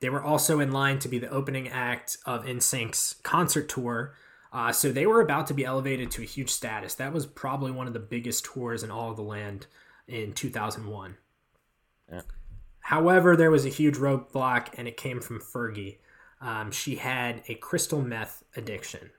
They 0.00 0.10
were 0.10 0.22
also 0.22 0.60
in 0.60 0.72
line 0.72 0.98
to 1.00 1.08
be 1.08 1.18
the 1.18 1.30
opening 1.30 1.68
act 1.68 2.18
of 2.26 2.44
NSYNC's 2.44 3.16
concert 3.22 3.68
tour, 3.68 4.14
uh, 4.52 4.72
so 4.72 4.92
they 4.92 5.06
were 5.06 5.20
about 5.20 5.46
to 5.48 5.54
be 5.54 5.64
elevated 5.64 6.10
to 6.12 6.22
a 6.22 6.26
huge 6.26 6.50
status. 6.50 6.94
That 6.94 7.12
was 7.12 7.26
probably 7.26 7.72
one 7.72 7.86
of 7.86 7.92
the 7.92 7.98
biggest 7.98 8.44
tours 8.44 8.82
in 8.82 8.90
all 8.90 9.10
of 9.10 9.16
the 9.16 9.22
land 9.22 9.66
in 10.06 10.32
2001. 10.32 11.16
Yeah. 12.10 12.22
However, 12.80 13.36
there 13.36 13.50
was 13.50 13.66
a 13.66 13.70
huge 13.70 13.96
roadblock, 13.96 14.68
and 14.78 14.86
it 14.86 14.96
came 14.96 15.20
from 15.20 15.40
Fergie. 15.40 15.98
Um, 16.40 16.70
she 16.70 16.96
had 16.96 17.42
a 17.48 17.54
crystal 17.54 18.00
meth 18.00 18.44
addiction 18.54 19.10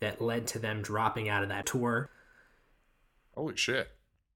that 0.00 0.20
led 0.20 0.46
to 0.48 0.58
them 0.58 0.82
dropping 0.82 1.28
out 1.28 1.42
of 1.42 1.48
that 1.48 1.66
tour. 1.66 2.10
Holy 3.34 3.56
shit. 3.56 3.88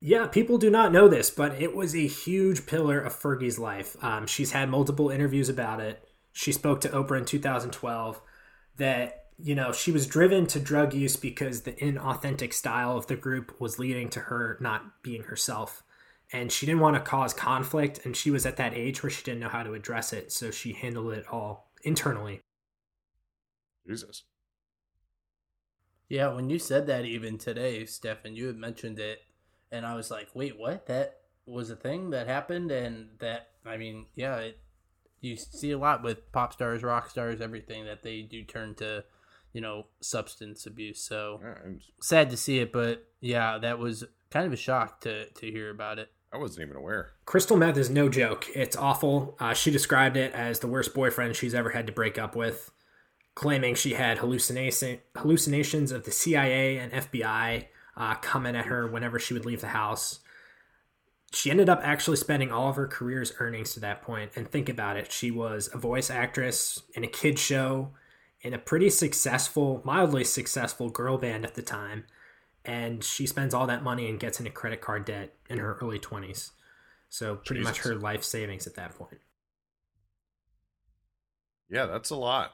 Yeah, 0.02 0.26
people 0.26 0.56
do 0.56 0.70
not 0.70 0.92
know 0.92 1.08
this, 1.08 1.30
but 1.30 1.60
it 1.60 1.76
was 1.76 1.94
a 1.94 2.06
huge 2.06 2.64
pillar 2.66 2.98
of 2.98 3.14
Fergie's 3.14 3.58
life. 3.58 4.02
Um, 4.02 4.26
she's 4.26 4.52
had 4.52 4.70
multiple 4.70 5.10
interviews 5.10 5.50
about 5.50 5.80
it. 5.80 6.08
She 6.32 6.52
spoke 6.52 6.80
to 6.82 6.88
Oprah 6.88 7.18
in 7.18 7.24
2012 7.26 8.20
that, 8.78 9.26
you 9.38 9.54
know, 9.54 9.72
she 9.72 9.92
was 9.92 10.06
driven 10.06 10.46
to 10.46 10.60
drug 10.60 10.94
use 10.94 11.16
because 11.16 11.62
the 11.62 11.72
inauthentic 11.72 12.54
style 12.54 12.96
of 12.96 13.08
the 13.08 13.16
group 13.16 13.60
was 13.60 13.78
leading 13.78 14.08
to 14.10 14.20
her 14.20 14.56
not 14.60 15.02
being 15.02 15.24
herself. 15.24 15.82
And 16.32 16.50
she 16.50 16.64
didn't 16.64 16.80
want 16.80 16.96
to 16.96 17.02
cause 17.02 17.34
conflict, 17.34 18.06
and 18.06 18.16
she 18.16 18.30
was 18.30 18.46
at 18.46 18.56
that 18.56 18.72
age 18.72 19.02
where 19.02 19.10
she 19.10 19.24
didn't 19.24 19.40
know 19.40 19.48
how 19.48 19.64
to 19.64 19.74
address 19.74 20.12
it, 20.12 20.32
so 20.32 20.50
she 20.50 20.72
handled 20.72 21.12
it 21.12 21.26
all 21.30 21.72
internally. 21.82 22.40
Jesus. 23.86 24.22
Yeah, 26.08 26.32
when 26.32 26.48
you 26.48 26.58
said 26.58 26.86
that 26.86 27.04
even 27.04 27.36
today, 27.36 27.84
Stefan, 27.84 28.36
you 28.36 28.46
had 28.46 28.56
mentioned 28.56 28.98
it, 29.00 29.20
and 29.72 29.86
I 29.86 29.94
was 29.94 30.10
like, 30.10 30.28
wait, 30.34 30.58
what? 30.58 30.86
That 30.86 31.18
was 31.46 31.70
a 31.70 31.76
thing 31.76 32.10
that 32.10 32.26
happened, 32.26 32.70
and 32.70 33.10
that, 33.20 33.48
I 33.64 33.76
mean, 33.76 34.06
yeah, 34.14 34.36
it, 34.36 34.58
you 35.20 35.36
see 35.36 35.70
a 35.70 35.78
lot 35.78 36.02
with 36.02 36.30
pop 36.32 36.52
stars, 36.52 36.82
rock 36.82 37.10
stars, 37.10 37.40
everything 37.40 37.84
that 37.84 38.02
they 38.02 38.22
do 38.22 38.42
turn 38.44 38.74
to, 38.76 39.04
you 39.52 39.60
know, 39.60 39.86
substance 40.00 40.66
abuse. 40.66 41.00
So 41.00 41.40
Yeah, 41.42 41.72
sad 42.00 42.30
to 42.30 42.36
see 42.36 42.58
it, 42.60 42.72
but 42.72 43.04
yeah, 43.20 43.58
that 43.58 43.78
was 43.78 44.04
kind 44.30 44.46
of 44.46 44.52
a 44.52 44.56
shock 44.56 45.00
to 45.02 45.26
to 45.26 45.50
hear 45.50 45.70
about 45.70 45.98
it. 45.98 46.10
I 46.32 46.38
wasn't 46.38 46.66
even 46.66 46.76
aware. 46.76 47.12
Crystal 47.26 47.56
meth 47.56 47.76
is 47.76 47.90
no 47.90 48.08
joke. 48.08 48.46
It's 48.54 48.76
awful. 48.76 49.36
Uh, 49.40 49.52
she 49.52 49.70
described 49.70 50.16
it 50.16 50.32
as 50.32 50.60
the 50.60 50.68
worst 50.68 50.94
boyfriend 50.94 51.34
she's 51.34 51.54
ever 51.54 51.70
had 51.70 51.88
to 51.88 51.92
break 51.92 52.18
up 52.18 52.36
with, 52.36 52.70
claiming 53.34 53.74
she 53.74 53.94
had 53.94 54.18
hallucination 54.18 55.00
hallucinations 55.16 55.92
of 55.92 56.04
the 56.04 56.12
CIA 56.12 56.78
and 56.78 56.92
FBI 56.92 57.66
uh, 58.00 58.14
coming 58.14 58.56
at 58.56 58.64
her 58.64 58.86
whenever 58.86 59.18
she 59.18 59.34
would 59.34 59.44
leave 59.44 59.60
the 59.60 59.68
house. 59.68 60.20
She 61.32 61.50
ended 61.50 61.68
up 61.68 61.80
actually 61.84 62.16
spending 62.16 62.50
all 62.50 62.70
of 62.70 62.76
her 62.76 62.86
career's 62.86 63.34
earnings 63.38 63.74
to 63.74 63.80
that 63.80 64.00
point. 64.00 64.32
And 64.34 64.50
think 64.50 64.70
about 64.70 64.96
it 64.96 65.12
she 65.12 65.30
was 65.30 65.68
a 65.74 65.78
voice 65.78 66.10
actress 66.10 66.82
in 66.94 67.04
a 67.04 67.06
kid 67.06 67.38
show, 67.38 67.90
in 68.40 68.54
a 68.54 68.58
pretty 68.58 68.88
successful, 68.88 69.82
mildly 69.84 70.24
successful 70.24 70.88
girl 70.88 71.18
band 71.18 71.44
at 71.44 71.54
the 71.54 71.62
time. 71.62 72.04
And 72.64 73.04
she 73.04 73.26
spends 73.26 73.52
all 73.52 73.66
that 73.66 73.82
money 73.84 74.08
and 74.08 74.18
gets 74.18 74.40
into 74.40 74.50
credit 74.50 74.80
card 74.80 75.04
debt 75.04 75.34
in 75.50 75.58
her 75.58 75.76
early 75.82 75.98
20s. 75.98 76.52
So, 77.10 77.36
pretty 77.36 77.62
much 77.62 77.80
her 77.80 77.94
life 77.94 78.24
savings 78.24 78.66
at 78.66 78.76
that 78.76 78.94
point. 78.94 79.20
Yeah, 81.68 81.84
that's 81.86 82.10
a 82.10 82.16
lot. 82.16 82.52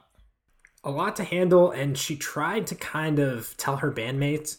a 0.83 0.91
lot 0.91 1.15
to 1.15 1.23
handle 1.23 1.71
and 1.71 1.97
she 1.97 2.17
tried 2.17 2.67
to 2.67 2.75
kind 2.75 3.19
of 3.19 3.55
tell 3.57 3.77
her 3.77 3.91
bandmates 3.91 4.57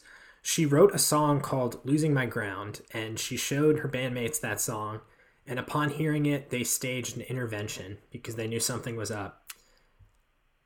she 0.49 0.65
wrote 0.65 0.95
a 0.95 0.99
song 0.99 1.43
called 1.43 1.79
losing 1.85 2.15
my 2.15 2.25
ground 2.25 2.81
and 2.95 3.19
she 3.19 3.37
showed 3.37 3.81
her 3.81 3.89
bandmates 3.89 4.41
that 4.41 4.59
song 4.59 4.99
and 5.47 5.59
upon 5.59 5.91
hearing 5.91 6.25
it 6.25 6.49
they 6.49 6.65
staged 6.65 7.15
an 7.19 7.23
intervention 7.25 7.99
because 8.11 8.37
they 8.37 8.47
knew 8.47 8.59
something 8.59 8.97
was 8.97 9.11
up 9.11 9.53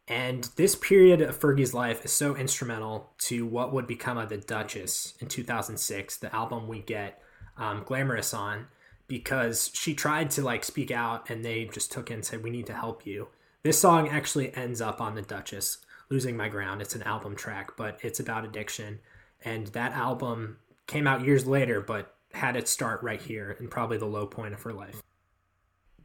and 0.06 0.50
this 0.54 0.76
period 0.76 1.20
of 1.20 1.36
fergie's 1.36 1.74
life 1.74 2.04
is 2.04 2.12
so 2.12 2.36
instrumental 2.36 3.10
to 3.18 3.44
what 3.44 3.72
would 3.72 3.88
become 3.88 4.18
of 4.18 4.28
the 4.28 4.36
duchess 4.36 5.14
in 5.18 5.26
2006 5.26 6.16
the 6.18 6.32
album 6.32 6.68
we 6.68 6.78
get 6.78 7.20
um, 7.56 7.82
glamorous 7.84 8.32
on 8.32 8.68
because 9.08 9.68
she 9.74 9.94
tried 9.94 10.30
to 10.30 10.42
like 10.42 10.62
speak 10.62 10.92
out 10.92 11.28
and 11.28 11.44
they 11.44 11.64
just 11.64 11.90
took 11.90 12.08
it 12.08 12.14
and 12.14 12.24
said 12.24 12.44
we 12.44 12.50
need 12.50 12.66
to 12.66 12.72
help 12.72 13.04
you 13.04 13.26
this 13.64 13.80
song 13.80 14.08
actually 14.08 14.52
ends 14.56 14.80
up 14.80 15.00
on 15.00 15.14
the 15.14 15.22
Duchess, 15.22 15.78
Losing 16.10 16.36
My 16.36 16.48
Ground. 16.48 16.82
It's 16.82 16.96
an 16.96 17.04
album 17.04 17.36
track, 17.36 17.76
but 17.76 17.96
it's 18.02 18.18
about 18.18 18.44
addiction. 18.44 18.98
And 19.44 19.68
that 19.68 19.92
album 19.92 20.58
came 20.86 21.06
out 21.06 21.24
years 21.24 21.46
later, 21.46 21.80
but 21.80 22.14
had 22.34 22.56
its 22.56 22.70
start 22.70 23.02
right 23.02 23.20
here 23.20 23.56
and 23.58 23.70
probably 23.70 23.98
the 23.98 24.06
low 24.06 24.26
point 24.26 24.54
of 24.54 24.62
her 24.62 24.72
life. 24.72 25.02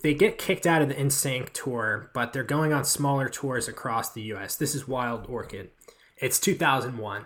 They 0.02 0.14
get 0.14 0.38
kicked 0.38 0.68
out 0.68 0.82
of 0.82 0.90
the 0.90 0.96
NSYNC 0.96 1.54
tour, 1.54 2.12
but 2.14 2.32
they're 2.34 2.44
going 2.44 2.72
on 2.72 2.86
smaller 2.86 3.30
tours 3.30 3.68
across 3.68 4.12
the 4.12 4.22
US. 4.34 4.56
This 4.56 4.76
is 4.76 4.88
Wild 4.88 5.26
Orchid. 5.28 5.72
It's 6.18 6.40
2001. 6.40 7.26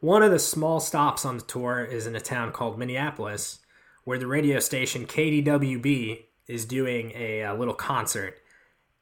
One 0.00 0.22
of 0.22 0.30
the 0.30 0.38
small 0.38 0.80
stops 0.80 1.24
on 1.24 1.38
the 1.38 1.44
tour 1.44 1.82
is 1.82 2.06
in 2.06 2.14
a 2.14 2.20
town 2.20 2.52
called 2.52 2.78
Minneapolis, 2.78 3.60
where 4.04 4.18
the 4.18 4.26
radio 4.26 4.60
station 4.60 5.06
KDWB 5.06 6.24
is 6.46 6.64
doing 6.66 7.12
a, 7.14 7.42
uh 7.42 7.54
little 7.54 7.74
concert. 7.74 8.38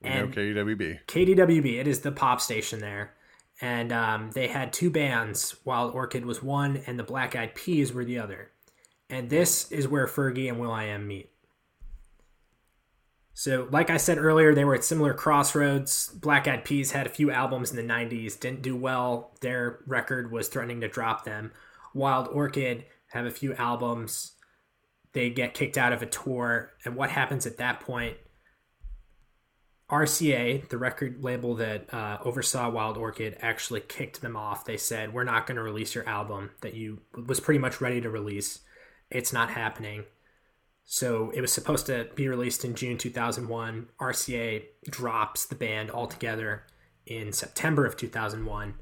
Know 0.03 0.29
KWB. 0.29 1.01
KDWB. 1.07 1.79
It 1.79 1.87
is 1.87 2.01
the 2.01 2.12
pop 2.12 2.41
station 2.41 2.81
there. 2.81 3.15
And 3.62 3.92
um, 3.92 4.33
they 4.33 4.48
had 4.48 4.72
two 4.72 4.90
bands. 4.90 5.55
Wild 5.64 5.94
Orchid 5.94 6.27
was 6.27 6.42
one, 6.42 6.83
and 6.85 6.98
the 6.98 7.05
Black 7.05 7.37
Eyed 7.37 7.55
Peas 7.55 7.92
were 7.92 8.05
the 8.05 8.18
other. 8.18 8.51
And 9.09 9.31
this 9.31 9.70
is 9.70 9.87
where 9.87 10.09
Fergie 10.09 10.48
and 10.48 10.59
Will 10.59 10.72
I 10.72 10.85
Am 10.85 11.07
meet. 11.07 11.31
So, 13.35 13.68
like 13.70 13.88
I 13.88 13.98
said 13.98 14.18
earlier, 14.18 14.53
they 14.53 14.64
were 14.64 14.75
at 14.75 14.85
similar 14.85 15.14
crossroads. 15.14 16.09
Black 16.09 16.48
Eyed 16.48 16.64
Peas 16.64 16.90
had 16.90 17.07
a 17.07 17.11
few 17.11 17.31
albums 17.31 17.70
in 17.70 17.77
the 17.77 17.92
90s, 17.92 18.38
didn't 18.38 18.62
do 18.62 18.77
well. 18.77 19.33
Their 19.40 19.79
record 19.87 20.33
was 20.33 20.48
threatening 20.48 20.81
to 20.81 20.88
drop 20.88 21.25
them. 21.25 21.53
Wild 21.94 22.29
Orchid 22.29 22.85
have 23.12 23.27
a 23.27 23.31
few 23.31 23.55
albums. 23.55 24.33
They 25.12 25.31
get 25.31 25.55
kicked 25.55 25.79
out 25.79 25.92
of 25.92 26.03
a 26.03 26.07
tour. 26.07 26.72
And 26.85 26.96
what 26.96 27.11
happens 27.11 27.46
at 27.46 27.59
that 27.59 27.79
point? 27.79 28.16
RCA, 29.92 30.66
the 30.70 30.78
record 30.78 31.22
label 31.22 31.55
that 31.57 31.92
uh, 31.92 32.16
oversaw 32.24 32.70
Wild 32.70 32.96
Orchid, 32.96 33.37
actually 33.42 33.83
kicked 33.83 34.22
them 34.22 34.37
off. 34.37 34.64
They 34.64 34.78
said, 34.78 35.12
"We're 35.12 35.22
not 35.22 35.46
going 35.46 35.57
to 35.57 35.62
release 35.62 35.94
your 35.94 36.09
album 36.09 36.50
that 36.62 36.72
you 36.72 37.02
was 37.26 37.40
pretty 37.40 37.59
much 37.59 37.81
ready 37.83 38.00
to 38.00 38.09
release. 38.09 38.61
It's 39.11 39.35
not 39.35 39.50
happening." 39.50 40.05
So 40.85 41.31
it 41.31 41.42
was 41.42 41.52
supposed 41.52 41.87
to 41.87 42.09
be 42.14 42.26
released 42.26 42.64
in 42.64 42.74
June 42.74 42.96
2001. 42.96 43.88
RCA 44.00 44.64
drops 44.88 45.44
the 45.44 45.55
band 45.55 45.90
altogether 45.90 46.64
in 47.07 47.33
September 47.33 47.85
of 47.85 47.96
2001, 47.96 48.74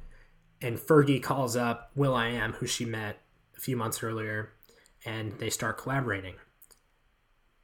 and 0.62 0.78
Fergie 0.78 1.22
calls 1.22 1.56
up 1.56 1.90
Will 1.96 2.14
I 2.14 2.28
Am, 2.28 2.52
who 2.54 2.66
she 2.66 2.84
met 2.84 3.18
a 3.56 3.60
few 3.60 3.76
months 3.76 4.02
earlier, 4.02 4.52
and 5.04 5.32
they 5.38 5.50
start 5.50 5.78
collaborating. 5.78 6.36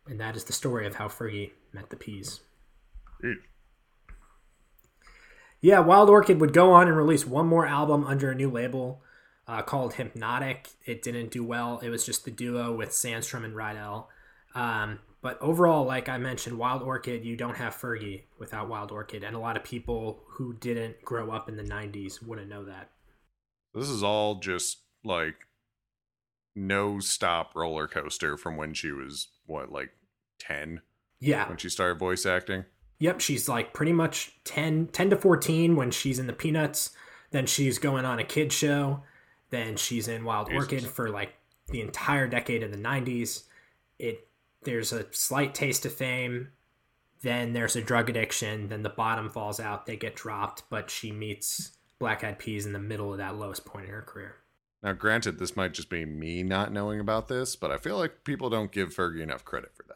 And 0.08 0.20
that 0.20 0.34
is 0.34 0.44
the 0.44 0.52
story 0.52 0.84
of 0.84 0.96
how 0.96 1.06
Fergie 1.06 1.52
met 1.72 1.90
the 1.90 1.96
Peas. 1.96 2.40
Yeah, 5.60 5.80
Wild 5.80 6.10
Orchid 6.10 6.40
would 6.40 6.52
go 6.52 6.72
on 6.72 6.86
and 6.88 6.96
release 6.96 7.26
one 7.26 7.46
more 7.46 7.66
album 7.66 8.04
under 8.04 8.30
a 8.30 8.34
new 8.34 8.50
label 8.50 9.02
uh, 9.48 9.62
called 9.62 9.94
Hypnotic. 9.94 10.68
It 10.84 11.02
didn't 11.02 11.30
do 11.30 11.42
well. 11.42 11.80
It 11.82 11.88
was 11.88 12.04
just 12.04 12.24
the 12.24 12.30
duo 12.30 12.72
with 12.74 12.90
Sandstrom 12.90 13.44
and 13.44 13.54
Ridel. 13.54 14.06
Um, 14.54 15.00
but 15.22 15.40
overall, 15.40 15.84
like 15.84 16.08
I 16.08 16.18
mentioned, 16.18 16.58
Wild 16.58 16.82
Orchid, 16.82 17.24
you 17.24 17.36
don't 17.36 17.56
have 17.56 17.74
Fergie 17.74 18.24
without 18.38 18.68
Wild 18.68 18.92
Orchid. 18.92 19.24
And 19.24 19.34
a 19.34 19.40
lot 19.40 19.56
of 19.56 19.64
people 19.64 20.22
who 20.28 20.54
didn't 20.54 21.02
grow 21.04 21.30
up 21.30 21.48
in 21.48 21.56
the 21.56 21.64
90s 21.64 22.22
wouldn't 22.24 22.48
know 22.48 22.64
that. 22.64 22.90
this 23.74 23.88
is 23.88 24.02
all 24.02 24.36
just 24.36 24.78
like 25.04 25.34
no 26.54 26.98
stop 27.00 27.52
roller 27.54 27.86
coaster 27.86 28.36
from 28.36 28.56
when 28.56 28.72
she 28.72 28.90
was 28.90 29.28
what 29.46 29.70
like 29.70 29.90
10 30.38 30.80
Yeah. 31.20 31.48
when 31.48 31.58
she 31.58 31.68
started 31.68 31.98
voice 31.98 32.24
acting. 32.24 32.64
Yep, 32.98 33.20
she's 33.20 33.48
like 33.48 33.72
pretty 33.72 33.92
much 33.92 34.36
10, 34.44 34.88
10 34.88 35.10
to 35.10 35.16
14 35.16 35.76
when 35.76 35.90
she's 35.90 36.18
in 36.18 36.26
the 36.26 36.32
Peanuts. 36.32 36.90
Then 37.30 37.46
she's 37.46 37.78
going 37.78 38.04
on 38.04 38.18
a 38.18 38.24
kid 38.24 38.52
show. 38.52 39.02
Then 39.50 39.76
she's 39.76 40.08
in 40.08 40.24
Wild 40.24 40.48
Jesus. 40.48 40.62
Orchid 40.62 40.86
for 40.86 41.10
like 41.10 41.34
the 41.68 41.80
entire 41.80 42.26
decade 42.26 42.62
of 42.62 42.70
the 42.70 42.78
90s. 42.78 43.44
It 43.98 44.26
there's 44.62 44.92
a 44.92 45.06
slight 45.12 45.54
taste 45.54 45.86
of 45.86 45.92
fame. 45.92 46.48
Then 47.22 47.52
there's 47.52 47.76
a 47.76 47.82
drug 47.82 48.10
addiction. 48.10 48.68
Then 48.68 48.82
the 48.82 48.88
bottom 48.88 49.30
falls 49.30 49.60
out. 49.60 49.86
They 49.86 49.96
get 49.96 50.16
dropped, 50.16 50.64
but 50.70 50.90
she 50.90 51.12
meets 51.12 51.72
Black 51.98 52.24
Eyed 52.24 52.38
Peas 52.38 52.66
in 52.66 52.72
the 52.72 52.78
middle 52.78 53.12
of 53.12 53.18
that 53.18 53.36
lowest 53.36 53.64
point 53.64 53.86
in 53.86 53.92
her 53.92 54.02
career. 54.02 54.36
Now, 54.82 54.92
granted, 54.92 55.38
this 55.38 55.56
might 55.56 55.72
just 55.72 55.88
be 55.88 56.04
me 56.04 56.42
not 56.42 56.72
knowing 56.72 57.00
about 57.00 57.28
this, 57.28 57.56
but 57.56 57.70
I 57.70 57.78
feel 57.78 57.96
like 57.96 58.24
people 58.24 58.50
don't 58.50 58.70
give 58.70 58.94
Fergie 58.94 59.22
enough 59.22 59.44
credit 59.44 59.74
for 59.74 59.84
that, 59.88 59.95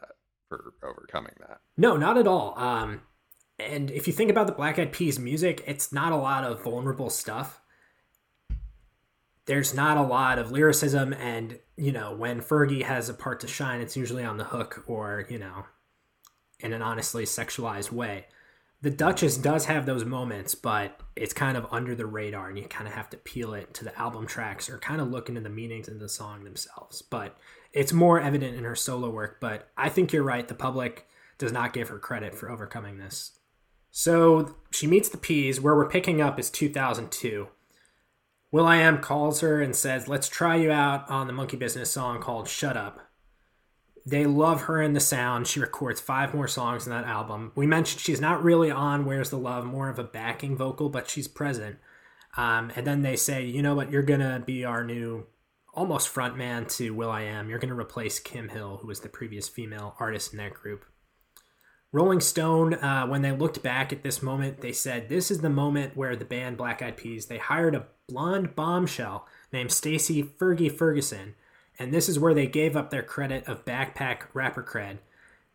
for 0.51 0.73
overcoming 0.83 1.31
that. 1.39 1.61
No, 1.77 1.95
not 1.95 2.17
at 2.17 2.27
all. 2.27 2.59
Um, 2.59 3.01
and 3.57 3.89
if 3.89 4.05
you 4.05 4.11
think 4.11 4.29
about 4.29 4.47
the 4.47 4.53
Black 4.53 4.77
Eyed 4.77 4.91
Peas 4.91 5.17
music, 5.17 5.63
it's 5.65 5.93
not 5.93 6.11
a 6.11 6.17
lot 6.17 6.43
of 6.43 6.61
vulnerable 6.61 7.09
stuff. 7.09 7.61
There's 9.45 9.73
not 9.73 9.97
a 9.97 10.01
lot 10.01 10.39
of 10.39 10.51
lyricism, 10.51 11.13
and 11.13 11.57
you 11.77 11.91
know 11.91 12.13
when 12.13 12.41
Fergie 12.41 12.83
has 12.83 13.09
a 13.09 13.13
part 13.13 13.39
to 13.39 13.47
shine, 13.47 13.81
it's 13.81 13.97
usually 13.97 14.23
on 14.23 14.37
the 14.37 14.43
hook 14.43 14.83
or 14.87 15.25
you 15.29 15.39
know, 15.39 15.65
in 16.59 16.73
an 16.73 16.81
honestly 16.81 17.23
sexualized 17.23 17.91
way. 17.91 18.25
The 18.81 18.91
Duchess 18.91 19.37
does 19.37 19.65
have 19.65 19.85
those 19.85 20.05
moments, 20.05 20.55
but 20.55 20.99
it's 21.15 21.33
kind 21.33 21.55
of 21.55 21.67
under 21.71 21.95
the 21.95 22.05
radar, 22.05 22.49
and 22.49 22.57
you 22.57 22.65
kind 22.65 22.87
of 22.87 22.93
have 22.93 23.09
to 23.11 23.17
peel 23.17 23.53
it 23.53 23.73
to 23.75 23.85
the 23.85 23.97
album 23.97 24.27
tracks 24.27 24.69
or 24.69 24.79
kind 24.79 24.99
of 24.99 25.09
look 25.09 25.29
into 25.29 25.41
the 25.41 25.49
meanings 25.49 25.87
in 25.87 25.99
the 25.99 26.09
song 26.09 26.43
themselves. 26.43 27.01
But 27.01 27.37
it's 27.73 27.93
more 27.93 28.19
evident 28.19 28.55
in 28.55 28.63
her 28.63 28.75
solo 28.75 29.09
work. 29.09 29.39
But 29.39 29.69
I 29.77 29.89
think 29.89 30.11
you're 30.11 30.23
right. 30.23 30.47
The 30.47 30.53
public 30.53 31.07
does 31.37 31.51
not 31.51 31.73
give 31.73 31.89
her 31.89 31.99
credit 31.99 32.35
for 32.35 32.49
overcoming 32.49 32.97
this. 32.97 33.39
So 33.89 34.55
she 34.71 34.87
meets 34.87 35.09
the 35.09 35.17
Peas. 35.17 35.59
Where 35.59 35.75
we're 35.75 35.89
picking 35.89 36.21
up 36.21 36.39
is 36.39 36.49
2002. 36.49 37.47
will.i.am 38.51 38.99
calls 38.99 39.41
her 39.41 39.61
and 39.61 39.75
says, 39.75 40.07
Let's 40.07 40.29
try 40.29 40.55
you 40.55 40.71
out 40.71 41.09
on 41.09 41.27
the 41.27 41.33
Monkey 41.33 41.57
Business 41.57 41.91
song 41.91 42.19
called 42.21 42.47
Shut 42.47 42.77
Up. 42.77 42.99
They 44.05 44.25
love 44.25 44.63
her 44.63 44.81
in 44.81 44.93
the 44.93 44.99
sound. 44.99 45.45
She 45.45 45.59
records 45.59 46.01
five 46.01 46.33
more 46.33 46.47
songs 46.47 46.87
in 46.87 46.91
that 46.91 47.05
album. 47.05 47.51
We 47.53 47.67
mentioned 47.67 48.01
she's 48.01 48.21
not 48.21 48.43
really 48.43 48.71
on 48.71 49.05
Where's 49.05 49.29
the 49.29 49.37
Love, 49.37 49.65
more 49.65 49.89
of 49.89 49.99
a 49.99 50.03
backing 50.03 50.57
vocal, 50.57 50.89
but 50.89 51.07
she's 51.07 51.27
present. 51.27 51.77
Um, 52.35 52.71
and 52.75 52.87
then 52.87 53.01
they 53.01 53.15
say, 53.15 53.45
you 53.45 53.61
know 53.61 53.75
what, 53.75 53.91
you're 53.91 54.01
going 54.01 54.21
to 54.21 54.41
be 54.43 54.65
our 54.65 54.83
new 54.83 55.27
almost 55.73 56.13
frontman 56.13 56.69
to 56.77 56.93
Will 56.93 57.09
I 57.09 57.23
Am. 57.23 57.49
You're 57.49 57.59
going 57.59 57.73
to 57.73 57.79
replace 57.79 58.19
Kim 58.19 58.49
Hill, 58.49 58.79
who 58.81 58.87
was 58.87 59.01
the 59.01 59.09
previous 59.09 59.47
female 59.47 59.95
artist 59.99 60.33
in 60.33 60.37
that 60.37 60.53
group. 60.53 60.85
Rolling 61.93 62.21
Stone, 62.21 62.75
uh, 62.75 63.05
when 63.05 63.21
they 63.21 63.33
looked 63.33 63.61
back 63.61 63.91
at 63.91 64.01
this 64.01 64.21
moment, 64.21 64.61
they 64.61 64.71
said 64.71 65.09
this 65.09 65.29
is 65.29 65.41
the 65.41 65.49
moment 65.49 65.97
where 65.97 66.15
the 66.15 66.23
band 66.23 66.55
Black 66.55 66.81
Eyed 66.81 66.95
Peas 66.95 67.25
they 67.25 67.37
hired 67.37 67.75
a 67.75 67.87
blonde 68.07 68.55
bombshell 68.55 69.27
named 69.51 69.71
Stacy 69.71 70.23
Fergie 70.23 70.71
Ferguson, 70.71 71.35
and 71.77 71.93
this 71.93 72.07
is 72.07 72.17
where 72.17 72.33
they 72.33 72.47
gave 72.47 72.77
up 72.77 72.91
their 72.91 73.03
credit 73.03 73.45
of 73.45 73.65
backpack 73.65 74.21
rapper 74.33 74.63
cred. 74.63 74.99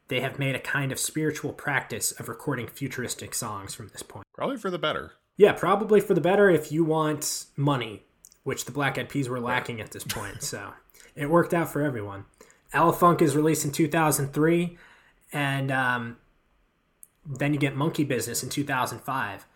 They 0.08 0.20
have 0.20 0.38
made 0.38 0.54
a 0.54 0.60
kind 0.60 0.92
of 0.92 0.98
spiritual 0.98 1.52
practice 1.52 2.12
of 2.12 2.28
recording 2.28 2.68
futuristic 2.68 3.34
songs 3.34 3.74
from 3.74 3.88
this 3.88 4.02
point. 4.02 4.26
Probably 4.34 4.58
for 4.58 4.70
the 4.70 4.78
better. 4.78 5.12
Yeah, 5.38 5.52
probably 5.52 6.00
for 6.00 6.14
the 6.14 6.20
better 6.20 6.48
if 6.50 6.70
you 6.70 6.84
want 6.84 7.46
money, 7.56 8.05
which 8.46 8.64
the 8.64 8.70
Black 8.70 8.96
Eyed 8.96 9.08
Peas 9.08 9.28
were 9.28 9.40
lacking 9.40 9.80
at 9.80 9.90
this 9.90 10.04
point. 10.04 10.40
So 10.40 10.72
it 11.16 11.28
worked 11.28 11.52
out 11.52 11.68
for 11.68 11.82
everyone. 11.82 12.26
Funk 12.70 13.20
is 13.20 13.34
released 13.34 13.64
in 13.64 13.72
2003, 13.72 14.78
and 15.32 15.72
um, 15.72 16.16
then 17.24 17.52
you 17.52 17.58
get 17.58 17.74
Monkey 17.74 18.04
Business 18.04 18.44
in 18.44 18.48
2005. 18.48 19.46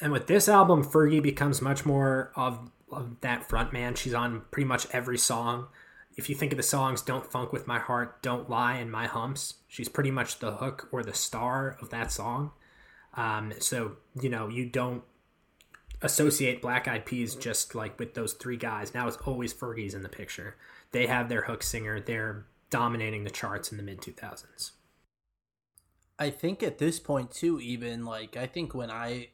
And 0.00 0.10
with 0.10 0.26
this 0.26 0.48
album, 0.48 0.84
Fergie 0.84 1.22
becomes 1.22 1.62
much 1.62 1.86
more 1.86 2.32
of, 2.34 2.72
of 2.90 3.20
that 3.20 3.48
front 3.48 3.72
man. 3.72 3.94
She's 3.94 4.14
on 4.14 4.42
pretty 4.50 4.66
much 4.66 4.88
every 4.92 5.18
song. 5.18 5.68
If 6.16 6.28
you 6.28 6.34
think 6.34 6.52
of 6.52 6.56
the 6.56 6.64
songs 6.64 7.02
Don't 7.02 7.30
Phunk 7.30 7.52
With 7.52 7.68
My 7.68 7.78
Heart, 7.78 8.20
Don't 8.20 8.50
Lie, 8.50 8.78
and 8.78 8.90
My 8.90 9.06
Humps, 9.06 9.54
she's 9.68 9.88
pretty 9.88 10.10
much 10.10 10.40
the 10.40 10.56
hook 10.56 10.88
or 10.90 11.04
the 11.04 11.14
star 11.14 11.76
of 11.80 11.90
that 11.90 12.10
song. 12.10 12.50
Um, 13.14 13.52
so, 13.60 13.98
you 14.20 14.28
know, 14.28 14.48
you 14.48 14.66
don't 14.66 15.04
associate 16.02 16.62
Black 16.62 16.88
Eyed 16.88 17.04
Peas 17.04 17.34
just 17.34 17.74
like 17.74 17.98
with 17.98 18.14
those 18.14 18.32
three 18.32 18.56
guys. 18.56 18.94
Now 18.94 19.06
it's 19.06 19.16
always 19.18 19.52
Fergie's 19.52 19.94
in 19.94 20.02
the 20.02 20.08
picture. 20.08 20.56
They 20.92 21.06
have 21.06 21.28
their 21.28 21.42
hook 21.42 21.62
singer, 21.62 22.00
they're 22.00 22.46
dominating 22.70 23.24
the 23.24 23.30
charts 23.30 23.70
in 23.70 23.76
the 23.76 23.82
mid 23.82 24.00
2000s. 24.00 24.72
I 26.18 26.30
think 26.30 26.62
at 26.62 26.78
this 26.78 27.00
point 27.00 27.30
too, 27.30 27.60
even 27.60 28.04
like 28.04 28.36
I 28.36 28.46
think 28.46 28.74
when 28.74 28.90
I 28.90 29.28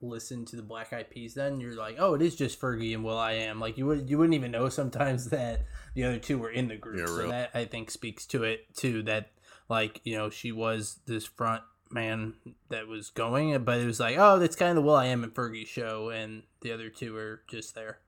listen 0.00 0.44
to 0.46 0.56
the 0.56 0.62
Black 0.62 0.92
Eyed 0.92 1.10
Peas, 1.10 1.34
then 1.34 1.60
you're 1.60 1.74
like, 1.74 1.96
oh, 1.98 2.14
it 2.14 2.22
is 2.22 2.36
just 2.36 2.60
Fergie 2.60 2.94
and 2.94 3.04
will.i.am. 3.04 3.58
Like 3.58 3.76
you 3.76 3.86
would 3.86 4.08
you 4.08 4.18
wouldn't 4.18 4.34
even 4.34 4.52
know 4.52 4.68
sometimes 4.68 5.26
that 5.30 5.66
the 5.94 6.04
other 6.04 6.18
two 6.18 6.38
were 6.38 6.50
in 6.50 6.68
the 6.68 6.76
group. 6.76 6.98
Yeah, 6.98 7.06
so 7.06 7.18
real. 7.18 7.30
that 7.30 7.50
I 7.54 7.64
think 7.64 7.90
speaks 7.90 8.26
to 8.26 8.44
it 8.44 8.74
too. 8.74 9.02
That 9.02 9.30
like 9.68 10.00
you 10.04 10.16
know 10.16 10.30
she 10.30 10.52
was 10.52 11.00
this 11.06 11.24
front 11.24 11.62
man 11.90 12.34
that 12.68 12.86
was 12.86 13.10
going, 13.10 13.56
but 13.64 13.80
it 13.80 13.86
was 13.86 14.00
like, 14.00 14.16
oh, 14.18 14.38
that's 14.38 14.56
kind 14.56 14.70
of 14.70 14.76
the 14.76 14.82
will.i.am 14.82 15.24
and 15.24 15.34
Fergie 15.34 15.66
show, 15.66 16.10
and 16.10 16.42
the 16.60 16.72
other 16.72 16.88
two 16.90 17.16
are 17.16 17.42
just 17.48 17.74
there. 17.74 17.98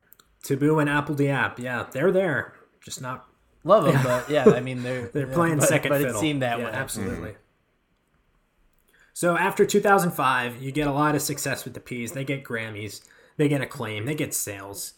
Taboo 0.43 0.79
and 0.79 0.89
apl.de.ap, 0.89 1.59
yeah, 1.59 1.87
they're 1.91 2.13
there, 2.13 2.55
just 2.81 3.01
not 3.01 3.27
love 3.65 3.85
them, 3.85 3.95
yeah. 3.95 4.03
but 4.03 4.31
yeah, 4.31 4.45
I 4.57 4.61
mean 4.61 4.83
they're 4.83 5.09
they're 5.13 5.27
playing 5.27 5.59
but, 5.59 5.69
second 5.69 5.91
but 5.91 6.01
fiddle. 6.01 6.17
it 6.17 6.21
seemed 6.21 6.43
that 6.43 6.59
yeah, 6.59 6.65
way. 6.67 6.71
Absolutely. 6.73 7.31
Mm-hmm. 7.31 7.37
So 9.13 9.37
after 9.37 9.67
2005, 9.67 10.63
you 10.63 10.73
get 10.73 10.87
a 10.87 10.93
lot 10.93 11.15
of 11.15 11.21
success 11.21 11.65
with 11.65 11.75
the 11.75 11.81
Peas. 11.81 12.13
They 12.13 12.25
get 12.25 12.43
Grammys, 12.43 13.03
they 13.37 13.49
get 13.49 13.61
acclaim, 13.61 14.07
they 14.07 14.15
get 14.15 14.33
sales. 14.33 14.95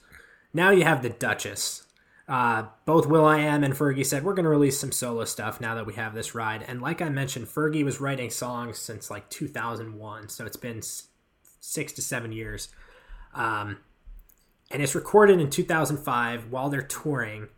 Now 0.55 0.71
you 0.71 0.85
have 0.85 1.03
the 1.03 1.11
Duchess. 1.11 1.87
Uh, 2.33 2.65
both 2.87 3.13
Am 3.13 3.63
and 3.63 3.75
Fergie 3.75 4.07
said 4.07 4.25
we're 4.25 4.33
going 4.33 4.45
to 4.45 4.49
release 4.49 4.81
some 4.81 4.91
solo 4.91 5.27
stuff 5.27 5.61
now 5.61 5.75
that 5.75 5.85
we 5.85 5.93
have 5.93 6.15
this 6.15 6.35
ride. 6.35 6.65
And 6.67 6.81
like 6.81 7.03
I 7.03 7.11
mentioned, 7.11 7.47
Fergie 7.47 7.85
was 7.85 8.01
writing 8.01 8.31
songs 8.31 8.79
since 8.79 9.11
like 9.11 9.29
2001, 9.29 10.31
so 10.31 10.47
it's 10.47 10.57
been 10.57 10.81
six 11.61 11.93
to 11.93 12.01
seven 12.01 12.33
years. 12.33 12.69
Um, 13.35 13.81
and 14.71 14.81
it's 14.81 14.95
recorded 14.95 15.41
in 15.41 15.51
2005 15.51 16.51
while 16.51 16.71
they're 16.71 16.81
touring. 16.81 17.49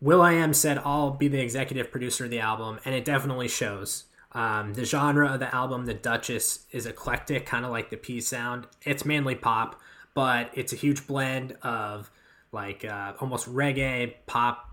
Will 0.00 0.20
I 0.20 0.32
Am 0.32 0.52
said 0.52 0.78
I'll 0.84 1.12
be 1.12 1.28
the 1.28 1.40
executive 1.40 1.92
producer 1.92 2.24
of 2.24 2.32
the 2.32 2.40
album, 2.40 2.80
and 2.84 2.96
it 2.96 3.04
definitely 3.04 3.46
shows. 3.46 4.06
Um, 4.32 4.74
the 4.74 4.84
genre 4.84 5.28
of 5.32 5.38
the 5.38 5.54
album, 5.54 5.86
The 5.86 5.94
Duchess, 5.94 6.66
is 6.72 6.86
eclectic, 6.86 7.46
kind 7.46 7.64
of 7.64 7.70
like 7.70 7.90
the 7.90 7.96
P 7.96 8.20
sound. 8.20 8.66
It's 8.82 9.04
mainly 9.04 9.36
pop, 9.36 9.80
but 10.12 10.50
it's 10.54 10.72
a 10.72 10.76
huge 10.76 11.06
blend 11.06 11.52
of 11.62 12.10
like 12.52 12.84
uh, 12.84 13.14
almost 13.20 13.52
reggae, 13.52 14.14
pop, 14.26 14.70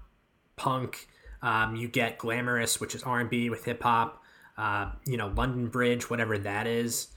punk. 0.55 1.07
Um, 1.41 1.75
you 1.75 1.87
get 1.87 2.17
glamorous, 2.17 2.79
which 2.79 2.93
is 2.93 3.03
R 3.03 3.19
and 3.19 3.29
B 3.29 3.49
with 3.49 3.65
hip 3.65 3.81
hop. 3.81 4.21
Uh, 4.57 4.91
you 5.05 5.15
know, 5.15 5.27
London 5.29 5.67
Bridge, 5.67 6.09
whatever 6.09 6.37
that 6.37 6.67
is. 6.67 7.07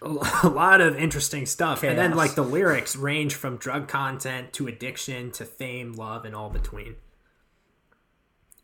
A 0.00 0.08
lot 0.48 0.80
of 0.80 0.96
interesting 0.96 1.44
stuff, 1.44 1.80
Chaos. 1.80 1.90
and 1.90 1.98
then 1.98 2.16
like 2.16 2.36
the 2.36 2.42
lyrics 2.42 2.94
range 2.94 3.34
from 3.34 3.56
drug 3.56 3.88
content 3.88 4.52
to 4.54 4.68
addiction 4.68 5.32
to 5.32 5.44
fame, 5.44 5.94
love, 5.94 6.24
and 6.24 6.36
all 6.36 6.50
between 6.50 6.94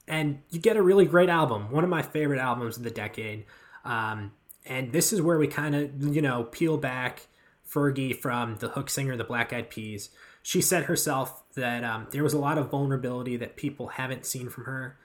and 0.09 0.41
you 0.51 0.59
get 0.59 0.77
a 0.77 0.83
really 0.83 1.05
great 1.05 1.29
album, 1.29 1.71
one 1.71 1.85
of 1.85 1.91
my 1.91 2.03
favorite 2.03 2.41
albums 2.41 2.79
of 2.79 2.83
the 2.83 2.91
decade. 2.91 3.45
Um, 3.85 4.33
and 4.65 4.93
this 4.93 5.13
is 5.13 5.21
where 5.23 5.39
we 5.39 5.47
kind 5.47 5.75
of, 5.75 6.15
you 6.15 6.23
know, 6.23 6.45
peel 6.45 6.79
back 6.79 7.27
Fergie 7.69 8.19
from 8.19 8.57
the 8.57 8.71
hook 8.71 8.89
singer, 8.91 9.17
the 9.17 9.25
Black 9.25 9.53
Eyed 9.53 9.71
Peas. 9.71 10.09
She 10.49 10.63
said 10.63 10.85
herself 10.85 11.43
that 11.57 11.85
um, 11.85 12.07
there 12.11 12.23
was 12.23 12.33
a 12.33 12.39
lot 12.39 12.57
of 12.57 12.71
vulnerability 12.71 13.37
that 13.37 13.55
people 13.55 13.89
haven't 13.89 14.25
seen 14.25 14.49
from 14.49 14.65
her 14.65 14.97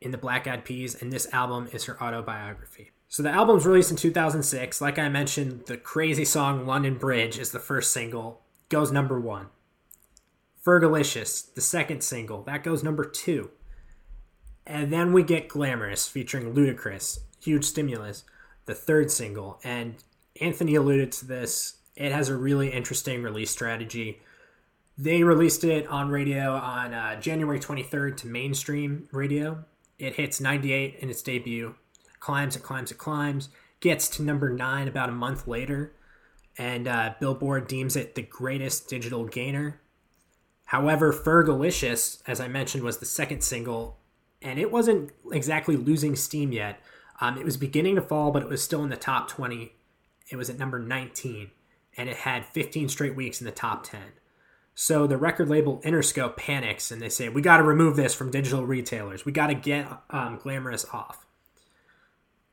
in 0.00 0.10
the 0.10 0.18
Black 0.18 0.48
Eyed 0.48 0.64
Peas, 0.64 1.00
and 1.00 1.12
this 1.12 1.32
album 1.32 1.68
is 1.72 1.84
her 1.84 2.02
autobiography. 2.02 2.90
So 3.08 3.22
the 3.22 3.30
album's 3.30 3.64
released 3.64 3.92
in 3.92 3.96
2006. 3.96 4.80
Like 4.80 4.98
I 4.98 5.08
mentioned, 5.08 5.66
the 5.66 5.76
crazy 5.76 6.24
song 6.24 6.66
London 6.66 6.98
Bridge 6.98 7.38
is 7.38 7.52
the 7.52 7.60
first 7.60 7.92
single, 7.92 8.42
goes 8.70 8.90
number 8.90 9.20
one. 9.20 9.50
Fergalicious, 10.66 11.54
the 11.54 11.60
second 11.60 12.02
single, 12.02 12.42
that 12.42 12.64
goes 12.64 12.82
number 12.82 13.04
two. 13.04 13.52
And 14.66 14.92
then 14.92 15.12
we 15.12 15.22
get 15.22 15.46
Glamorous 15.46 16.08
featuring 16.08 16.54
Ludacris, 16.54 17.20
huge 17.40 17.66
stimulus, 17.66 18.24
the 18.66 18.74
third 18.74 19.12
single. 19.12 19.60
And 19.62 20.02
Anthony 20.40 20.74
alluded 20.74 21.12
to 21.12 21.24
this. 21.24 21.76
It 21.94 22.10
has 22.10 22.28
a 22.28 22.36
really 22.36 22.70
interesting 22.70 23.22
release 23.22 23.52
strategy. 23.52 24.18
They 24.98 25.22
released 25.22 25.64
it 25.64 25.86
on 25.88 26.10
radio 26.10 26.54
on 26.54 26.92
uh, 26.92 27.20
January 27.20 27.58
23rd 27.58 28.16
to 28.18 28.26
mainstream 28.26 29.08
radio. 29.12 29.64
It 29.98 30.14
hits 30.14 30.40
98 30.40 30.96
in 31.00 31.10
its 31.10 31.22
debut, 31.22 31.74
climbs 32.20 32.56
and 32.56 32.64
climbs 32.64 32.90
and 32.90 32.98
climbs, 32.98 33.48
gets 33.80 34.08
to 34.10 34.22
number 34.22 34.50
nine 34.50 34.88
about 34.88 35.08
a 35.08 35.12
month 35.12 35.48
later, 35.48 35.92
and 36.58 36.86
uh, 36.86 37.14
Billboard 37.20 37.66
deems 37.66 37.96
it 37.96 38.14
the 38.14 38.22
greatest 38.22 38.88
digital 38.88 39.24
gainer. 39.24 39.80
However, 40.66 41.12
Fergalicious, 41.12 42.22
as 42.26 42.40
I 42.40 42.48
mentioned, 42.48 42.82
was 42.82 42.98
the 42.98 43.06
second 43.06 43.42
single 43.42 43.98
and 44.42 44.58
it 44.58 44.70
wasn't 44.70 45.10
exactly 45.32 45.76
losing 45.76 46.16
steam 46.16 46.52
yet. 46.52 46.80
Um, 47.20 47.38
it 47.38 47.44
was 47.44 47.56
beginning 47.56 47.94
to 47.96 48.02
fall, 48.02 48.32
but 48.32 48.42
it 48.42 48.48
was 48.48 48.62
still 48.62 48.82
in 48.82 48.90
the 48.90 48.96
top 48.96 49.28
20. 49.28 49.72
It 50.30 50.36
was 50.36 50.50
at 50.50 50.58
number 50.58 50.78
19, 50.78 51.50
and 51.96 52.08
it 52.08 52.18
had 52.18 52.44
15 52.46 52.88
straight 52.88 53.14
weeks 53.14 53.40
in 53.40 53.44
the 53.44 53.52
top 53.52 53.84
10. 53.84 54.00
So 54.74 55.06
the 55.06 55.16
record 55.16 55.48
label 55.48 55.80
Interscope 55.84 56.36
panics 56.36 56.90
and 56.90 57.00
they 57.00 57.08
say, 57.08 57.28
We 57.28 57.42
got 57.42 57.58
to 57.58 57.62
remove 57.62 57.96
this 57.96 58.14
from 58.14 58.30
digital 58.30 58.64
retailers. 58.64 59.24
We 59.24 59.32
got 59.32 59.48
to 59.48 59.54
get 59.54 59.86
um, 60.10 60.38
Glamorous 60.42 60.86
off. 60.92 61.26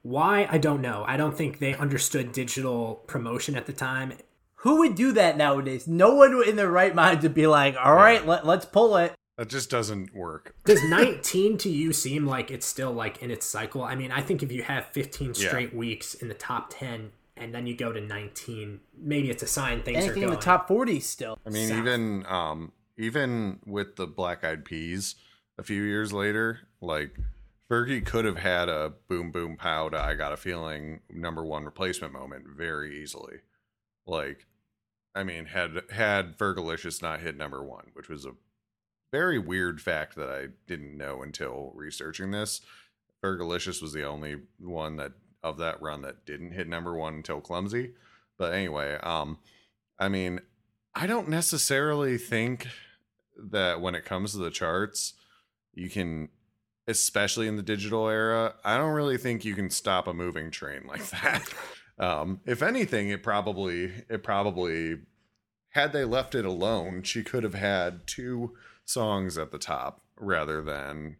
Why? 0.01 0.47
I 0.49 0.57
don't 0.57 0.81
know. 0.81 1.03
I 1.07 1.17
don't 1.17 1.37
think 1.37 1.59
they 1.59 1.73
understood 1.73 2.31
digital 2.31 2.95
promotion 3.07 3.55
at 3.55 3.65
the 3.65 3.73
time. 3.73 4.13
Who 4.55 4.79
would 4.79 4.95
do 4.95 5.13
that 5.13 5.37
nowadays? 5.37 5.87
No 5.87 6.15
one 6.15 6.43
in 6.45 6.55
their 6.55 6.71
right 6.71 6.93
mind 6.93 7.21
would 7.23 7.33
be 7.33 7.47
like, 7.47 7.75
All 7.77 7.95
right, 7.95 8.25
let, 8.25 8.45
let's 8.45 8.65
pull 8.65 8.97
it. 8.97 9.13
That 9.37 9.47
just 9.47 9.69
doesn't 9.69 10.13
work. 10.13 10.53
Does 10.65 10.83
19 10.83 11.57
to 11.59 11.69
you 11.69 11.93
seem 11.93 12.25
like 12.25 12.51
it's 12.51 12.65
still 12.65 12.91
like 12.91 13.23
in 13.23 13.31
its 13.31 13.45
cycle? 13.45 13.83
I 13.83 13.95
mean, 13.95 14.11
I 14.11 14.21
think 14.21 14.43
if 14.43 14.51
you 14.51 14.63
have 14.63 14.87
15 14.87 15.33
straight 15.33 15.71
yeah. 15.71 15.77
weeks 15.77 16.13
in 16.13 16.27
the 16.27 16.33
top 16.33 16.73
10 16.77 17.11
and 17.39 17.53
then 17.53 17.65
you 17.65 17.75
go 17.75 17.91
to 17.91 18.01
19, 18.01 18.79
maybe 18.97 19.29
it's 19.29 19.43
a 19.43 19.47
sign 19.47 19.81
things 19.81 19.97
Anything 19.97 20.11
are 20.11 20.27
going. 20.27 20.33
in 20.33 20.39
the 20.39 20.45
top 20.45 20.67
40 20.67 20.99
still. 20.99 21.39
I 21.45 21.49
mean, 21.49 21.69
South. 21.69 21.77
even 21.79 22.25
um 22.27 22.71
even 22.97 23.59
with 23.65 23.95
the 23.95 24.07
Black 24.07 24.43
Eyed 24.43 24.65
Peas 24.65 25.15
a 25.57 25.63
few 25.63 25.81
years 25.81 26.11
later, 26.11 26.59
like 26.81 27.17
Fergie 27.71 28.05
could 28.05 28.25
have 28.25 28.37
had 28.37 28.67
a 28.69 28.93
boom 29.07 29.31
boom 29.31 29.55
pow 29.57 29.89
to 29.89 29.97
I 29.97 30.15
got 30.15 30.33
a 30.33 30.37
feeling 30.37 31.01
number 31.09 31.43
1 31.43 31.65
replacement 31.65 32.13
moment 32.13 32.45
very 32.47 33.01
easily. 33.01 33.37
Like 34.05 34.45
I 35.15 35.23
mean, 35.23 35.45
had 35.45 35.81
had 35.91 36.37
Fergalicious 36.37 37.01
not 37.01 37.21
hit 37.21 37.35
number 37.37 37.63
1, 37.63 37.91
which 37.93 38.09
was 38.09 38.25
a 38.25 38.33
very 39.11 39.39
weird 39.39 39.81
fact 39.81 40.15
that 40.15 40.29
I 40.29 40.47
didn't 40.67 40.97
know 40.97 41.23
until 41.23 41.71
researching 41.75 42.31
this. 42.31 42.61
Fergalicious 43.23 43.81
was 43.81 43.91
the 43.91 44.03
only 44.05 44.37
one 44.59 44.97
that 44.97 45.13
of 45.43 45.57
that 45.57 45.81
run 45.81 46.01
that 46.01 46.25
didn't 46.25 46.51
hit 46.51 46.67
number 46.67 46.95
one 46.95 47.15
until 47.15 47.41
Clumsy. 47.41 47.93
But 48.37 48.53
anyway, 48.53 48.97
um, 49.01 49.39
I 49.97 50.09
mean, 50.09 50.41
I 50.95 51.07
don't 51.07 51.29
necessarily 51.29 52.17
think 52.17 52.67
that 53.37 53.81
when 53.81 53.95
it 53.95 54.05
comes 54.05 54.31
to 54.31 54.37
the 54.37 54.49
charts, 54.49 55.13
you 55.73 55.89
can, 55.89 56.29
especially 56.87 57.47
in 57.47 57.57
the 57.57 57.63
digital 57.63 58.07
era, 58.07 58.55
I 58.63 58.77
don't 58.77 58.93
really 58.93 59.17
think 59.17 59.45
you 59.45 59.55
can 59.55 59.69
stop 59.69 60.07
a 60.07 60.13
moving 60.13 60.51
train 60.51 60.83
like 60.87 61.07
that. 61.21 61.53
um, 61.97 62.41
if 62.45 62.61
anything, 62.61 63.09
it 63.09 63.23
probably, 63.23 63.91
it 64.09 64.23
probably, 64.23 64.97
had 65.69 65.93
they 65.93 66.03
left 66.03 66.35
it 66.35 66.45
alone, 66.45 67.03
she 67.03 67.23
could 67.23 67.43
have 67.43 67.53
had 67.53 68.07
two 68.07 68.55
songs 68.85 69.37
at 69.37 69.51
the 69.51 69.59
top 69.59 70.01
rather 70.17 70.61
than 70.61 71.17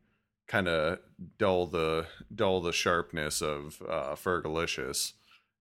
kind 0.50 0.68
of 0.68 1.00
dull 1.38 1.68
the 1.68 2.08
dull 2.36 2.60
the 2.60 2.74
sharpness 2.74 3.42
of 3.42 3.82
uh, 3.88 4.16
Fergalicious 4.16 5.14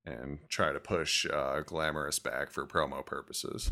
and 0.04 0.38
try 0.48 0.72
to 0.72 0.80
push 0.80 1.26
uh, 1.26 1.60
Glamorous 1.60 2.18
back 2.18 2.50
for 2.50 2.66
promo 2.66 3.04
purposes. 3.04 3.70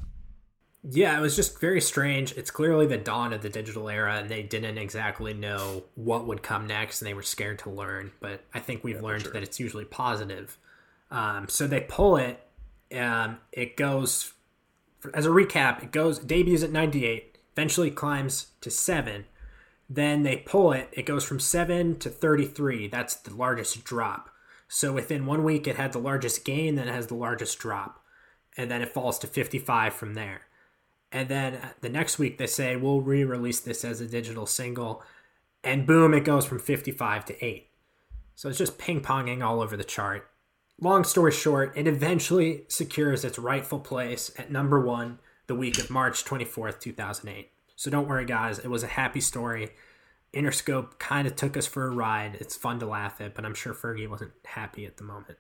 Yeah, 0.89 1.19
it 1.19 1.21
was 1.21 1.35
just 1.35 1.59
very 1.59 1.81
strange. 1.81 2.33
It's 2.33 2.51
clearly 2.51 2.87
the 2.87 2.99
dawn 2.99 3.33
of 3.33 3.43
the 3.43 3.49
digital 3.49 3.89
era, 3.89 4.17
and 4.19 4.29
they 4.29 4.43
didn't 4.43 4.79
exactly 4.79 5.35
know 5.35 5.83
what 5.97 6.27
would 6.27 6.43
come 6.45 6.67
next, 6.67 7.01
and 7.01 7.09
they 7.09 7.15
were 7.15 7.23
scared 7.23 7.59
to 7.61 7.71
learn. 7.71 8.13
But 8.21 8.43
I 8.55 8.61
think 8.61 8.85
we've 8.85 8.97
yeah, 8.97 9.03
learned 9.03 9.23
sure. 9.23 9.33
that 9.33 9.43
it's 9.43 9.59
usually 9.59 9.87
positive. 9.87 10.59
Um, 11.11 11.49
so 11.49 11.67
they 11.67 11.81
pull 11.81 12.19
it. 12.19 12.41
Um, 12.97 13.39
it 13.51 13.77
goes, 13.77 14.35
as 15.13 15.27
a 15.27 15.31
recap, 15.31 15.83
it 15.83 15.91
goes 15.91 16.21
debuts 16.21 16.63
at 16.63 16.71
98, 16.71 17.39
eventually 17.57 17.91
climbs 17.91 18.49
to 18.61 18.71
seven. 18.71 19.25
Then 19.89 20.23
they 20.23 20.37
pull 20.37 20.73
it. 20.73 20.89
It 20.93 21.07
goes 21.07 21.25
from 21.25 21.41
seven 21.41 21.99
to 22.01 22.11
33. 22.11 22.89
That's 22.89 23.15
the 23.15 23.35
largest 23.35 23.85
drop. 23.85 24.31
So 24.69 24.93
within 24.93 25.27
one 25.27 25.45
week, 25.45 25.67
it 25.67 25.77
had 25.77 25.93
the 25.93 25.99
largest 25.99 26.45
gain, 26.45 26.75
then 26.75 26.89
it 26.89 26.95
has 26.95 27.07
the 27.07 27.15
largest 27.15 27.59
drop. 27.59 28.03
And 28.57 28.71
then 28.71 28.83
it 28.83 28.93
falls 28.93 29.19
to 29.21 29.27
55 29.27 29.95
from 29.95 30.15
there. 30.15 30.43
And 31.13 31.29
then 31.29 31.55
uh, 31.55 31.69
the 31.81 31.89
next 31.89 32.19
week, 32.19 32.39
they 32.39 32.49
say, 32.49 32.75
we'll 32.75 33.01
re 33.01 33.23
release 33.23 33.61
this 33.61 33.85
as 33.85 34.01
a 34.01 34.07
digital 34.07 34.47
single. 34.47 35.03
And 35.63 35.87
boom, 35.87 36.15
it 36.15 36.25
goes 36.25 36.47
from 36.47 36.59
55 36.59 37.25
to 37.27 37.45
8. 37.45 37.69
So 38.35 38.49
it's 38.49 38.59
just 38.59 38.79
ping 38.79 39.01
ponging 39.01 39.43
all 39.43 39.61
over 39.61 39.77
the 39.77 39.85
chart. 39.85 40.29
Long 40.81 41.05
story 41.05 41.33
short, 41.33 41.73
it 41.75 41.87
eventually 41.87 42.65
secures 42.69 43.25
its 43.25 43.39
rightful 43.39 43.81
place 43.81 44.31
at 44.37 44.51
number 44.51 44.81
one 44.81 45.21
the 45.47 45.55
week 45.55 45.79
of 45.79 45.91
March 45.91 46.25
24th, 46.25 46.81
2008. 46.81 47.51
So 47.77 47.91
don't 47.91 48.09
worry, 48.09 48.25
guys. 48.25 48.59
It 48.59 48.69
was 48.69 48.83
a 48.83 48.89
happy 48.89 49.21
story. 49.21 49.71
Interscope 50.35 50.99
kind 50.99 51.27
of 51.27 51.37
took 51.37 51.57
us 51.57 51.67
for 51.67 51.87
a 51.87 51.91
ride. 51.91 52.37
It's 52.41 52.57
fun 52.57 52.81
to 52.81 52.87
laugh 52.87 53.21
at, 53.21 53.35
but 53.35 53.45
I'm 53.45 53.55
sure 53.55 53.75
Fergie 53.75 54.09
wasn't 54.09 54.33
happy 54.45 54.87
at 54.87 54.97
the 54.97 55.05
moment. 55.05 55.39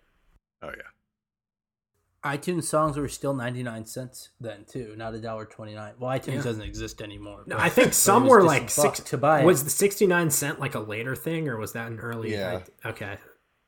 Oh 0.62 0.70
yeah. 0.70 2.31
iTunes 2.31 2.64
songs 2.64 2.96
were 2.96 3.09
still 3.09 3.35
99 3.35 3.87
cents 3.87 4.31
then 4.40 4.64
too, 4.64 4.94
not 4.96 5.14
a 5.14 5.20
dollar 5.20 5.44
29. 5.44 5.94
Well, 5.99 6.11
iTunes 6.11 6.37
yeah. 6.37 6.42
doesn't 6.42 6.62
exist 6.62 7.03
anymore. 7.03 7.42
No, 7.46 7.57
I 7.59 7.68
think 7.68 7.92
some 7.94 8.27
were 8.27 8.42
like 8.42 8.70
six 8.70 9.01
to 9.01 9.18
buy. 9.18 9.44
Was 9.44 9.64
the 9.64 9.70
69 9.70 10.31
cent 10.31 10.61
like 10.61 10.75
a 10.75 10.81
later 10.81 11.16
thing 11.16 11.49
or 11.49 11.57
was 11.59 11.72
that 11.72 11.88
an 11.88 11.99
early? 11.99 12.33
Yeah. 12.33 12.61
okay. 12.85 13.18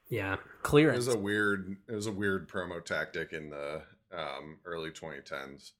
Yeah. 0.08 0.36
Clearance. 0.62 1.06
It 1.06 1.08
was 1.08 1.14
a 1.16 1.18
weird 1.18 1.76
it 1.88 1.94
was 1.94 2.06
a 2.06 2.12
weird 2.12 2.48
promo 2.48 2.84
tactic 2.84 3.32
in 3.32 3.50
the 3.50 3.82
um, 4.12 4.58
early 4.64 4.90
2010s. 4.90 5.72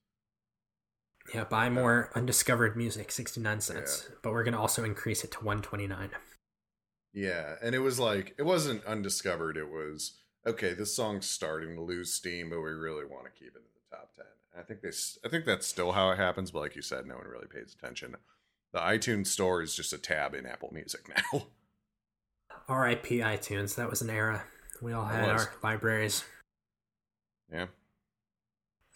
Yeah, 1.33 1.43
buy 1.43 1.69
more 1.69 2.11
undiscovered 2.15 2.75
music, 2.75 3.11
69 3.11 3.61
cents. 3.61 4.07
Yeah. 4.07 4.15
But 4.23 4.33
we're 4.33 4.43
going 4.43 4.53
to 4.53 4.59
also 4.59 4.83
increase 4.83 5.23
it 5.23 5.31
to 5.31 5.37
129. 5.39 6.09
Yeah, 7.13 7.55
and 7.61 7.73
it 7.73 7.79
was 7.79 7.99
like 7.99 8.35
it 8.37 8.43
wasn't 8.43 8.85
undiscovered, 8.85 9.57
it 9.57 9.69
was 9.69 10.19
okay, 10.45 10.73
this 10.73 10.95
song's 10.95 11.29
starting 11.29 11.75
to 11.75 11.81
lose 11.81 12.13
steam, 12.13 12.49
but 12.49 12.61
we 12.61 12.69
really 12.69 13.05
want 13.05 13.25
to 13.25 13.31
keep 13.31 13.55
it 13.55 13.57
in 13.57 13.63
the 13.89 13.97
top 13.97 14.15
10. 14.15 14.25
I 14.57 14.63
think 14.63 14.81
they 14.81 14.91
I 15.25 15.29
think 15.29 15.45
that's 15.45 15.67
still 15.67 15.91
how 15.91 16.11
it 16.11 16.17
happens, 16.17 16.51
but 16.51 16.59
like 16.59 16.75
you 16.75 16.81
said, 16.81 17.05
no 17.05 17.15
one 17.15 17.27
really 17.27 17.47
pays 17.47 17.75
attention. 17.77 18.15
The 18.73 18.79
iTunes 18.79 19.27
store 19.27 19.61
is 19.61 19.75
just 19.75 19.93
a 19.93 19.97
tab 19.97 20.35
in 20.35 20.45
Apple 20.45 20.69
Music 20.71 21.09
now. 21.33 21.47
RIP 22.69 23.05
iTunes. 23.05 23.75
That 23.75 23.89
was 23.89 24.01
an 24.01 24.11
era. 24.11 24.43
We 24.81 24.93
all 24.93 25.05
had 25.05 25.29
our 25.29 25.51
libraries. 25.63 26.23
Yeah. 27.51 27.67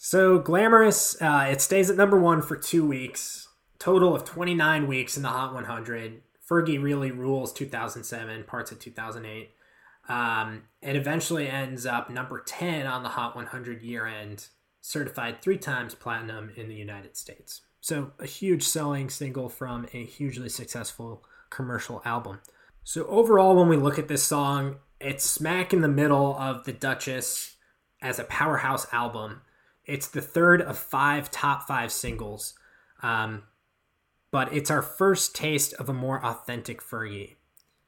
So 0.05 0.37
glamorous. 0.37 1.15
Uh, 1.21 1.47
it 1.49 1.61
stays 1.61 1.89
at 1.89 1.95
number 1.95 2.19
one 2.19 2.41
for 2.41 2.57
two 2.57 2.85
weeks. 2.85 3.47
Total 3.79 4.13
of 4.13 4.25
29 4.25 4.85
weeks 4.85 5.15
in 5.15 5.23
the 5.23 5.29
Hot 5.29 5.53
100. 5.53 6.21
Fergie 6.45 6.83
really 6.83 7.09
rules 7.09 7.53
2007, 7.53 8.43
parts 8.43 8.73
of 8.73 8.79
2008. 8.79 9.51
Um, 10.09 10.63
it 10.81 10.97
eventually 10.97 11.47
ends 11.47 11.85
up 11.85 12.09
number 12.09 12.43
10 12.45 12.85
on 12.85 13.03
the 13.03 13.09
Hot 13.09 13.33
100 13.33 13.81
year 13.81 14.05
end, 14.05 14.47
certified 14.81 15.41
three 15.41 15.57
times 15.57 15.95
platinum 15.95 16.51
in 16.57 16.67
the 16.67 16.75
United 16.75 17.15
States. 17.15 17.61
So, 17.79 18.11
a 18.19 18.25
huge 18.25 18.63
selling 18.63 19.09
single 19.09 19.47
from 19.47 19.87
a 19.93 20.03
hugely 20.03 20.49
successful 20.49 21.23
commercial 21.49 22.01
album. 22.03 22.41
So, 22.83 23.05
overall, 23.05 23.55
when 23.55 23.69
we 23.69 23.77
look 23.77 23.97
at 23.97 24.09
this 24.09 24.23
song, 24.23 24.79
it's 24.99 25.23
smack 25.23 25.71
in 25.71 25.79
the 25.79 25.87
middle 25.87 26.35
of 26.37 26.65
The 26.65 26.73
Duchess 26.73 27.55
as 28.01 28.19
a 28.19 28.25
powerhouse 28.25 28.85
album. 28.91 29.43
It's 29.85 30.07
the 30.07 30.21
third 30.21 30.61
of 30.61 30.77
five 30.77 31.29
top 31.29 31.67
five 31.67 31.91
singles, 31.91 32.53
um, 33.01 33.43
but 34.31 34.53
it's 34.53 34.71
our 34.71 34.81
first 34.81 35.35
taste 35.35 35.73
of 35.73 35.89
a 35.89 35.93
more 35.93 36.23
authentic 36.25 36.81
Fergie. 36.81 37.35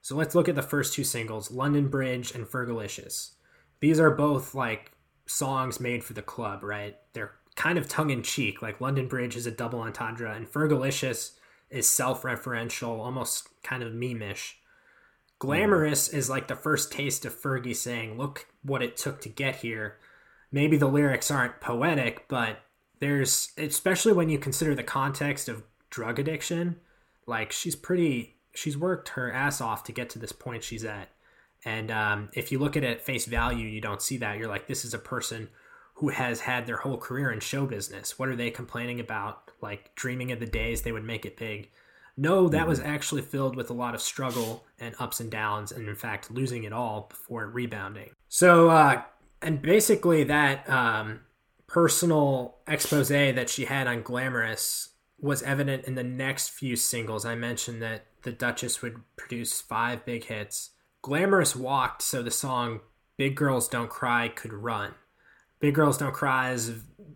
So 0.02 0.16
let's 0.16 0.36
look 0.36 0.48
at 0.48 0.56
the 0.56 0.62
first 0.62 0.94
two 0.94 1.04
singles 1.04 1.52
London 1.52 1.88
Bridge 1.88 2.32
and 2.32 2.46
Fergalicious. 2.46 3.32
These 3.80 4.00
are 4.00 4.12
both 4.12 4.54
like 4.54 4.92
songs 5.26 5.80
made 5.80 6.04
for 6.04 6.14
the 6.14 6.22
club, 6.22 6.64
right? 6.64 6.96
They're 7.14 7.32
kind 7.56 7.78
of 7.78 7.88
tongue 7.88 8.10
in 8.10 8.22
cheek. 8.22 8.62
Like 8.62 8.82
London 8.82 9.08
Bridge 9.08 9.36
is 9.36 9.46
a 9.46 9.52
double 9.52 9.80
entendre, 9.80 10.34
and 10.34 10.48
Fergalicious 10.48 11.32
is 11.70 11.88
self 11.88 12.24
referential, 12.24 13.00
almost 13.00 13.50
kind 13.64 13.82
of 13.82 13.94
memeish. 13.94 14.54
Glamorous 15.40 16.08
is 16.08 16.30
like 16.30 16.48
the 16.48 16.56
first 16.56 16.92
taste 16.92 17.26
of 17.26 17.34
Fergie 17.34 17.76
saying, 17.76 18.18
Look 18.18 18.48
what 18.64 18.84
it 18.84 18.98
took 18.98 19.22
to 19.22 19.30
get 19.30 19.58
here 19.58 19.98
maybe 20.52 20.78
the 20.78 20.88
lyrics 20.88 21.32
aren't 21.32 21.62
poetic, 21.62 22.28
but 22.28 22.60
there's 23.00 23.52
especially 23.58 24.14
when 24.14 24.30
you 24.30 24.40
consider 24.40 24.76
the 24.76 24.84
context 24.84 25.50
of 25.50 25.64
drug 25.90 26.20
addiction, 26.20 26.78
like 27.28 27.52
she's 27.52 27.76
pretty 27.76 28.38
she's 28.54 28.78
worked 28.78 29.10
her 29.10 29.32
ass 29.32 29.62
off 29.62 29.84
to 29.84 29.92
get 29.92 30.10
to 30.12 30.20
this 30.20 30.32
point 30.32 30.64
she's 30.64 30.86
at. 30.86 31.10
And 31.64 31.90
um, 31.90 32.30
if 32.34 32.52
you 32.52 32.60
look 32.60 32.78
at 32.78 32.84
it 32.84 32.98
at 32.98 33.06
face 33.06 33.26
value, 33.26 33.68
you 33.68 33.82
don't 33.82 34.02
see 34.02 34.18
that. 34.18 34.38
You're 34.38 34.48
like, 34.48 34.68
this 34.68 34.86
is 34.86 34.94
a 34.94 35.00
person 35.00 35.50
who 35.96 36.10
has 36.10 36.42
had 36.42 36.66
their 36.66 36.78
whole 36.78 36.98
career 36.98 37.32
in 37.32 37.40
show 37.40 37.66
business. 37.66 38.20
What 38.20 38.30
are 38.30 38.36
they 38.36 38.52
complaining 38.52 39.00
about? 39.00 39.52
Like 39.62 39.96
dreaming 39.96 40.32
of 40.32 40.40
the 40.40 40.46
days 40.46 40.82
they 40.82 40.92
would 40.92 41.04
make 41.04 41.26
it 41.26 41.38
big. 41.38 41.70
No, 42.18 42.48
that 42.48 42.68
was 42.68 42.80
mm-hmm. 42.80 42.90
actually 42.90 43.22
filled 43.24 43.56
with 43.56 43.70
a 43.70 43.74
lot 43.74 43.94
of 43.94 44.02
struggle 44.02 44.66
and 44.80 44.96
ups 45.00 45.20
and 45.20 45.30
downs, 45.30 45.72
and 45.72 45.90
in 45.90 45.96
fact, 45.96 46.32
losing 46.32 46.64
it 46.64 46.72
all 46.72 47.08
before 47.10 47.48
rebounding. 47.48 48.12
So, 48.30 48.70
uh, 48.70 49.02
and 49.42 49.62
basically 49.62 50.24
that 50.24 50.70
um, 50.70 51.22
personal 51.68 52.58
expose 52.68 53.10
that 53.10 53.50
she 53.50 53.66
had 53.66 53.88
on 53.88 54.02
Glamorous 54.02 54.90
was 55.20 55.44
evident 55.44 55.86
in 55.86 55.96
the 55.96 56.04
next 56.04 56.50
few 56.50 56.76
singles. 56.76 57.26
I 57.26 57.36
mentioned 57.36 57.82
that 57.82 58.06
the 58.24 58.32
Duchess 58.32 58.82
would 58.82 58.98
produce 59.16 59.62
five 59.62 60.06
big 60.06 60.26
hits. 60.26 60.72
Glamorous 61.02 61.56
walked 61.56 62.02
so 62.02 62.22
the 62.22 62.32
song 62.32 62.82
Big 63.18 63.36
Girls 63.36 63.68
Don't 63.68 63.90
Cry 63.90 64.28
could 64.28 64.52
run. 64.52 64.94
Big 65.60 65.76
Girls 65.76 65.98
Don't 65.98 66.14
Cry 66.14 66.52
is 66.52 66.74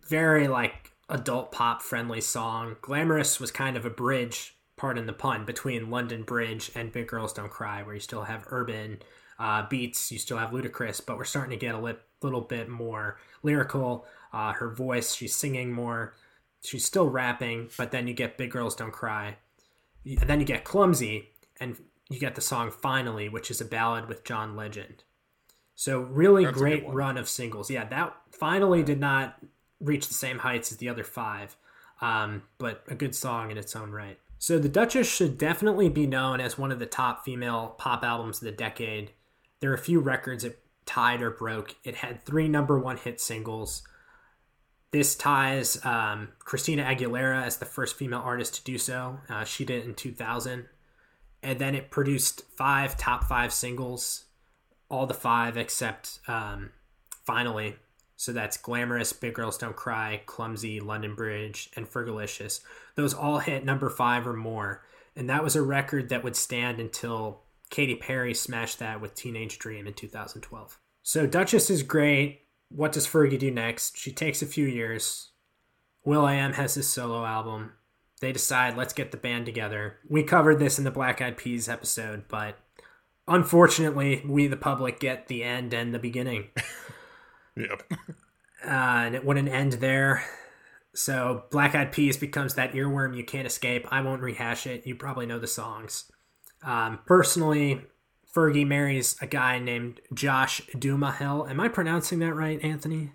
very 0.07 0.47
like 0.47 0.91
adult 1.09 1.51
pop 1.51 1.81
friendly 1.81 2.21
song. 2.21 2.77
Glamorous 2.81 3.39
was 3.39 3.51
kind 3.51 3.75
of 3.75 3.85
a 3.85 3.89
bridge, 3.89 4.55
pardon 4.79 5.05
the 5.05 5.13
pun, 5.13 5.43
between 5.43 5.91
London 5.91 6.23
Bridge 6.23 6.71
and 6.73 6.91
Big 6.91 7.07
Girls 7.07 7.33
Don't 7.33 7.51
Cry, 7.51 7.83
where 7.83 7.93
you 7.93 7.99
still 7.99 8.23
have 8.23 8.45
urban 8.47 8.99
uh, 9.37 9.67
beats, 9.67 10.09
you 10.09 10.17
still 10.17 10.37
have 10.37 10.51
Ludacris, 10.51 11.05
but 11.05 11.17
we're 11.17 11.25
starting 11.25 11.51
to 11.51 11.65
get 11.65 11.75
a 11.75 11.79
lip 11.79 12.07
little 12.21 12.41
bit 12.41 12.69
more 12.69 13.17
lyrical. 13.43 14.05
Uh, 14.33 14.53
her 14.53 14.69
voice, 14.69 15.13
she's 15.13 15.35
singing 15.35 15.71
more. 15.71 16.15
She's 16.63 16.85
still 16.85 17.09
rapping, 17.09 17.69
but 17.77 17.91
then 17.91 18.07
you 18.07 18.13
get 18.13 18.37
Big 18.37 18.51
Girls 18.51 18.75
Don't 18.75 18.91
Cry. 18.91 19.37
And 20.05 20.29
then 20.29 20.39
you 20.39 20.45
get 20.45 20.63
Clumsy, 20.63 21.29
and 21.59 21.77
you 22.09 22.19
get 22.19 22.35
the 22.35 22.41
song 22.41 22.71
Finally, 22.71 23.27
which 23.29 23.51
is 23.51 23.59
a 23.61 23.65
ballad 23.65 24.07
with 24.07 24.23
John 24.23 24.55
Legend. 24.55 25.03
So, 25.75 25.99
really 25.99 26.45
That's 26.45 26.57
great 26.57 26.87
run 26.87 27.17
of 27.17 27.27
singles. 27.29 27.69
Yeah, 27.69 27.85
that 27.85 28.15
finally 28.31 28.83
did 28.83 28.99
not 28.99 29.37
reach 29.79 30.07
the 30.07 30.13
same 30.13 30.39
heights 30.39 30.71
as 30.71 30.77
the 30.77 30.89
other 30.89 31.05
five, 31.05 31.55
um, 32.01 32.43
but 32.57 32.83
a 32.87 32.95
good 32.95 33.15
song 33.15 33.51
in 33.51 33.57
its 33.57 33.75
own 33.75 33.91
right. 33.91 34.19
So, 34.41 34.57
The 34.57 34.69
Duchess 34.69 35.07
should 35.07 35.37
definitely 35.37 35.89
be 35.89 36.07
known 36.07 36.39
as 36.39 36.57
one 36.57 36.71
of 36.71 36.79
the 36.79 36.85
top 36.85 37.25
female 37.25 37.75
pop 37.77 38.03
albums 38.03 38.37
of 38.37 38.45
the 38.45 38.51
decade. 38.51 39.11
There 39.59 39.69
are 39.69 39.75
a 39.75 39.77
few 39.77 39.99
records 39.99 40.45
it 40.45 40.59
tied 40.85 41.21
or 41.21 41.29
broke. 41.29 41.75
It 41.83 41.95
had 41.95 42.23
three 42.23 42.47
number 42.47 42.79
one 42.79 42.95
hit 42.97 43.19
singles. 43.19 43.83
This 44.91 45.15
ties 45.15 45.83
um, 45.85 46.29
Christina 46.39 46.83
Aguilera 46.83 47.43
as 47.43 47.57
the 47.57 47.65
first 47.65 47.97
female 47.97 48.21
artist 48.21 48.55
to 48.55 48.63
do 48.63 48.77
so. 48.77 49.19
Uh, 49.29 49.43
she 49.43 49.65
did 49.65 49.83
it 49.83 49.85
in 49.87 49.93
2000. 49.93 50.65
and 51.43 51.59
then 51.59 51.75
it 51.75 51.91
produced 51.91 52.41
five 52.57 52.97
top 52.97 53.25
five 53.25 53.53
singles, 53.53 54.25
all 54.89 55.05
the 55.05 55.13
five 55.13 55.57
except 55.57 56.19
um, 56.27 56.71
finally. 57.25 57.75
So 58.19 58.33
that's 58.33 58.57
Glamorous, 58.57 59.13
Big 59.13 59.33
Girls 59.33 59.57
Don't 59.57 59.77
Cry, 59.77 60.21
Clumsy, 60.25 60.81
London 60.81 61.15
Bridge, 61.15 61.69
and 61.77 61.89
Fergalicious. 61.89 62.59
Those 62.95 63.13
all 63.13 63.39
hit 63.39 63.63
number 63.63 63.89
five 63.89 64.27
or 64.27 64.33
more. 64.33 64.83
And 65.15 65.29
that 65.29 65.41
was 65.41 65.55
a 65.55 65.61
record 65.61 66.09
that 66.09 66.21
would 66.21 66.35
stand 66.35 66.81
until 66.81 67.43
Katy 67.69 67.95
Perry 67.95 68.33
smashed 68.33 68.77
that 68.79 68.99
with 68.99 69.15
Teenage 69.15 69.57
Dream 69.57 69.87
in 69.87 69.93
2012. 69.93 70.77
So 71.01 71.25
Duchess 71.25 71.69
is 71.69 71.81
great. 71.81 72.41
What 72.67 72.91
does 72.91 73.07
Fergie 73.07 73.39
do 73.39 73.51
next? 73.51 73.97
She 73.97 74.11
takes 74.11 74.41
a 74.41 74.45
few 74.45 74.67
years. 74.67 75.29
will.i.am 76.03 76.53
has 76.53 76.73
his 76.73 76.89
solo 76.89 77.23
album. 77.23 77.71
They 78.19 78.33
decide, 78.33 78.75
let's 78.75 78.91
get 78.91 79.11
the 79.11 79.17
band 79.17 79.45
together. 79.45 79.95
We 80.09 80.23
covered 80.23 80.59
this 80.59 80.77
in 80.77 80.83
the 80.83 80.91
Black 80.91 81.21
Eyed 81.21 81.37
Peas 81.37 81.69
episode, 81.69 82.25
but 82.27 82.57
unfortunately, 83.29 84.21
we, 84.27 84.47
the 84.47 84.57
public, 84.57 84.99
get 84.99 85.29
the 85.29 85.41
end 85.41 85.73
and 85.73 85.93
the 85.93 85.99
beginning. 85.99 86.49
Yep. 87.59 87.83
Uh, 88.65 88.67
and 88.67 89.15
it 89.15 89.23
wouldn't 89.23 89.49
end 89.49 89.73
there. 89.73 90.23
So 90.93 91.43
Black 91.51 91.75
Eyed 91.75 91.91
Peas 91.91 92.17
becomes 92.17 92.55
that 92.55 92.73
earworm 92.73 93.15
you 93.15 93.23
can't 93.23 93.47
escape. 93.47 93.87
I 93.91 94.01
won't 94.01 94.21
rehash 94.21 94.67
it. 94.67 94.85
You 94.85 94.95
probably 94.95 95.25
know 95.25 95.39
the 95.39 95.47
songs. 95.47 96.11
Um, 96.63 96.99
personally, 97.05 97.81
Fergie 98.35 98.67
marries 98.67 99.15
a 99.21 99.27
guy 99.27 99.59
named 99.59 100.01
Josh 100.13 100.61
Duhamel. 100.77 101.47
Am 101.47 101.59
I 101.59 101.67
pronouncing 101.67 102.19
that 102.19 102.33
right, 102.33 102.63
Anthony? 102.63 103.13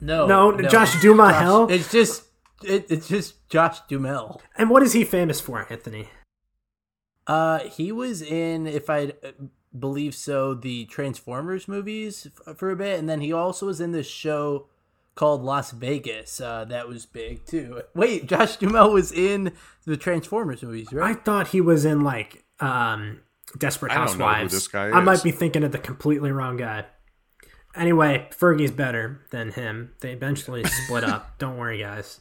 No, 0.00 0.26
No, 0.26 0.68
Josh 0.68 1.00
Duhamel. 1.00 1.70
It's 1.70 1.90
just 1.90 2.24
it, 2.62 2.86
it's 2.90 3.08
just 3.08 3.48
Josh 3.48 3.80
Dumel. 3.82 4.40
And 4.56 4.70
what 4.70 4.82
is 4.82 4.92
he 4.92 5.04
famous 5.04 5.40
for, 5.40 5.66
Anthony? 5.70 6.08
Uh, 7.26 7.60
he 7.60 7.90
was 7.92 8.22
in, 8.22 8.66
if 8.66 8.88
I 8.88 9.12
uh, 9.24 9.32
believe 9.78 10.14
so, 10.14 10.54
the 10.54 10.84
Transformers 10.86 11.68
movies 11.68 12.28
f- 12.46 12.56
for 12.56 12.70
a 12.70 12.76
bit, 12.76 12.98
and 12.98 13.08
then 13.08 13.20
he 13.20 13.32
also 13.32 13.66
was 13.66 13.80
in 13.80 13.92
this 13.92 14.06
show 14.06 14.66
called 15.14 15.42
Las 15.42 15.70
Vegas. 15.70 16.40
Uh, 16.40 16.64
that 16.66 16.88
was 16.88 17.06
big 17.06 17.44
too. 17.46 17.82
Wait, 17.94 18.26
Josh 18.26 18.56
Duhamel 18.56 18.92
was 18.92 19.12
in 19.12 19.52
the 19.84 19.96
Transformers 19.96 20.62
movies, 20.62 20.88
I 20.92 21.14
thought 21.14 21.48
he 21.48 21.60
was 21.60 21.84
in 21.84 22.02
like 22.02 22.44
um, 22.60 23.20
Desperate 23.58 23.92
I 23.92 23.96
don't 23.96 24.06
know 24.06 24.12
who 24.12 24.22
Housewives. 24.24 24.52
this 24.52 24.68
guy 24.68 24.90
I 24.90 25.00
might 25.00 25.22
be 25.22 25.30
thinking 25.30 25.64
of 25.64 25.72
the 25.72 25.78
completely 25.78 26.30
wrong 26.32 26.56
guy. 26.56 26.84
Anyway, 27.74 28.26
Fergie's 28.30 28.70
better 28.70 29.20
than 29.30 29.52
him. 29.52 29.92
They 30.00 30.12
eventually 30.12 30.64
split 30.64 31.04
up. 31.04 31.38
Don't 31.38 31.58
worry, 31.58 31.78
guys. 31.78 32.20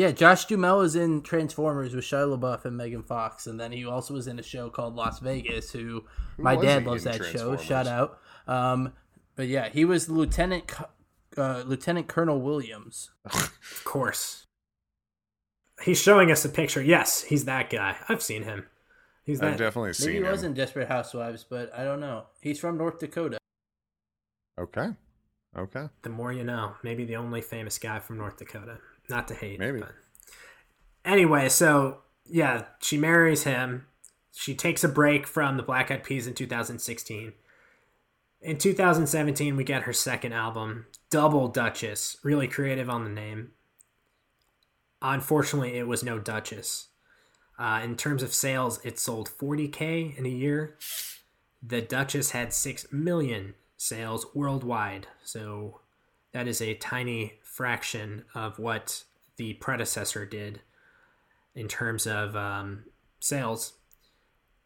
Yeah, 0.00 0.12
Josh 0.12 0.46
Duhamel 0.46 0.78
was 0.78 0.96
in 0.96 1.20
Transformers 1.20 1.94
with 1.94 2.06
Shia 2.06 2.34
LaBeouf 2.34 2.64
and 2.64 2.74
Megan 2.74 3.02
Fox, 3.02 3.46
and 3.46 3.60
then 3.60 3.70
he 3.70 3.84
also 3.84 4.14
was 4.14 4.28
in 4.28 4.38
a 4.38 4.42
show 4.42 4.70
called 4.70 4.96
Las 4.96 5.18
Vegas. 5.18 5.72
Who, 5.72 6.06
my 6.38 6.56
dad 6.56 6.86
loves 6.86 7.04
that 7.04 7.22
show. 7.22 7.54
Shout 7.58 7.86
out. 7.86 8.18
Um, 8.46 8.94
but 9.36 9.48
yeah, 9.48 9.68
he 9.68 9.84
was 9.84 10.08
Lieutenant 10.08 10.72
uh, 11.36 11.64
Lieutenant 11.66 12.08
Colonel 12.08 12.40
Williams. 12.40 13.10
Of 13.34 13.84
course. 13.84 14.46
He's 15.82 16.00
showing 16.00 16.30
us 16.32 16.46
a 16.46 16.48
picture. 16.48 16.80
Yes, 16.80 17.22
he's 17.24 17.44
that 17.44 17.68
guy. 17.68 17.96
I've 18.08 18.22
seen 18.22 18.44
him. 18.44 18.68
He's 19.24 19.42
I've 19.42 19.50
that. 19.52 19.58
definitely 19.58 19.88
Maybe 19.90 19.94
seen 19.94 20.10
he 20.12 20.16
him. 20.18 20.32
was 20.32 20.44
in 20.44 20.54
Desperate 20.54 20.88
Housewives, 20.88 21.44
but 21.44 21.74
I 21.74 21.84
don't 21.84 22.00
know. 22.00 22.24
He's 22.40 22.58
from 22.58 22.78
North 22.78 22.98
Dakota. 23.00 23.36
Okay. 24.58 24.88
Okay. 25.58 25.88
the 26.02 26.08
more 26.08 26.32
you 26.32 26.44
know. 26.44 26.76
Maybe 26.82 27.04
the 27.04 27.16
only 27.16 27.42
famous 27.42 27.78
guy 27.78 27.98
from 27.98 28.16
North 28.16 28.38
Dakota. 28.38 28.78
Not 29.10 29.28
to 29.28 29.34
hate. 29.34 29.58
Maybe. 29.58 29.80
But. 29.80 29.92
Anyway, 31.04 31.48
so 31.48 31.98
yeah, 32.26 32.64
she 32.80 32.96
marries 32.96 33.44
him. 33.44 33.86
She 34.32 34.54
takes 34.54 34.84
a 34.84 34.88
break 34.88 35.26
from 35.26 35.56
the 35.56 35.62
Black 35.62 35.90
Eyed 35.90 36.04
Peas 36.04 36.26
in 36.26 36.34
2016. 36.34 37.32
In 38.42 38.56
2017, 38.56 39.56
we 39.56 39.64
get 39.64 39.82
her 39.82 39.92
second 39.92 40.32
album, 40.32 40.86
Double 41.10 41.48
Duchess. 41.48 42.16
Really 42.22 42.48
creative 42.48 42.88
on 42.88 43.04
the 43.04 43.10
name. 43.10 43.50
Unfortunately, 45.02 45.76
it 45.76 45.86
was 45.86 46.02
no 46.02 46.18
Duchess. 46.18 46.88
Uh, 47.58 47.80
in 47.84 47.96
terms 47.96 48.22
of 48.22 48.32
sales, 48.32 48.80
it 48.84 48.98
sold 48.98 49.28
40k 49.28 50.16
in 50.16 50.24
a 50.24 50.30
year. 50.30 50.78
The 51.62 51.82
Duchess 51.82 52.30
had 52.30 52.54
6 52.54 52.90
million 52.90 53.54
sales 53.76 54.26
worldwide. 54.34 55.08
So 55.22 55.80
that 56.32 56.48
is 56.48 56.62
a 56.62 56.74
tiny 56.74 57.39
fraction 57.60 58.24
of 58.34 58.58
what 58.58 59.04
the 59.36 59.52
predecessor 59.52 60.24
did 60.24 60.62
in 61.54 61.68
terms 61.68 62.06
of 62.06 62.34
um, 62.34 62.84
sales. 63.18 63.74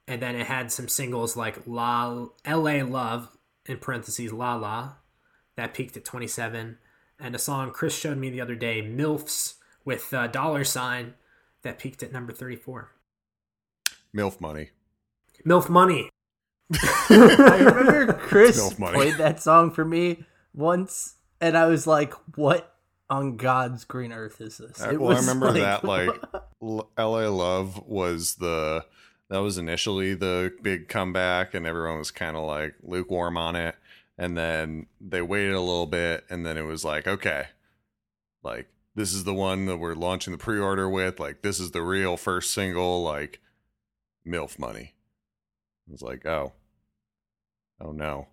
And 0.07 0.23
then 0.23 0.37
it 0.37 0.47
had 0.47 0.71
some 0.71 0.87
singles 0.87 1.37
like 1.37 1.67
La 1.67 2.27
LA 2.47 2.85
Love 2.85 3.37
in 3.67 3.79
parentheses 3.79 4.33
La 4.33 4.55
La 4.55 4.93
that 5.57 5.75
peaked 5.75 5.97
at 5.97 6.05
27 6.05 6.79
and 7.19 7.35
a 7.35 7.39
song 7.41 7.73
Chris 7.73 7.99
showed 7.99 8.17
me 8.17 8.31
the 8.31 8.41
other 8.41 8.55
day 8.55 8.81
MILFs 8.81 9.55
with 9.85 10.13
a 10.13 10.29
dollar 10.29 10.63
sign 10.63 11.15
that 11.63 11.81
peaked 11.81 12.05
at 12.05 12.13
number 12.13 12.33
34. 12.33 12.93
MILF 14.17 14.41
money. 14.41 14.71
MILF 15.45 15.69
Money. 15.69 16.11
I 16.73 17.59
remember 17.61 18.13
Chris 18.21 18.73
played 18.75 19.19
that 19.19 19.43
song 19.43 19.73
for 19.73 19.85
me 19.85 20.27
once, 20.55 21.17
and 21.41 21.59
I 21.59 21.67
was 21.67 21.89
like, 21.89 22.15
"What 22.37 22.74
on 23.11 23.37
God's 23.37 23.85
green 23.85 24.13
earth 24.13 24.41
is 24.41 24.59
this?" 24.59 24.81
It 24.81 25.01
well, 25.01 25.13
I 25.13 25.15
was 25.15 25.29
remember 25.29 25.53
that 25.61 25.85
like 25.85 26.11
LA 26.61 27.29
Love 27.29 27.87
was 27.87 28.37
the 28.37 28.85
that 29.31 29.39
was 29.39 29.59
initially 29.59 30.15
the 30.15 30.53
big 30.63 30.89
comeback, 30.89 31.55
and 31.55 31.67
everyone 31.67 31.99
was 31.99 32.11
kind 32.11 32.37
of 32.37 32.45
like 32.45 32.75
lukewarm 32.83 33.37
on 33.37 33.57
it. 33.57 33.77
And 34.17 34.39
then 34.39 34.87
they 35.01 35.23
waited 35.23 35.55
a 35.55 35.61
little 35.61 35.87
bit, 35.87 36.25
and 36.31 36.47
then 36.47 36.57
it 36.57 36.63
was 36.63 36.85
like, 36.85 37.09
okay, 37.09 37.47
like 38.43 38.69
this 38.95 39.13
is 39.13 39.25
the 39.25 39.35
one 39.35 39.67
that 39.67 39.79
we're 39.79 39.95
launching 39.95 40.33
the 40.33 40.39
pre-order 40.39 40.89
with. 40.89 41.19
Like 41.19 41.43
this 41.43 41.59
is 41.59 41.73
the 41.73 41.83
real 41.83 42.17
first 42.17 42.53
single. 42.53 43.03
Like 43.03 43.41
MILF 44.27 44.59
money. 44.59 44.95
I 45.89 45.93
was 45.93 46.03
like, 46.03 46.25
oh, 46.27 46.53
oh 47.81 47.93
no. 47.93 48.29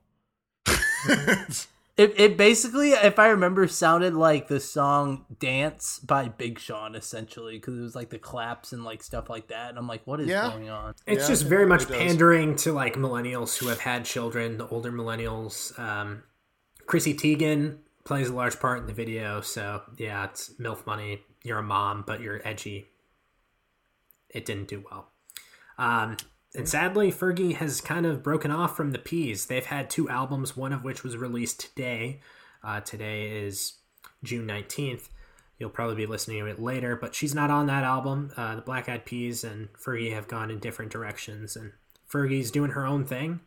It, 2.02 2.20
it 2.20 2.36
basically, 2.36 2.94
if 2.94 3.20
I 3.20 3.28
remember, 3.28 3.68
sounded 3.68 4.16
like 4.16 4.48
the 4.48 4.60
song 4.60 5.26
"Dance" 5.38 6.00
by 6.00 6.30
Big 6.30 6.58
Sean, 6.58 6.96
essentially, 6.96 7.58
because 7.58 7.78
it 7.78 7.82
was 7.82 7.94
like 7.94 8.10
the 8.10 8.18
claps 8.18 8.74
and 8.74 8.84
like 8.84 9.04
stuff 9.04 9.30
like 9.30 9.50
that. 9.50 9.70
And 9.70 9.78
I'm 9.78 9.88
like, 9.88 10.08
what 10.08 10.20
is 10.20 10.28
Yeah. 10.28 10.50
going 10.50 10.68
on? 10.68 10.96
It's 11.06 11.24
Yeah, 11.26 11.28
just 11.28 11.44
it 11.44 11.50
very 11.50 11.68
much 11.68 11.88
does. 11.88 11.96
pandering 11.96 12.56
to 12.58 12.72
like 12.74 12.96
millennials 12.96 13.56
who 13.60 13.68
have 13.68 13.82
had 13.82 14.04
children, 14.04 14.58
the 14.58 14.68
older 14.70 14.92
millennials. 14.92 15.78
Um, 15.78 16.24
Chrissy 16.88 17.14
Teigen 17.14 17.78
plays 18.04 18.30
a 18.30 18.34
large 18.34 18.60
part 18.60 18.80
in 18.80 18.88
the 18.88 18.94
video, 18.94 19.42
so 19.42 19.84
yeah, 19.98 20.24
it's 20.26 20.54
MILF 20.60 20.88
money. 20.88 21.22
You're 21.44 21.60
a 21.60 21.64
mom, 21.64 22.04
but 22.08 22.20
you're 22.20 22.42
edgy. 22.44 22.88
It 24.30 24.46
didn't 24.46 24.70
do 24.70 24.84
well. 24.90 25.12
Um, 25.78 26.18
and 26.56 26.68
sadly, 26.68 27.12
Fergie 27.12 27.56
has 27.56 27.80
kind 27.80 28.06
of 28.06 28.24
broken 28.24 28.52
off 28.52 28.76
from 28.76 28.92
the 28.92 29.00
Peas. 29.00 29.46
They've 29.46 29.66
had 29.66 29.90
two 29.90 30.10
albums, 30.10 30.58
one 30.58 30.74
of 30.74 30.84
which 30.84 31.04
was 31.04 31.16
released 31.16 31.62
today. 31.62 32.20
Uh, 32.64 32.82
today 32.82 33.46
is 33.46 33.74
June 34.24 34.48
19th. 34.48 35.10
You'll 35.58 35.70
probably 35.70 35.96
be 35.96 36.06
listening 36.06 36.40
to 36.40 36.48
it 36.48 36.60
later, 36.60 36.96
but 36.96 37.16
she's 37.16 37.36
not 37.36 37.52
on 37.52 37.68
that 37.68 37.84
album. 37.84 38.32
Uh, 38.36 38.56
the 38.56 38.62
Black 38.62 38.90
Eyed 38.90 39.06
Peas 39.06 39.44
and 39.44 39.72
Fergie 39.74 40.14
have 40.14 40.28
gone 40.28 40.52
in 40.52 40.60
different 40.60 40.92
directions, 40.92 41.56
and 41.56 41.72
Fergie's 42.12 42.52
doing 42.52 42.72
her 42.72 42.86
own 42.86 43.06
thing. 43.06 43.42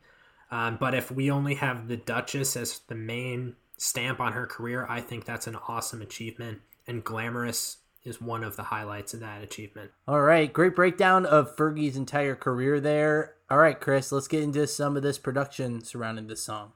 Um, 0.50 0.76
but 0.78 0.94
if 0.94 1.10
we 1.10 1.30
only 1.30 1.56
have 1.56 1.88
the 1.88 1.96
Duchess 1.96 2.56
as 2.56 2.78
the 2.86 2.94
main 2.94 3.56
stamp 3.76 4.20
on 4.20 4.32
her 4.32 4.46
career, 4.46 4.86
I 4.88 5.00
think 5.00 5.24
that's 5.24 5.46
an 5.46 5.56
awesome 5.68 6.00
achievement. 6.00 6.60
And 6.86 7.02
Glamorous 7.02 7.78
is 8.04 8.20
one 8.20 8.44
of 8.44 8.56
the 8.56 8.64
highlights 8.64 9.14
of 9.14 9.20
that 9.20 9.42
achievement. 9.42 9.90
All 10.06 10.20
right, 10.20 10.52
great 10.52 10.76
breakdown 10.76 11.24
of 11.24 11.56
Fergie's 11.56 11.96
entire 11.96 12.34
career 12.34 12.78
there. 12.80 13.34
All 13.50 13.58
right, 13.58 13.78
Chris, 13.78 14.12
let's 14.12 14.28
get 14.28 14.42
into 14.42 14.66
some 14.66 14.96
of 14.96 15.02
this 15.02 15.18
production 15.18 15.82
surrounding 15.82 16.26
this 16.26 16.42
song. 16.42 16.72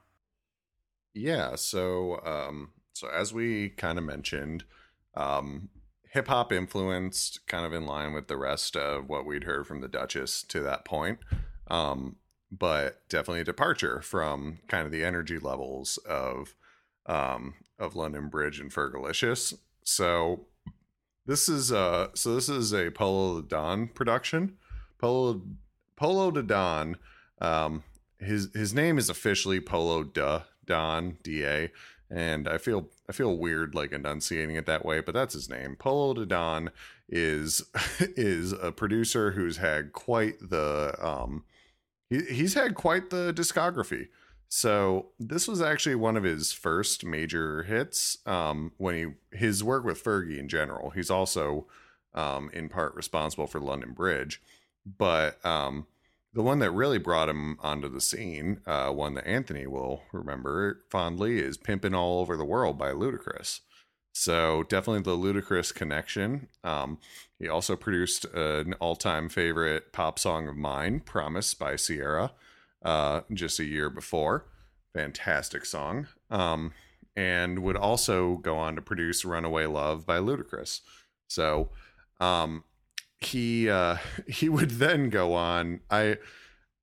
Yeah, 1.13 1.55
so 1.55 2.21
um 2.25 2.71
so 2.93 3.07
as 3.09 3.33
we 3.33 3.69
kind 3.69 3.97
of 3.97 4.03
mentioned, 4.03 4.63
um 5.15 5.69
hip 6.11 6.27
hop 6.27 6.51
influenced 6.51 7.45
kind 7.47 7.65
of 7.65 7.73
in 7.73 7.85
line 7.85 8.13
with 8.13 8.27
the 8.27 8.37
rest 8.37 8.75
of 8.75 9.07
what 9.07 9.25
we'd 9.25 9.43
heard 9.43 9.67
from 9.67 9.81
the 9.81 9.87
Duchess 9.87 10.43
to 10.43 10.61
that 10.61 10.85
point. 10.85 11.19
Um 11.67 12.15
but 12.51 13.07
definitely 13.09 13.41
a 13.41 13.45
departure 13.45 14.01
from 14.01 14.59
kind 14.67 14.85
of 14.85 14.91
the 14.91 15.03
energy 15.03 15.37
levels 15.37 15.97
of 16.07 16.55
um 17.05 17.55
of 17.77 17.95
London 17.95 18.29
Bridge 18.29 18.59
and 18.59 18.71
Fergalicious. 18.71 19.53
So 19.83 20.47
this 21.25 21.49
is 21.49 21.71
uh 21.71 22.07
so 22.13 22.35
this 22.35 22.49
is 22.49 22.73
a 22.73 22.91
Polow 22.91 23.47
da 23.47 23.57
Don 23.57 23.87
production. 23.87 24.57
Polo 24.97 25.41
Polow 25.99 26.33
da 26.33 26.41
Don 26.41 26.97
um 27.41 27.83
his 28.19 28.49
his 28.53 28.73
name 28.73 28.97
is 28.97 29.09
officially 29.09 29.59
Polow 29.59 30.03
da 30.03 30.43
Don 30.65 31.17
Da, 31.23 31.69
and 32.09 32.47
I 32.47 32.57
feel 32.57 32.89
I 33.07 33.11
feel 33.11 33.37
weird 33.37 33.75
like 33.75 33.91
enunciating 33.91 34.55
it 34.55 34.65
that 34.65 34.85
way, 34.85 35.01
but 35.01 35.13
that's 35.13 35.33
his 35.33 35.49
name. 35.49 35.75
Polow 35.79 36.15
da 36.15 36.25
Don 36.25 36.71
is 37.07 37.63
is 37.99 38.51
a 38.53 38.71
producer 38.71 39.31
who's 39.31 39.57
had 39.57 39.93
quite 39.93 40.35
the 40.39 40.95
um 40.99 41.43
he, 42.09 42.21
he's 42.25 42.53
had 42.53 42.75
quite 42.75 43.09
the 43.09 43.33
discography. 43.33 44.07
So 44.49 45.09
this 45.19 45.47
was 45.47 45.61
actually 45.61 45.95
one 45.95 46.17
of 46.17 46.23
his 46.23 46.51
first 46.51 47.05
major 47.05 47.63
hits. 47.63 48.17
Um, 48.25 48.71
when 48.77 48.95
he 48.95 49.37
his 49.37 49.63
work 49.63 49.85
with 49.85 50.03
Fergie 50.03 50.39
in 50.39 50.49
general, 50.49 50.89
he's 50.89 51.11
also 51.11 51.67
um, 52.15 52.49
in 52.51 52.67
part 52.67 52.95
responsible 52.95 53.45
for 53.45 53.59
London 53.59 53.93
Bridge, 53.93 54.41
but 54.97 55.43
um, 55.45 55.85
the 56.33 56.41
one 56.41 56.57
that 56.59 56.71
really 56.71 56.97
brought 56.97 57.29
him 57.29 57.57
onto 57.61 57.87
the 57.87 58.01
scene, 58.01 58.61
uh, 58.65 58.89
one 58.89 59.13
that 59.13 59.27
Anthony 59.27 59.67
will 59.67 60.01
remember 60.11 60.79
fondly, 60.89 61.39
is 61.39 61.57
"Pimpin' 61.57 61.95
All 61.95 62.19
Over 62.19 62.35
the 62.35 62.43
World" 62.43 62.77
by 62.77 62.91
Ludacris. 62.91 63.59
So 64.11 64.63
definitely 64.63 65.03
the 65.03 65.15
Ludacris 65.15 65.73
connection. 65.73 66.47
Um, 66.63 66.97
he 67.37 67.47
also 67.47 67.75
produced 67.75 68.25
an 68.33 68.73
all-time 68.79 69.29
favorite 69.29 69.93
pop 69.93 70.17
song 70.17 70.47
of 70.47 70.57
mine, 70.57 71.01
"Promise" 71.01 71.53
by 71.53 71.75
Ciara 71.75 72.31
uh, 72.83 73.21
just 73.33 73.59
a 73.59 73.65
year 73.65 73.89
before. 73.89 74.45
Fantastic 74.93 75.65
song. 75.65 76.07
Um, 76.29 76.73
and 77.15 77.59
would 77.59 77.75
also 77.75 78.37
go 78.37 78.57
on 78.57 78.75
to 78.75 78.81
produce 78.81 79.25
Runaway 79.25 79.65
Love 79.65 80.05
by 80.05 80.19
Ludacris. 80.19 80.81
So 81.27 81.69
um, 82.19 82.63
he 83.19 83.69
uh, 83.69 83.97
he 84.27 84.49
would 84.49 84.71
then 84.71 85.09
go 85.09 85.33
on. 85.33 85.81
I 85.89 86.17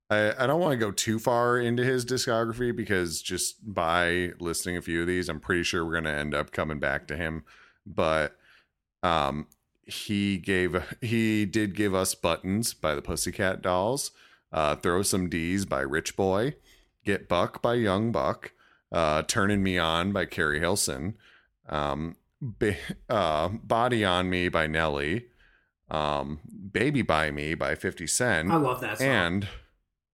I, 0.09 0.43
I 0.43 0.47
don't 0.47 0.61
want 0.61 0.71
to 0.71 0.77
go 0.77 0.91
too 0.91 1.19
far 1.19 1.57
into 1.57 1.83
his 1.83 2.05
discography 2.05 2.75
because 2.75 3.21
just 3.21 3.73
by 3.73 4.31
listing 4.39 4.77
a 4.77 4.81
few 4.81 5.01
of 5.01 5.07
these, 5.07 5.27
I'm 5.27 5.39
pretty 5.39 5.63
sure 5.63 5.85
we're 5.85 5.91
going 5.91 6.05
to 6.05 6.11
end 6.11 6.33
up 6.33 6.51
coming 6.51 6.79
back 6.79 7.07
to 7.07 7.17
him. 7.17 7.43
But 7.85 8.37
um, 9.03 9.47
he 9.83 10.37
gave 10.37 10.81
he 11.01 11.45
did 11.45 11.75
give 11.75 11.93
us 11.93 12.15
Buttons 12.15 12.73
by 12.73 12.95
the 12.95 13.01
Pussycat 13.01 13.61
Dolls 13.61 14.11
uh, 14.51 14.75
Throw 14.75 15.01
Some 15.01 15.29
D's 15.29 15.65
by 15.65 15.81
Rich 15.81 16.15
Boy, 16.15 16.55
Get 17.05 17.27
Buck 17.27 17.61
by 17.61 17.75
Young 17.75 18.11
Buck, 18.11 18.53
uh, 18.91 19.23
Turning 19.23 19.63
Me 19.63 19.77
On 19.77 20.11
by 20.11 20.25
Keri 20.25 20.59
Hilson, 20.59 21.15
um, 21.69 22.15
Ba- 22.41 22.75
uh, 23.09 23.49
Body 23.49 24.05
on 24.05 24.29
Me 24.29 24.49
by 24.49 24.67
Nelly, 24.67 25.25
um, 25.89 26.39
Baby 26.71 27.01
by 27.01 27.31
Me 27.31 27.53
by 27.55 27.75
50 27.75 28.07
Cent. 28.07 28.51
I 28.51 28.55
love 28.57 28.81
that 28.81 28.97
song. 28.99 29.07
And 29.07 29.47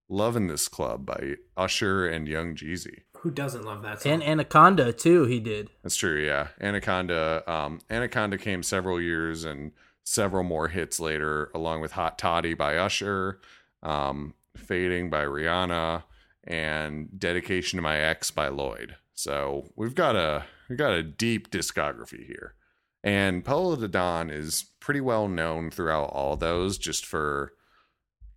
Love 0.09 0.35
in 0.35 0.47
This 0.47 0.67
Club 0.67 1.05
by 1.05 1.35
Usher 1.57 2.07
and 2.07 2.27
Young 2.27 2.55
Jeezy. 2.55 2.99
Who 3.17 3.31
doesn't 3.31 3.63
love 3.63 3.81
that 3.83 4.01
song? 4.01 4.11
And 4.11 4.23
Anaconda 4.23 4.91
too. 4.93 5.23
He 5.25 5.39
did. 5.39 5.69
That's 5.81 5.95
true. 5.95 6.21
Yeah, 6.23 6.49
Anaconda. 6.61 7.43
Um, 7.51 7.79
Anaconda 7.89 8.37
came 8.37 8.63
several 8.63 8.99
years 9.01 9.43
and 9.45 9.71
several 10.03 10.43
more 10.43 10.67
hits 10.67 10.99
later, 10.99 11.49
along 11.55 11.81
with 11.81 11.93
Hot 11.93 12.19
Tottie 12.19 12.53
by 12.53 12.75
Usher, 12.75 13.39
um, 13.83 14.33
Fading 14.57 15.09
by 15.09 15.23
Rihanna, 15.23 16.03
and 16.45 17.09
Dedication 17.17 17.77
to 17.77 17.83
My 17.83 17.97
Ex 17.97 18.31
by 18.31 18.47
Lloyd. 18.47 18.95
So 19.13 19.71
we've 19.75 19.95
got 19.95 20.15
a 20.15 20.45
we've 20.67 20.77
got 20.77 20.93
a 20.93 21.03
deep 21.03 21.51
discography 21.51 22.25
here. 22.25 22.55
And 23.03 23.43
Polow 23.43 23.79
da 23.79 23.87
Don 23.87 24.29
is 24.29 24.65
pretty 24.79 25.01
well 25.01 25.27
known 25.27 25.69
throughout 25.69 26.09
all 26.11 26.35
those 26.37 26.77
just 26.77 27.05
for 27.05 27.53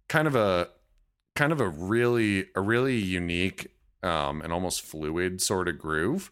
kind 0.08 0.26
of 0.26 0.34
a 0.34 0.68
kind 1.34 1.52
of 1.52 1.60
a 1.60 1.68
really 1.68 2.46
a 2.54 2.60
really 2.60 2.96
unique 2.96 3.68
um, 4.02 4.42
and 4.42 4.52
almost 4.52 4.82
fluid 4.82 5.40
sort 5.40 5.68
of 5.68 5.78
groove. 5.78 6.30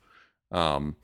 Um, 0.51 0.97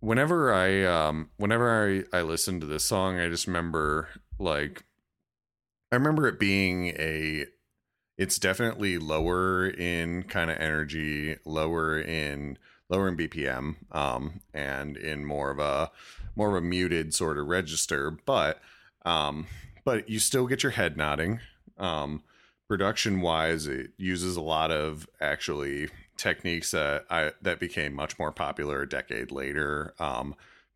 whenever 0.00 0.52
I 0.52 0.84
um, 0.84 1.30
whenever 1.36 2.04
I, 2.12 2.16
I 2.16 2.22
listen 2.22 2.60
to 2.60 2.66
this 2.66 2.84
song, 2.84 3.18
I 3.18 3.28
just 3.28 3.46
remember 3.46 4.08
like 4.38 4.84
I 5.94 5.96
remember 5.96 6.26
it 6.26 6.40
being 6.40 6.88
a 6.98 7.46
it's 8.18 8.36
definitely 8.36 8.98
lower 8.98 9.68
in 9.68 10.24
kind 10.24 10.50
of 10.50 10.58
energy, 10.58 11.36
lower 11.44 12.00
in 12.00 12.58
lower 12.88 13.06
in 13.06 13.16
BPM, 13.16 13.76
um, 13.92 14.40
and 14.52 14.96
in 14.96 15.24
more 15.24 15.52
of 15.52 15.60
a 15.60 15.92
more 16.34 16.48
of 16.48 16.56
a 16.56 16.66
muted 16.66 17.14
sort 17.14 17.38
of 17.38 17.46
register, 17.46 18.10
but 18.10 18.60
um, 19.06 19.46
but 19.84 20.08
you 20.08 20.18
still 20.18 20.48
get 20.48 20.64
your 20.64 20.72
head 20.72 20.96
nodding. 20.96 21.38
Um, 21.78 22.24
production 22.66 23.20
wise, 23.20 23.68
it 23.68 23.92
uses 23.96 24.34
a 24.34 24.42
lot 24.42 24.72
of 24.72 25.08
actually 25.20 25.90
techniques 26.16 26.72
that 26.72 27.04
I 27.08 27.34
that 27.42 27.60
became 27.60 27.94
much 27.94 28.18
more 28.18 28.32
popular 28.32 28.82
a 28.82 28.88
decade 28.88 29.30
later. 29.30 29.94
Um, 30.00 30.34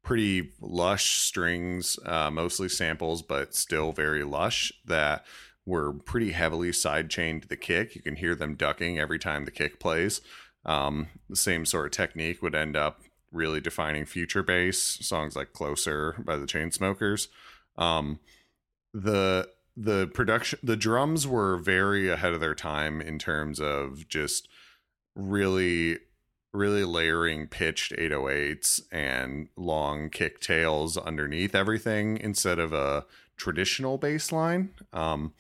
pretty 0.09 0.53
lush 0.63 1.19
strings, 1.19 1.99
uh, 2.07 2.31
mostly 2.31 2.67
samples, 2.67 3.21
but 3.21 3.55
still 3.55 3.93
very 3.93 4.25
lush. 4.25 4.73
That 4.87 5.27
were 5.67 5.93
pretty 5.93 6.33
heavily 6.33 6.73
side 6.73 7.11
chained 7.11 7.43
to 7.43 7.49
the 7.49 7.59
kick. 7.59 7.95
You 7.95 8.01
can 8.01 8.17
hear 8.17 8.35
them 8.35 8.55
ducking 8.55 8.99
every 8.99 9.19
time 9.19 9.45
the 9.45 9.51
kick 9.51 9.79
plays. 9.79 10.23
Um, 10.65 11.09
the 11.29 11.37
same 11.37 11.67
sort 11.67 11.85
of 11.85 11.93
technique 11.93 12.41
would 12.41 12.55
end 12.55 12.75
up 12.75 13.03
really 13.31 13.61
defining 13.61 14.07
future 14.07 14.43
bass 14.43 14.79
songs 15.07 15.37
like 15.37 15.53
"Closer" 15.53 16.15
by 16.25 16.39
the 16.39 16.47
Chainsmokers. 16.47 17.29
Um, 17.77 18.19
the 18.95 19.51
the 19.77 20.07
production, 20.07 20.59
the 20.63 20.77
drums 20.77 21.27
were 21.27 21.59
very 21.59 22.09
ahead 22.09 22.33
of 22.33 22.41
their 22.41 22.55
time 22.55 23.03
in 23.03 23.19
terms 23.19 23.61
of 23.61 24.09
just 24.09 24.49
really 25.15 25.99
really 26.53 26.85
layering 26.85 27.47
pitched 27.47 27.93
808s 27.93 28.81
and 28.91 29.49
long 29.57 30.11
kick 30.11 30.41
tails 30.41 30.97
underneath 30.97 31.55
everything 31.55 32.19
instead 32.19 32.59
of 32.59 32.73
a 32.73 33.05
traditional 33.37 33.99
bass 33.99 34.33
line. 34.33 34.71
Um, 34.93 35.35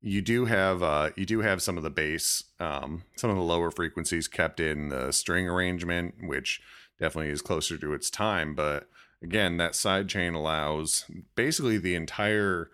you 0.00 0.20
do 0.20 0.46
have 0.46 0.82
uh, 0.82 1.10
you 1.16 1.24
do 1.24 1.40
have 1.40 1.62
some 1.62 1.76
of 1.76 1.84
the 1.84 1.90
bass, 1.90 2.44
um, 2.58 3.04
some 3.16 3.30
of 3.30 3.36
the 3.36 3.42
lower 3.42 3.70
frequencies 3.70 4.26
kept 4.26 4.58
in 4.58 4.88
the 4.88 5.12
string 5.12 5.48
arrangement, 5.48 6.14
which 6.22 6.60
definitely 6.98 7.30
is 7.30 7.42
closer 7.42 7.78
to 7.78 7.94
its 7.94 8.10
time. 8.10 8.54
But 8.54 8.88
again, 9.22 9.56
that 9.58 9.74
side 9.74 10.08
chain 10.08 10.34
allows 10.34 11.04
basically 11.36 11.78
the 11.78 11.94
entire 11.94 12.70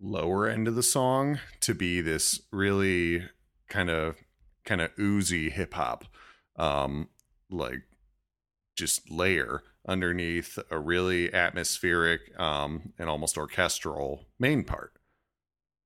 lower 0.00 0.48
end 0.48 0.66
of 0.66 0.74
the 0.74 0.82
song 0.82 1.38
to 1.60 1.74
be 1.74 2.00
this 2.00 2.40
really 2.50 3.24
kind 3.68 3.90
of 3.90 4.16
kind 4.64 4.80
of 4.80 4.90
oozy 4.98 5.50
hip 5.50 5.74
hop, 5.74 6.04
um, 6.60 7.08
like 7.50 7.82
just 8.76 9.10
layer 9.10 9.62
underneath 9.88 10.58
a 10.70 10.78
really 10.78 11.32
atmospheric 11.32 12.38
um, 12.38 12.92
and 12.98 13.08
almost 13.08 13.38
orchestral 13.38 14.26
main 14.38 14.62
part. 14.62 14.92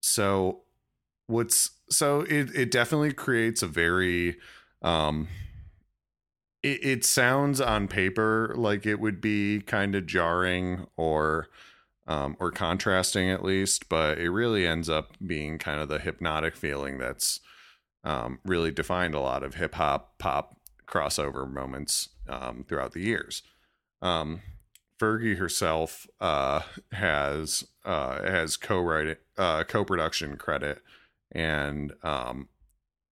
So 0.01 0.65
what's 1.27 1.71
so 1.89 2.21
it 2.23 2.55
it 2.55 2.71
definitely 2.71 3.13
creates 3.13 3.63
a 3.63 3.67
very 3.67 4.37
um 4.83 5.29
it, 6.63 6.85
it 6.85 7.05
sounds 7.05 7.61
on 7.61 7.89
paper 7.89 8.53
like 8.57 8.85
it 8.85 9.01
would 9.01 9.21
be 9.21 9.61
kind 9.61 9.95
of 9.95 10.07
jarring 10.07 10.87
or 10.97 11.49
um 12.07 12.37
or 12.39 12.51
contrasting 12.51 13.31
at 13.31 13.43
least 13.43 13.89
but 13.89 14.19
it 14.19 14.31
really 14.31 14.67
ends 14.67 14.91
up 14.91 15.13
being 15.27 15.59
kind 15.59 15.81
of 15.81 15.89
the 15.89 15.99
hypnotic 15.99 16.55
feeling 16.55 16.99
that's 16.99 17.41
um 18.05 18.39
really 18.45 18.71
defined 18.71 19.15
a 19.15 19.21
lot 19.21 19.43
of 19.43 19.55
hip 19.55 19.75
hop 19.77 20.19
pop 20.19 20.59
crossover 20.87 21.51
moments 21.51 22.11
um 22.29 22.65
throughout 22.69 22.93
the 22.93 23.03
years 23.03 23.43
um 24.03 24.41
Fergie 25.01 25.39
herself 25.39 26.07
uh 26.21 26.61
has 26.93 27.65
uh 27.85 28.23
has 28.23 28.57
co-writing 28.57 29.17
uh 29.37 29.65
co-production 29.65 30.37
credit 30.37 30.83
and 31.35 31.93
um, 32.03 32.49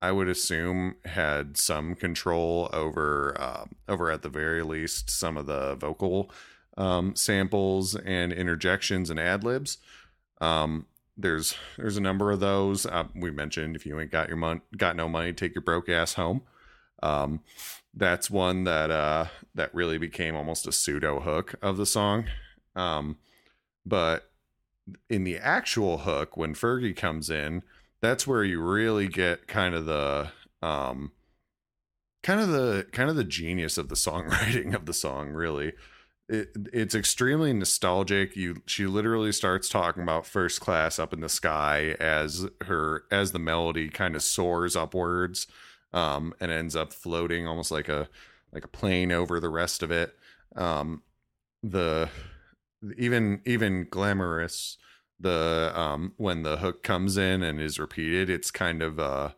I 0.01 0.13
would 0.13 0.29
assume 0.29 0.97
had 1.05 1.57
some 1.57 1.95
control 1.95 2.71
over 2.73 3.37
uh, 3.39 3.65
over 3.89 4.11
at 4.11 4.23
the 4.23 4.29
very 4.29 4.63
least 4.63 5.11
some 5.11 5.37
of 5.37 5.47
the 5.47 5.75
vocal 5.77 6.31
um, 6.77 7.15
samples 7.15 7.95
and 7.97 8.33
interjections 8.33 9.11
and 9.11 9.21
ad 9.21 9.45
libs. 9.45 9.79
Um, 10.41 10.87
there's 11.17 11.55
there's 11.77 11.97
a 11.97 12.01
number 12.01 12.31
of 12.31 12.41
those 12.41 12.87
uh, 12.87 13.05
we 13.15 13.31
mentioned. 13.31 13.77
If 13.77 13.85
you 13.85 13.99
ain't 14.01 14.11
got 14.11 14.29
your 14.29 14.39
mon- 14.39 14.63
got 14.77 14.97
no 14.97 15.09
money, 15.09 15.33
take 15.33 15.55
your 15.55 15.63
broke 15.63 15.89
ass 15.89 16.15
home. 16.15 16.43
Um, 17.03 17.41
that's 17.95 18.31
one 18.31 18.65
that 18.65 18.91
uh, 18.91 19.27
that 19.55 19.75
really 19.75 19.99
became 19.99 20.35
almost 20.35 20.67
a 20.67 20.73
pseudo 20.73 21.21
hook 21.21 21.55
of 21.63 21.77
the 21.77 21.87
song. 21.87 22.27
Um, 22.75 23.19
but 23.85 24.31
in 25.09 25.25
the 25.25 25.39
actual 25.39 25.99
hook, 25.99 26.37
when 26.37 26.55
Fergie 26.55 26.97
comes 26.97 27.31
in, 27.31 27.63
that's 28.01 28.27
where 28.27 28.45
you 28.45 28.61
really 28.61 29.09
get 29.09 29.47
kind 29.47 29.75
of 29.75 29.87
the 29.87 30.31
um 30.63 31.13
kind 32.23 32.41
of 32.41 32.49
the 32.49 32.87
kind 32.93 33.11
of 33.11 33.17
the 33.17 33.25
genius 33.25 33.77
of 33.79 33.89
the 33.89 33.95
songwriting 33.95 34.75
of 34.75 34.87
the 34.87 34.95
song 34.95 35.31
really. 35.31 35.73
It, 36.29 36.57
it's 36.73 36.95
extremely 36.95 37.53
nostalgic. 37.53 38.37
You 38.37 38.63
she 38.65 38.87
literally 38.87 39.33
starts 39.33 39.69
talking 39.69 40.03
about 40.03 40.27
first 40.27 40.61
class 40.61 40.99
up 40.99 41.13
in 41.13 41.21
the 41.21 41.29
sky 41.29 41.97
as 42.01 42.47
her 42.63 43.05
as 43.11 43.33
the 43.33 43.39
melody 43.39 43.89
kind 43.89 44.15
of 44.15 44.23
soars 44.23 44.77
upwards 44.77 45.47
um 45.93 46.35
and 46.41 46.51
ends 46.51 46.75
up 46.77 46.93
floating 46.93 47.47
almost 47.47 47.71
like 47.71 47.89
a 47.89 48.09
like 48.53 48.65
a 48.65 48.69
plane 48.69 49.13
over 49.13 49.41
the 49.41 49.49
rest 49.49 49.83
of 49.83 49.91
it. 49.91 50.15
Um, 50.57 51.03
the 51.63 52.09
even 52.99 53.41
even 53.45 53.87
glamorous 53.89 54.77
the 55.21 55.73
um 55.75 56.13
when 56.17 56.43
the 56.43 56.57
hook 56.57 56.83
comes 56.83 57.17
in 57.17 57.43
and 57.43 57.61
is 57.61 57.79
repeated, 57.79 58.29
it's 58.29 58.51
kind 58.51 58.83
of 58.83 58.99
uh 58.99 59.31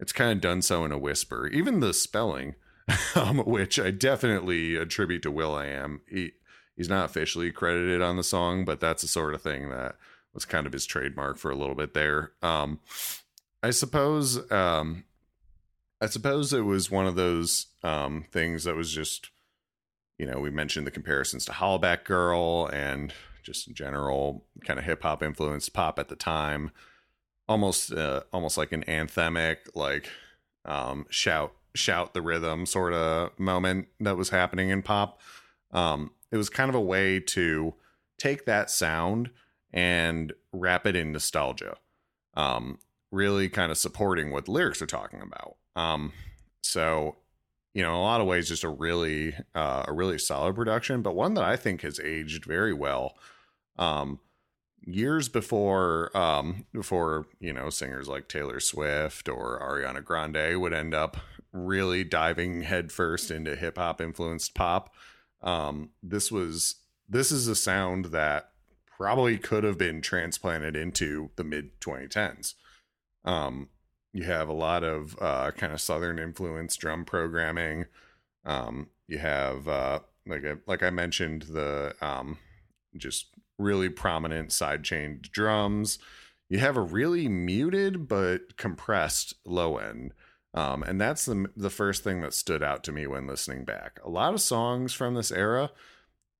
it's 0.00 0.12
kind 0.12 0.32
of 0.32 0.40
done 0.40 0.60
so 0.60 0.84
in 0.84 0.92
a 0.92 0.98
whisper. 0.98 1.46
Even 1.46 1.80
the 1.80 1.94
spelling, 1.94 2.56
um, 3.14 3.38
which 3.38 3.78
I 3.78 3.90
definitely 3.90 4.76
attribute 4.76 5.22
to 5.22 5.30
will.i.am. 5.30 6.02
He 6.08 6.32
he's 6.76 6.88
not 6.88 7.06
officially 7.06 7.50
credited 7.52 8.02
on 8.02 8.16
the 8.16 8.24
song, 8.24 8.64
but 8.64 8.80
that's 8.80 9.02
the 9.02 9.08
sort 9.08 9.34
of 9.34 9.42
thing 9.42 9.70
that 9.70 9.96
was 10.34 10.44
kind 10.44 10.66
of 10.66 10.72
his 10.72 10.84
trademark 10.84 11.38
for 11.38 11.50
a 11.50 11.56
little 11.56 11.76
bit 11.76 11.94
there. 11.94 12.32
Um, 12.42 12.80
I 13.62 13.70
suppose 13.70 14.50
um, 14.50 15.04
I 16.00 16.06
suppose 16.06 16.52
it 16.52 16.62
was 16.62 16.90
one 16.90 17.06
of 17.06 17.14
those 17.14 17.66
um, 17.82 18.24
things 18.30 18.64
that 18.64 18.76
was 18.76 18.92
just, 18.92 19.30
you 20.18 20.26
know, 20.26 20.40
we 20.40 20.50
mentioned 20.50 20.86
the 20.86 20.90
comparisons 20.90 21.44
to 21.46 21.52
Hollaback 21.52 22.04
Girl 22.04 22.68
and 22.72 23.12
just 23.42 23.68
in 23.68 23.74
general 23.74 24.44
kind 24.64 24.78
of 24.78 24.84
hip 24.84 25.02
hop 25.02 25.22
influenced 25.22 25.72
pop 25.72 25.98
at 25.98 26.08
the 26.08 26.16
time, 26.16 26.72
almost 27.48 27.92
uh, 27.92 28.22
almost 28.32 28.56
like 28.56 28.72
an 28.72 28.84
anthemic 28.84 29.56
like 29.74 30.08
um, 30.64 31.06
shout 31.10 31.52
shout 31.74 32.14
the 32.14 32.22
rhythm 32.22 32.66
sort 32.66 32.92
of 32.92 33.38
moment 33.38 33.88
that 34.00 34.16
was 34.16 34.30
happening 34.30 34.70
in 34.70 34.82
pop. 34.82 35.20
Um, 35.72 36.12
it 36.30 36.36
was 36.36 36.48
kind 36.48 36.68
of 36.68 36.74
a 36.74 36.80
way 36.80 37.20
to 37.20 37.74
take 38.18 38.46
that 38.46 38.70
sound 38.70 39.30
and 39.72 40.32
wrap 40.52 40.86
it 40.86 40.96
in 40.96 41.12
nostalgia. 41.12 41.76
Um, 42.34 42.78
really 43.10 43.48
kind 43.48 43.70
of 43.70 43.78
supporting 43.78 44.30
what 44.30 44.48
lyrics 44.48 44.82
are 44.82 44.86
talking 44.86 45.20
about. 45.20 45.56
Um, 45.76 46.12
so, 46.62 47.16
you 47.72 47.82
know, 47.82 47.90
in 47.90 47.96
a 47.96 48.02
lot 48.02 48.20
of 48.20 48.26
ways, 48.26 48.48
just 48.48 48.64
a 48.64 48.68
really, 48.68 49.34
uh, 49.54 49.84
a 49.88 49.92
really 49.92 50.18
solid 50.18 50.54
production, 50.54 51.02
but 51.02 51.14
one 51.14 51.34
that 51.34 51.44
I 51.44 51.56
think 51.56 51.82
has 51.82 51.98
aged 52.00 52.44
very 52.44 52.72
well. 52.72 53.16
Um, 53.76 54.20
years 54.86 55.28
before, 55.28 56.16
um, 56.16 56.66
before 56.72 57.26
you 57.40 57.52
know, 57.52 57.70
singers 57.70 58.08
like 58.08 58.28
Taylor 58.28 58.60
Swift 58.60 59.28
or 59.28 59.60
Ariana 59.60 60.04
Grande 60.04 60.60
would 60.60 60.72
end 60.72 60.94
up 60.94 61.16
really 61.52 62.04
diving 62.04 62.62
headfirst 62.62 63.30
into 63.30 63.56
hip 63.56 63.78
hop 63.78 64.00
influenced 64.00 64.54
pop. 64.54 64.94
Um, 65.42 65.90
this 66.02 66.30
was 66.30 66.76
this 67.08 67.30
is 67.30 67.48
a 67.48 67.54
sound 67.54 68.06
that 68.06 68.50
probably 68.96 69.38
could 69.38 69.64
have 69.64 69.78
been 69.78 70.00
transplanted 70.00 70.76
into 70.76 71.30
the 71.36 71.44
mid 71.44 71.80
2010s. 71.80 72.54
Um, 73.24 73.68
you 74.14 74.22
have 74.22 74.48
a 74.48 74.54
lot 74.54 74.84
of 74.84 75.16
uh, 75.20 75.50
kind 75.50 75.72
of 75.72 75.80
southern 75.80 76.18
influence 76.18 76.76
drum 76.76 77.04
programming. 77.04 77.86
Um, 78.46 78.88
you 79.08 79.18
have 79.18 79.66
uh, 79.68 79.98
like 80.24 80.46
I, 80.46 80.54
like 80.66 80.82
I 80.82 80.90
mentioned 80.90 81.42
the 81.42 81.94
um, 82.00 82.38
just 82.96 83.26
really 83.58 83.88
prominent 83.88 84.52
side 84.52 84.84
chained 84.84 85.22
drums. 85.32 85.98
You 86.48 86.60
have 86.60 86.76
a 86.76 86.80
really 86.80 87.28
muted 87.28 88.06
but 88.06 88.56
compressed 88.56 89.34
low 89.44 89.78
end. 89.78 90.14
Um, 90.54 90.84
and 90.84 91.00
that's 91.00 91.24
the 91.24 91.50
the 91.56 91.70
first 91.70 92.04
thing 92.04 92.20
that 92.20 92.34
stood 92.34 92.62
out 92.62 92.84
to 92.84 92.92
me 92.92 93.08
when 93.08 93.26
listening 93.26 93.64
back. 93.64 93.98
A 94.04 94.08
lot 94.08 94.32
of 94.32 94.40
songs 94.40 94.94
from 94.94 95.14
this 95.14 95.32
era 95.32 95.72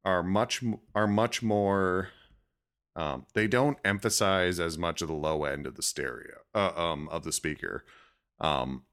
are 0.05 0.23
much 0.23 0.63
are 0.95 1.09
much 1.09 1.43
more 1.43 2.11
um, 2.97 3.27
they 3.35 3.47
don't 3.47 3.79
emphasize 3.85 4.61
as 4.61 4.79
much 4.79 5.03
of 5.03 5.09
the 5.09 5.15
low 5.15 5.45
end 5.45 5.67
of 5.67 5.75
the 5.75 5.83
stereo 5.83 6.39
uh, 6.55 6.73
um, 6.77 7.09
of 7.09 7.25
the 7.25 7.33
speaker. 7.33 7.85
Um, 8.41 8.85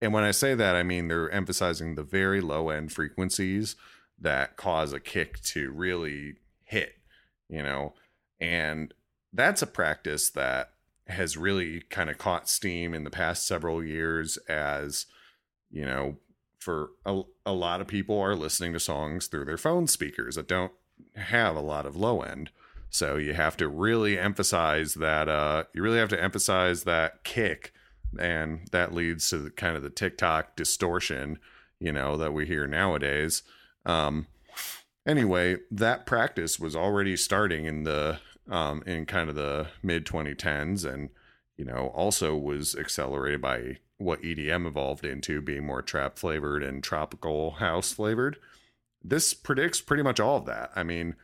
and 0.00 0.12
when 0.12 0.24
I 0.24 0.30
say 0.30 0.54
that, 0.54 0.74
I 0.74 0.82
mean 0.82 1.08
they're 1.08 1.30
emphasizing 1.30 1.94
the 1.94 2.02
very 2.02 2.40
low 2.40 2.70
end 2.70 2.92
frequencies 2.92 3.76
that 4.18 4.56
cause 4.56 4.92
a 4.92 5.00
kick 5.00 5.40
to 5.42 5.70
really 5.70 6.36
hit, 6.64 6.94
you 7.48 7.62
know, 7.62 7.94
and 8.40 8.92
that's 9.32 9.62
a 9.62 9.66
practice 9.66 10.30
that 10.30 10.72
has 11.06 11.36
really 11.36 11.80
kind 11.82 12.10
of 12.10 12.18
caught 12.18 12.48
steam 12.48 12.94
in 12.94 13.04
the 13.04 13.10
past 13.10 13.46
several 13.46 13.84
years 13.84 14.36
as, 14.48 15.06
you 15.70 15.84
know, 15.84 16.16
for 16.58 16.90
a, 17.06 17.22
a 17.46 17.52
lot 17.52 17.80
of 17.80 17.86
people 17.86 18.18
are 18.18 18.36
listening 18.36 18.72
to 18.72 18.80
songs 18.80 19.26
through 19.26 19.44
their 19.44 19.56
phone 19.56 19.86
speakers 19.86 20.36
that 20.36 20.48
don't 20.48 20.72
have 21.16 21.56
a 21.56 21.60
lot 21.60 21.86
of 21.86 21.96
low 21.96 22.20
end. 22.22 22.50
So 22.90 23.16
you 23.16 23.34
have 23.34 23.56
to 23.58 23.68
really 23.68 24.18
emphasize 24.18 24.94
that. 24.94 25.28
Uh, 25.28 25.64
you 25.72 25.82
really 25.82 25.98
have 25.98 26.08
to 26.10 26.22
emphasize 26.22 26.82
that 26.82 27.22
kick, 27.22 27.72
and 28.18 28.66
that 28.72 28.92
leads 28.92 29.30
to 29.30 29.38
the, 29.38 29.50
kind 29.50 29.76
of 29.76 29.82
the 29.82 29.90
TikTok 29.90 30.56
distortion, 30.56 31.38
you 31.78 31.92
know, 31.92 32.16
that 32.16 32.34
we 32.34 32.46
hear 32.46 32.66
nowadays. 32.66 33.44
Um, 33.86 34.26
anyway, 35.06 35.58
that 35.70 36.04
practice 36.04 36.58
was 36.58 36.74
already 36.74 37.16
starting 37.16 37.64
in 37.64 37.84
the 37.84 38.18
um, 38.50 38.82
in 38.84 39.06
kind 39.06 39.28
of 39.28 39.36
the 39.36 39.68
mid 39.82 40.04
2010s, 40.04 40.84
and 40.84 41.10
you 41.56 41.64
know, 41.64 41.92
also 41.94 42.36
was 42.36 42.74
accelerated 42.74 43.40
by 43.40 43.78
what 43.98 44.22
EDM 44.22 44.66
evolved 44.66 45.04
into, 45.04 45.40
being 45.40 45.64
more 45.64 45.82
trap 45.82 46.18
flavored 46.18 46.62
and 46.62 46.82
tropical 46.82 47.52
house 47.52 47.92
flavored. 47.92 48.38
This 49.04 49.32
predicts 49.32 49.80
pretty 49.80 50.02
much 50.02 50.18
all 50.18 50.38
of 50.38 50.46
that. 50.46 50.72
I 50.74 50.82
mean 50.82 51.14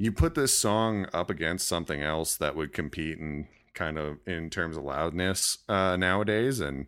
you 0.00 0.10
put 0.10 0.34
this 0.34 0.56
song 0.58 1.06
up 1.12 1.28
against 1.28 1.68
something 1.68 2.02
else 2.02 2.34
that 2.38 2.56
would 2.56 2.72
compete 2.72 3.18
in 3.18 3.46
kind 3.74 3.98
of 3.98 4.16
in 4.26 4.48
terms 4.48 4.78
of 4.78 4.82
loudness 4.82 5.58
uh, 5.68 5.94
nowadays, 5.94 6.58
and 6.58 6.86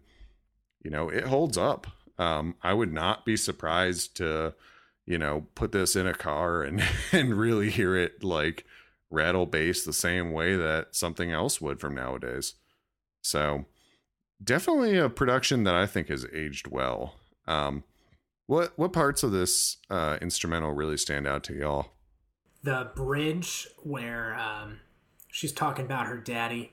you 0.82 0.90
know 0.90 1.10
it 1.10 1.24
holds 1.24 1.58
up. 1.58 1.86
Um, 2.18 2.54
I 2.62 2.72
would 2.72 2.90
not 2.90 3.26
be 3.26 3.36
surprised 3.36 4.16
to, 4.16 4.54
you 5.04 5.18
know, 5.18 5.46
put 5.54 5.72
this 5.72 5.94
in 5.94 6.06
a 6.06 6.14
car 6.14 6.62
and 6.62 6.82
and 7.12 7.34
really 7.34 7.68
hear 7.68 7.94
it 7.94 8.24
like 8.24 8.64
rattle 9.10 9.44
bass 9.44 9.84
the 9.84 9.92
same 9.92 10.32
way 10.32 10.56
that 10.56 10.96
something 10.96 11.30
else 11.30 11.60
would 11.60 11.80
from 11.80 11.94
nowadays. 11.94 12.54
So 13.20 13.66
definitely 14.42 14.96
a 14.96 15.10
production 15.10 15.64
that 15.64 15.74
I 15.74 15.84
think 15.84 16.08
has 16.08 16.26
aged 16.32 16.66
well. 16.66 17.16
Um, 17.46 17.84
what 18.46 18.72
what 18.76 18.94
parts 18.94 19.22
of 19.22 19.32
this 19.32 19.76
uh, 19.90 20.16
instrumental 20.22 20.72
really 20.72 20.96
stand 20.96 21.26
out 21.26 21.44
to 21.44 21.54
y'all? 21.54 21.90
The 22.62 22.90
bridge 22.94 23.68
where 23.82 24.34
um, 24.34 24.80
she's 25.30 25.52
talking 25.52 25.84
about 25.84 26.06
her 26.06 26.16
daddy 26.16 26.72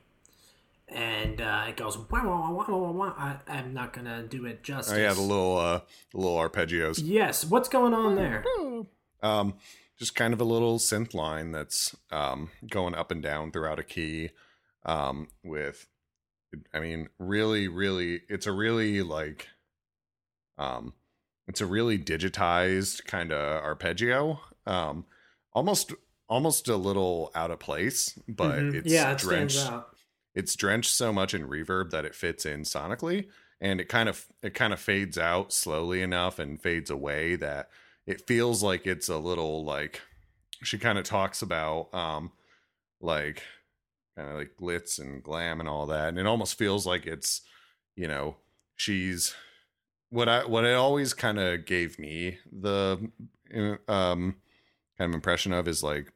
and 0.91 1.39
uh, 1.39 1.65
it 1.67 1.77
goes 1.77 1.97
wah, 1.97 2.23
wah, 2.23 2.51
wah, 2.51 2.65
wah, 2.67 2.91
wah, 2.91 3.13
I, 3.17 3.57
am 3.57 3.73
not 3.73 3.93
gonna 3.93 4.23
do 4.23 4.45
it 4.45 4.63
justice. 4.63 4.93
Oh 4.93 4.97
yeah, 4.97 5.13
the 5.13 5.21
little 5.21 5.57
uh, 5.57 5.81
the 6.11 6.17
little 6.17 6.37
arpeggios. 6.37 6.99
Yes, 7.03 7.45
what's 7.45 7.69
going 7.69 7.93
on 7.93 8.15
there? 8.15 8.43
Um, 9.21 9.55
just 9.97 10.15
kind 10.15 10.33
of 10.33 10.41
a 10.41 10.45
little 10.45 10.79
synth 10.79 11.13
line 11.13 11.51
that's 11.51 11.95
um 12.11 12.49
going 12.69 12.95
up 12.95 13.11
and 13.11 13.21
down 13.21 13.51
throughout 13.51 13.79
a 13.79 13.83
key. 13.83 14.31
Um, 14.85 15.27
with, 15.43 15.87
I 16.73 16.79
mean, 16.79 17.09
really, 17.19 17.67
really, 17.67 18.21
it's 18.29 18.47
a 18.47 18.51
really 18.51 19.01
like, 19.01 19.49
um, 20.57 20.93
it's 21.47 21.61
a 21.61 21.65
really 21.65 21.99
digitized 21.99 23.05
kind 23.05 23.31
of 23.31 23.63
arpeggio. 23.63 24.39
Um, 24.65 25.05
almost 25.53 25.93
almost 26.27 26.67
a 26.67 26.77
little 26.77 27.31
out 27.35 27.51
of 27.51 27.59
place, 27.59 28.17
but 28.27 28.55
mm-hmm. 28.59 28.77
it's 28.77 28.91
yeah, 28.91 29.11
it 29.11 29.17
drenched. 29.17 29.69
It's 30.35 30.55
drenched 30.55 30.91
so 30.91 31.11
much 31.11 31.33
in 31.33 31.47
reverb 31.47 31.89
that 31.89 32.05
it 32.05 32.15
fits 32.15 32.45
in 32.45 32.61
sonically, 32.61 33.27
and 33.59 33.81
it 33.81 33.89
kind 33.89 34.07
of 34.07 34.27
it 34.41 34.53
kind 34.53 34.73
of 34.73 34.79
fades 34.79 35.17
out 35.17 35.51
slowly 35.51 36.01
enough 36.01 36.39
and 36.39 36.61
fades 36.61 36.89
away 36.89 37.35
that 37.37 37.69
it 38.05 38.25
feels 38.27 38.63
like 38.63 38.87
it's 38.87 39.09
a 39.09 39.17
little 39.17 39.63
like 39.63 40.01
she 40.63 40.77
kind 40.77 40.97
of 40.97 41.03
talks 41.03 41.41
about 41.41 41.93
um 41.93 42.31
like 43.01 43.43
kind 44.15 44.29
of 44.29 44.35
like 44.37 44.51
glitz 44.59 44.99
and 44.99 45.23
glam 45.23 45.59
and 45.59 45.67
all 45.67 45.87
that, 45.87 46.09
and 46.09 46.19
it 46.19 46.27
almost 46.27 46.57
feels 46.57 46.85
like 46.85 47.05
it's 47.05 47.41
you 47.95 48.07
know 48.07 48.35
she's 48.75 49.33
what 50.09 50.29
I 50.29 50.45
what 50.45 50.63
it 50.63 50.75
always 50.75 51.13
kind 51.13 51.39
of 51.39 51.65
gave 51.65 51.97
me 51.99 52.37
the 52.51 53.09
um 53.87 54.35
kind 54.99 55.09
of 55.09 55.15
impression 55.15 55.53
of 55.53 55.67
is 55.67 55.81
like, 55.81 56.11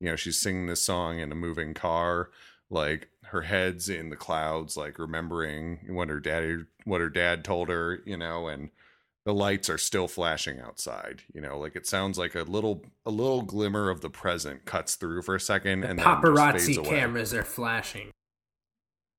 you 0.00 0.08
know, 0.08 0.16
she's 0.16 0.38
singing 0.38 0.66
this 0.66 0.80
song 0.80 1.18
in 1.18 1.32
a 1.32 1.34
moving 1.34 1.74
car, 1.74 2.30
like 2.70 3.08
her 3.24 3.42
head's 3.42 3.88
in 3.88 4.08
the 4.08 4.16
clouds, 4.16 4.76
like 4.76 4.98
remembering 4.98 5.80
what 5.88 6.08
her 6.08 6.20
daddy, 6.20 6.64
what 6.84 7.00
her 7.00 7.10
dad 7.10 7.44
told 7.44 7.68
her, 7.68 8.00
you 8.06 8.16
know, 8.16 8.48
and 8.48 8.70
the 9.26 9.34
lights 9.34 9.68
are 9.68 9.76
still 9.76 10.08
flashing 10.08 10.60
outside. 10.60 11.22
You 11.34 11.40
know, 11.40 11.58
like 11.58 11.76
it 11.76 11.86
sounds 11.86 12.18
like 12.18 12.34
a 12.34 12.42
little, 12.42 12.84
a 13.04 13.10
little 13.10 13.42
glimmer 13.42 13.90
of 13.90 14.00
the 14.00 14.10
present 14.10 14.64
cuts 14.64 14.94
through 14.94 15.22
for 15.22 15.34
a 15.34 15.40
second, 15.40 15.80
the 15.80 15.90
and 15.90 15.98
paparazzi 15.98 16.82
cameras 16.84 17.34
are 17.34 17.44
flashing. 17.44 18.10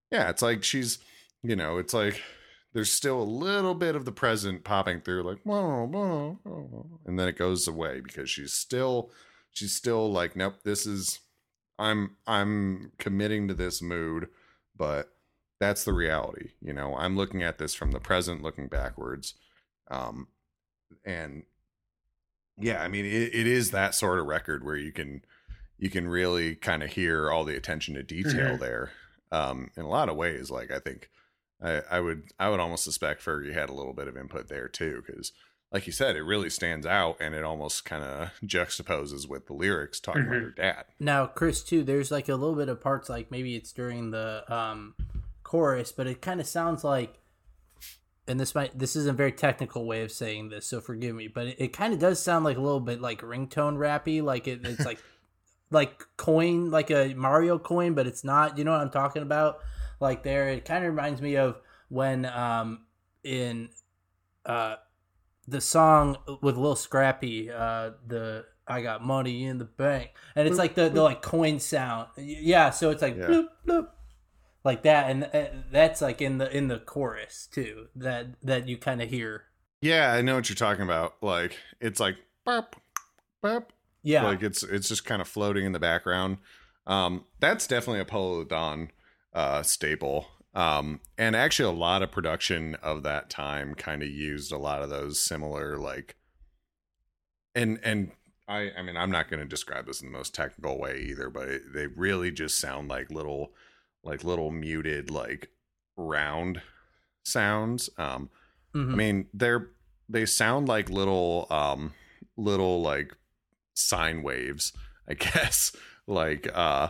Yeah, 0.09 0.29
it's 0.29 0.41
like 0.41 0.63
she's, 0.63 0.99
you 1.43 1.55
know, 1.55 1.77
it's 1.77 1.93
like 1.93 2.21
there's 2.73 2.91
still 2.91 3.21
a 3.21 3.23
little 3.23 3.73
bit 3.73 3.95
of 3.95 4.05
the 4.05 4.11
present 4.11 4.63
popping 4.63 5.01
through 5.01 5.23
like 5.23 5.39
whoa, 5.43 5.85
whoa, 5.85 6.39
whoa, 6.43 6.85
and 7.05 7.19
then 7.19 7.27
it 7.27 7.37
goes 7.37 7.67
away 7.67 8.01
because 8.01 8.29
she's 8.29 8.53
still 8.53 9.09
she's 9.51 9.73
still 9.73 10.11
like 10.11 10.35
nope 10.35 10.55
this 10.63 10.85
is 10.85 11.19
i'm 11.77 12.15
i'm 12.27 12.91
committing 12.97 13.47
to 13.47 13.53
this 13.53 13.81
mood 13.81 14.27
but 14.75 15.13
that's 15.59 15.83
the 15.83 15.93
reality 15.93 16.51
you 16.61 16.73
know 16.73 16.95
i'm 16.95 17.17
looking 17.17 17.43
at 17.43 17.57
this 17.57 17.73
from 17.73 17.91
the 17.91 17.99
present 17.99 18.41
looking 18.41 18.67
backwards 18.67 19.33
um 19.89 20.27
and 21.05 21.43
yeah, 22.61 22.81
I 22.81 22.87
mean, 22.87 23.05
it, 23.05 23.33
it 23.33 23.47
is 23.47 23.71
that 23.71 23.95
sort 23.95 24.19
of 24.19 24.27
record 24.27 24.63
where 24.63 24.75
you 24.75 24.91
can 24.91 25.23
you 25.77 25.89
can 25.89 26.07
really 26.07 26.55
kind 26.55 26.83
of 26.83 26.91
hear 26.91 27.31
all 27.31 27.43
the 27.43 27.55
attention 27.55 27.95
to 27.95 28.03
detail 28.03 28.51
mm-hmm. 28.51 28.61
there. 28.61 28.91
Um, 29.31 29.71
in 29.75 29.83
a 29.83 29.89
lot 29.89 30.09
of 30.09 30.15
ways, 30.15 30.51
like 30.51 30.71
I 30.71 30.79
think 30.79 31.09
I, 31.61 31.81
I 31.89 31.99
would 31.99 32.23
I 32.39 32.49
would 32.49 32.59
almost 32.59 32.83
suspect 32.83 33.23
Fergie 33.23 33.53
had 33.53 33.69
a 33.69 33.73
little 33.73 33.93
bit 33.93 34.07
of 34.07 34.17
input 34.17 34.47
there 34.47 34.67
too, 34.67 35.03
because 35.05 35.31
like 35.71 35.87
you 35.87 35.93
said, 35.93 36.15
it 36.15 36.23
really 36.23 36.49
stands 36.49 36.85
out 36.85 37.17
and 37.21 37.33
it 37.33 37.43
almost 37.43 37.85
kind 37.85 38.03
of 38.03 38.31
juxtaposes 38.45 39.27
with 39.27 39.47
the 39.47 39.53
lyrics 39.53 39.99
talking 39.99 40.23
mm-hmm. 40.23 40.31
about 40.31 40.43
her 40.43 40.51
dad. 40.51 40.85
Now, 40.99 41.27
Chris, 41.27 41.63
too, 41.63 41.83
there's 41.83 42.11
like 42.11 42.27
a 42.29 42.35
little 42.35 42.55
bit 42.55 42.69
of 42.69 42.81
parts 42.81 43.09
like 43.09 43.31
maybe 43.31 43.55
it's 43.55 43.71
during 43.71 44.11
the 44.11 44.43
um, 44.53 44.95
chorus, 45.43 45.91
but 45.91 46.07
it 46.07 46.21
kind 46.21 46.39
of 46.39 46.47
sounds 46.47 46.83
like, 46.83 47.19
and 48.27 48.39
this 48.39 48.53
might 48.53 48.77
this 48.77 48.95
is 48.95 49.07
a 49.07 49.13
very 49.13 49.31
technical 49.31 49.85
way 49.85 50.03
of 50.03 50.11
saying 50.11 50.49
this, 50.49 50.67
so 50.67 50.81
forgive 50.81 51.15
me, 51.15 51.27
but 51.27 51.47
it, 51.47 51.55
it 51.59 51.73
kind 51.73 51.93
of 51.93 51.99
does 51.99 52.21
sound 52.21 52.45
like 52.45 52.57
a 52.57 52.61
little 52.61 52.79
bit 52.79 53.01
like 53.01 53.21
ringtone 53.21 53.77
rappy, 53.77 54.21
like 54.21 54.47
it, 54.47 54.61
it's 54.63 54.85
like 54.85 54.99
like 55.71 56.05
coin, 56.17 56.69
like 56.69 56.91
a 56.91 57.13
Mario 57.13 57.57
coin, 57.57 57.93
but 57.93 58.07
it's 58.07 58.23
not. 58.23 58.57
You 58.57 58.63
know 58.63 58.71
what 58.71 58.81
I'm 58.81 58.91
talking 58.91 59.21
about? 59.21 59.59
Like 60.01 60.23
there, 60.23 60.49
it 60.49 60.65
kind 60.65 60.83
of 60.83 60.91
reminds 60.91 61.21
me 61.21 61.37
of 61.37 61.61
when 61.87 62.25
um 62.25 62.85
in 63.23 63.69
uh 64.45 64.75
the 65.47 65.61
song 65.61 66.17
with 66.41 66.57
Lil 66.57 66.75
Scrappy, 66.75 67.51
uh, 67.51 67.91
the 68.07 68.45
I 68.67 68.81
got 68.81 69.03
money 69.03 69.45
in 69.45 69.57
the 69.57 69.65
bank, 69.65 70.11
and 70.35 70.47
it's 70.47 70.57
like 70.57 70.75
the 70.75 70.89
the 70.89 71.03
like 71.03 71.21
coin 71.21 71.59
sound. 71.59 72.07
Yeah, 72.17 72.69
so 72.69 72.89
it's 72.89 73.01
like 73.01 73.17
yeah. 73.17 73.25
bloop, 73.25 73.47
bloop, 73.67 73.87
like 74.63 74.83
that, 74.83 75.09
and 75.09 75.23
uh, 75.25 75.47
that's 75.71 76.01
like 76.01 76.21
in 76.21 76.37
the 76.37 76.55
in 76.55 76.67
the 76.67 76.79
chorus 76.79 77.47
too. 77.51 77.87
That 77.95 78.27
that 78.43 78.67
you 78.67 78.77
kind 78.77 79.01
of 79.01 79.09
hear. 79.09 79.43
Yeah, 79.81 80.13
I 80.13 80.21
know 80.21 80.35
what 80.35 80.49
you're 80.49 80.55
talking 80.55 80.83
about. 80.83 81.15
Like 81.21 81.57
it's 81.79 81.99
like 81.99 82.17
burp, 82.45 82.75
burp. 83.41 83.73
Yeah, 84.03 84.23
like 84.23 84.41
it's 84.41 84.63
it's 84.63 84.87
just 84.87 85.05
kind 85.05 85.21
of 85.21 85.27
floating 85.27 85.65
in 85.65 85.73
the 85.73 85.79
background. 85.79 86.37
Um, 86.87 87.25
that's 87.39 87.67
definitely 87.67 87.99
a 87.99 88.05
Polow 88.05 88.47
Don 88.47 88.91
uh, 89.33 89.63
staple. 89.63 90.27
Um, 90.53 90.99
and 91.17 91.35
actually, 91.35 91.69
a 91.73 91.77
lot 91.77 92.03
of 92.03 92.11
production 92.11 92.75
of 92.75 93.03
that 93.03 93.29
time 93.29 93.73
kind 93.73 94.03
of 94.03 94.09
used 94.09 94.51
a 94.51 94.57
lot 94.57 94.81
of 94.81 94.89
those 94.89 95.19
similar 95.19 95.77
like, 95.77 96.15
and 97.55 97.79
and 97.83 98.11
I 98.47 98.71
I 98.77 98.81
mean 98.81 98.97
I'm 98.97 99.11
not 99.11 99.29
going 99.29 99.39
to 99.39 99.47
describe 99.47 99.85
this 99.85 100.01
in 100.01 100.11
the 100.11 100.17
most 100.17 100.35
technical 100.35 100.77
way 100.77 100.99
either, 100.99 101.29
but 101.29 101.47
it, 101.47 101.73
they 101.73 101.87
really 101.87 102.31
just 102.31 102.59
sound 102.59 102.89
like 102.89 103.09
little 103.09 103.53
like 104.03 104.23
little 104.23 104.51
muted 104.51 105.09
like 105.09 105.49
round 105.95 106.61
sounds. 107.23 107.89
Um, 107.97 108.29
mm-hmm. 108.75 108.91
I 108.91 108.95
mean 108.95 109.27
they're 109.33 109.69
they 110.09 110.25
sound 110.25 110.67
like 110.67 110.89
little 110.89 111.47
um 111.49 111.93
little 112.35 112.81
like 112.81 113.15
sine 113.73 114.21
waves, 114.21 114.73
I 115.07 115.13
guess. 115.15 115.75
like 116.07 116.49
uh, 116.53 116.89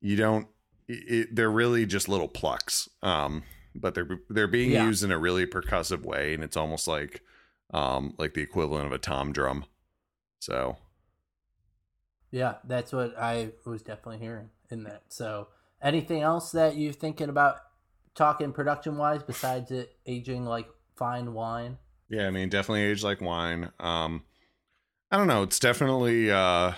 you 0.00 0.16
don't 0.16 0.46
it, 0.92 1.36
they're 1.36 1.50
really 1.50 1.86
just 1.86 2.08
little 2.08 2.28
plucks. 2.28 2.88
Um, 3.02 3.42
but 3.74 3.94
they're 3.94 4.20
they're 4.28 4.48
being 4.48 4.72
yeah. 4.72 4.84
used 4.86 5.04
in 5.04 5.12
a 5.12 5.18
really 5.18 5.46
percussive 5.46 6.04
way, 6.04 6.34
and 6.34 6.42
it's 6.42 6.56
almost 6.56 6.88
like 6.88 7.22
um 7.72 8.14
like 8.18 8.34
the 8.34 8.42
equivalent 8.42 8.86
of 8.86 8.92
a 8.92 8.98
tom 8.98 9.32
drum. 9.32 9.64
So 10.40 10.76
yeah, 12.30 12.56
that's 12.64 12.92
what 12.92 13.16
I 13.18 13.52
was 13.64 13.82
definitely 13.82 14.18
hearing 14.18 14.50
in 14.70 14.84
that. 14.84 15.02
So 15.08 15.48
anything 15.82 16.22
else 16.22 16.52
that 16.52 16.76
you're 16.76 16.92
thinking 16.92 17.28
about 17.28 17.56
talking 18.14 18.52
production 18.52 18.96
wise 18.96 19.22
besides 19.22 19.70
it 19.70 19.96
aging 20.06 20.44
like 20.44 20.68
fine 20.96 21.32
wine? 21.32 21.78
Yeah, 22.08 22.26
I 22.26 22.30
mean 22.30 22.48
definitely 22.48 22.82
aged 22.82 23.04
like 23.04 23.20
wine. 23.20 23.70
Um 23.78 24.24
I 25.10 25.16
don't 25.16 25.28
know, 25.28 25.42
it's 25.42 25.58
definitely 25.58 26.30
uh 26.30 26.72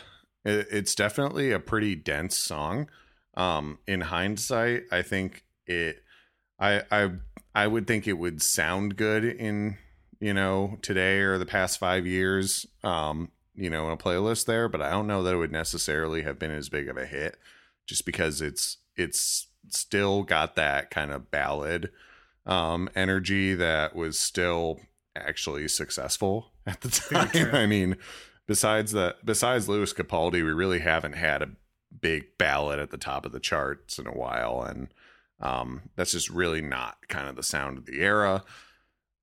it, 0.44 0.68
it's 0.70 0.94
definitely 0.94 1.52
a 1.52 1.58
pretty 1.58 1.94
dense 1.94 2.36
song. 2.36 2.88
Um, 3.34 3.78
in 3.86 4.02
hindsight, 4.02 4.84
I 4.90 5.02
think 5.02 5.44
it, 5.66 6.02
I, 6.58 6.82
I, 6.90 7.10
I 7.54 7.66
would 7.66 7.86
think 7.86 8.06
it 8.06 8.14
would 8.14 8.42
sound 8.42 8.96
good 8.96 9.24
in, 9.24 9.78
you 10.20 10.34
know, 10.34 10.78
today 10.82 11.20
or 11.20 11.38
the 11.38 11.46
past 11.46 11.78
five 11.78 12.06
years, 12.06 12.66
um, 12.84 13.30
you 13.54 13.70
know, 13.70 13.86
in 13.86 13.92
a 13.92 13.96
playlist 13.96 14.46
there, 14.46 14.68
but 14.68 14.82
I 14.82 14.90
don't 14.90 15.06
know 15.06 15.22
that 15.22 15.34
it 15.34 15.38
would 15.38 15.52
necessarily 15.52 16.22
have 16.22 16.38
been 16.38 16.50
as 16.50 16.68
big 16.68 16.88
of 16.88 16.96
a 16.96 17.06
hit 17.06 17.36
just 17.86 18.04
because 18.06 18.40
it's, 18.40 18.78
it's 18.96 19.48
still 19.68 20.22
got 20.22 20.56
that 20.56 20.90
kind 20.90 21.10
of 21.10 21.30
ballad, 21.30 21.90
um, 22.46 22.88
energy 22.94 23.54
that 23.54 23.94
was 23.94 24.18
still 24.18 24.80
actually 25.16 25.68
successful 25.68 26.52
at 26.66 26.80
the 26.80 26.90
time. 26.90 27.30
I 27.54 27.66
mean, 27.66 27.96
besides 28.46 28.92
that, 28.92 29.24
besides 29.24 29.68
Lewis 29.68 29.92
Capaldi, 29.92 30.34
we 30.34 30.52
really 30.52 30.80
haven't 30.80 31.14
had 31.14 31.42
a 31.42 31.50
big 32.00 32.38
ballad 32.38 32.78
at 32.78 32.90
the 32.90 32.98
top 32.98 33.26
of 33.26 33.32
the 33.32 33.40
charts 33.40 33.98
in 33.98 34.06
a 34.06 34.12
while, 34.12 34.62
and 34.62 34.88
um, 35.40 35.82
that's 35.96 36.12
just 36.12 36.30
really 36.30 36.60
not 36.60 37.08
kind 37.08 37.28
of 37.28 37.36
the 37.36 37.42
sound 37.42 37.78
of 37.78 37.86
the 37.86 38.00
era. 38.00 38.42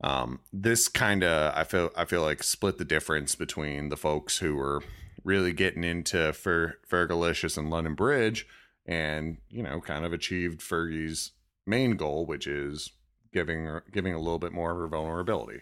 Um, 0.02 0.40
this 0.54 0.88
kind 0.88 1.24
of 1.24 1.54
I 1.56 1.64
feel 1.64 1.92
I 1.96 2.06
feel 2.06 2.22
like 2.22 2.44
split 2.44 2.78
the 2.78 2.86
difference 2.86 3.36
between 3.36 3.90
the 3.90 3.98
folks 3.98 4.38
who 4.38 4.56
were 4.56 4.82
really 5.24 5.52
getting 5.52 5.84
into 5.84 6.32
Fer- 6.34 6.78
Fergalicious 6.90 7.58
and 7.58 7.70
London 7.70 7.96
Bridge, 7.96 8.48
and 8.86 9.38
you 9.50 9.64
know, 9.64 9.82
kind 9.82 10.06
of 10.06 10.14
achieved 10.14 10.62
Fergie's 10.62 11.32
main 11.66 11.96
goal, 11.98 12.26
which 12.26 12.48
is 12.48 12.92
giving 13.34 13.80
giving 13.92 14.14
a 14.14 14.20
little 14.20 14.40
bit 14.40 14.54
more 14.54 14.72
of 14.72 14.78
her 14.78 14.88
vulnerability. 14.88 15.62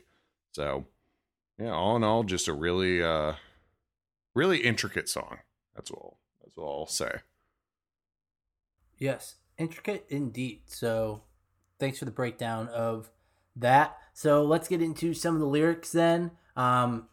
So, 0.52 0.86
yeah, 1.60 1.72
all 1.72 1.96
in 1.96 2.04
all, 2.04 2.24
just 2.24 2.48
a 2.48 2.54
really 2.54 3.02
uh, 3.04 3.34
really 4.36 4.60
intricate 4.60 5.10
song. 5.10 5.40
That's 5.76 5.92
all. 5.92 6.20
All 6.58 6.82
I'll 6.82 6.88
say. 6.88 7.20
Yes, 8.98 9.36
intricate 9.58 10.06
indeed. 10.10 10.62
So, 10.66 11.24
thanks 11.80 12.00
for 12.00 12.06
the 12.06 12.12
breakdown 12.12 12.68
of 12.70 13.12
that. 13.56 13.98
So, 14.14 14.44
let's 14.44 14.68
get 14.68 14.82
into 14.82 15.14
some 15.14 15.36
of 15.36 15.42
the 15.42 15.48
lyrics 15.48 15.92
then. 15.92 16.32
Um, 16.56 17.08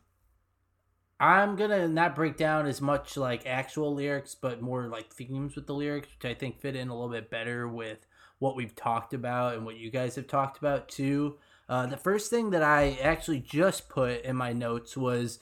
I'm 1.20 1.56
gonna 1.56 1.86
not 1.88 2.16
break 2.16 2.36
down 2.36 2.66
as 2.66 2.80
much 2.80 3.16
like 3.16 3.46
actual 3.46 3.94
lyrics, 3.94 4.34
but 4.34 4.60
more 4.60 4.88
like 4.88 5.12
themes 5.12 5.54
with 5.54 5.66
the 5.66 5.74
lyrics, 5.74 6.08
which 6.08 6.30
I 6.30 6.34
think 6.34 6.60
fit 6.60 6.76
in 6.76 6.88
a 6.88 6.94
little 6.94 7.10
bit 7.10 7.30
better 7.30 7.68
with 7.68 8.06
what 8.38 8.56
we've 8.56 8.74
talked 8.74 9.14
about 9.14 9.54
and 9.54 9.64
what 9.64 9.76
you 9.76 9.90
guys 9.90 10.16
have 10.16 10.26
talked 10.26 10.58
about 10.58 10.88
too. 10.88 11.38
Uh, 11.68 11.86
the 11.86 11.96
first 11.96 12.30
thing 12.30 12.50
that 12.50 12.62
I 12.62 12.98
actually 13.00 13.40
just 13.40 13.88
put 13.88 14.22
in 14.22 14.36
my 14.36 14.52
notes 14.52 14.96
was 14.96 15.38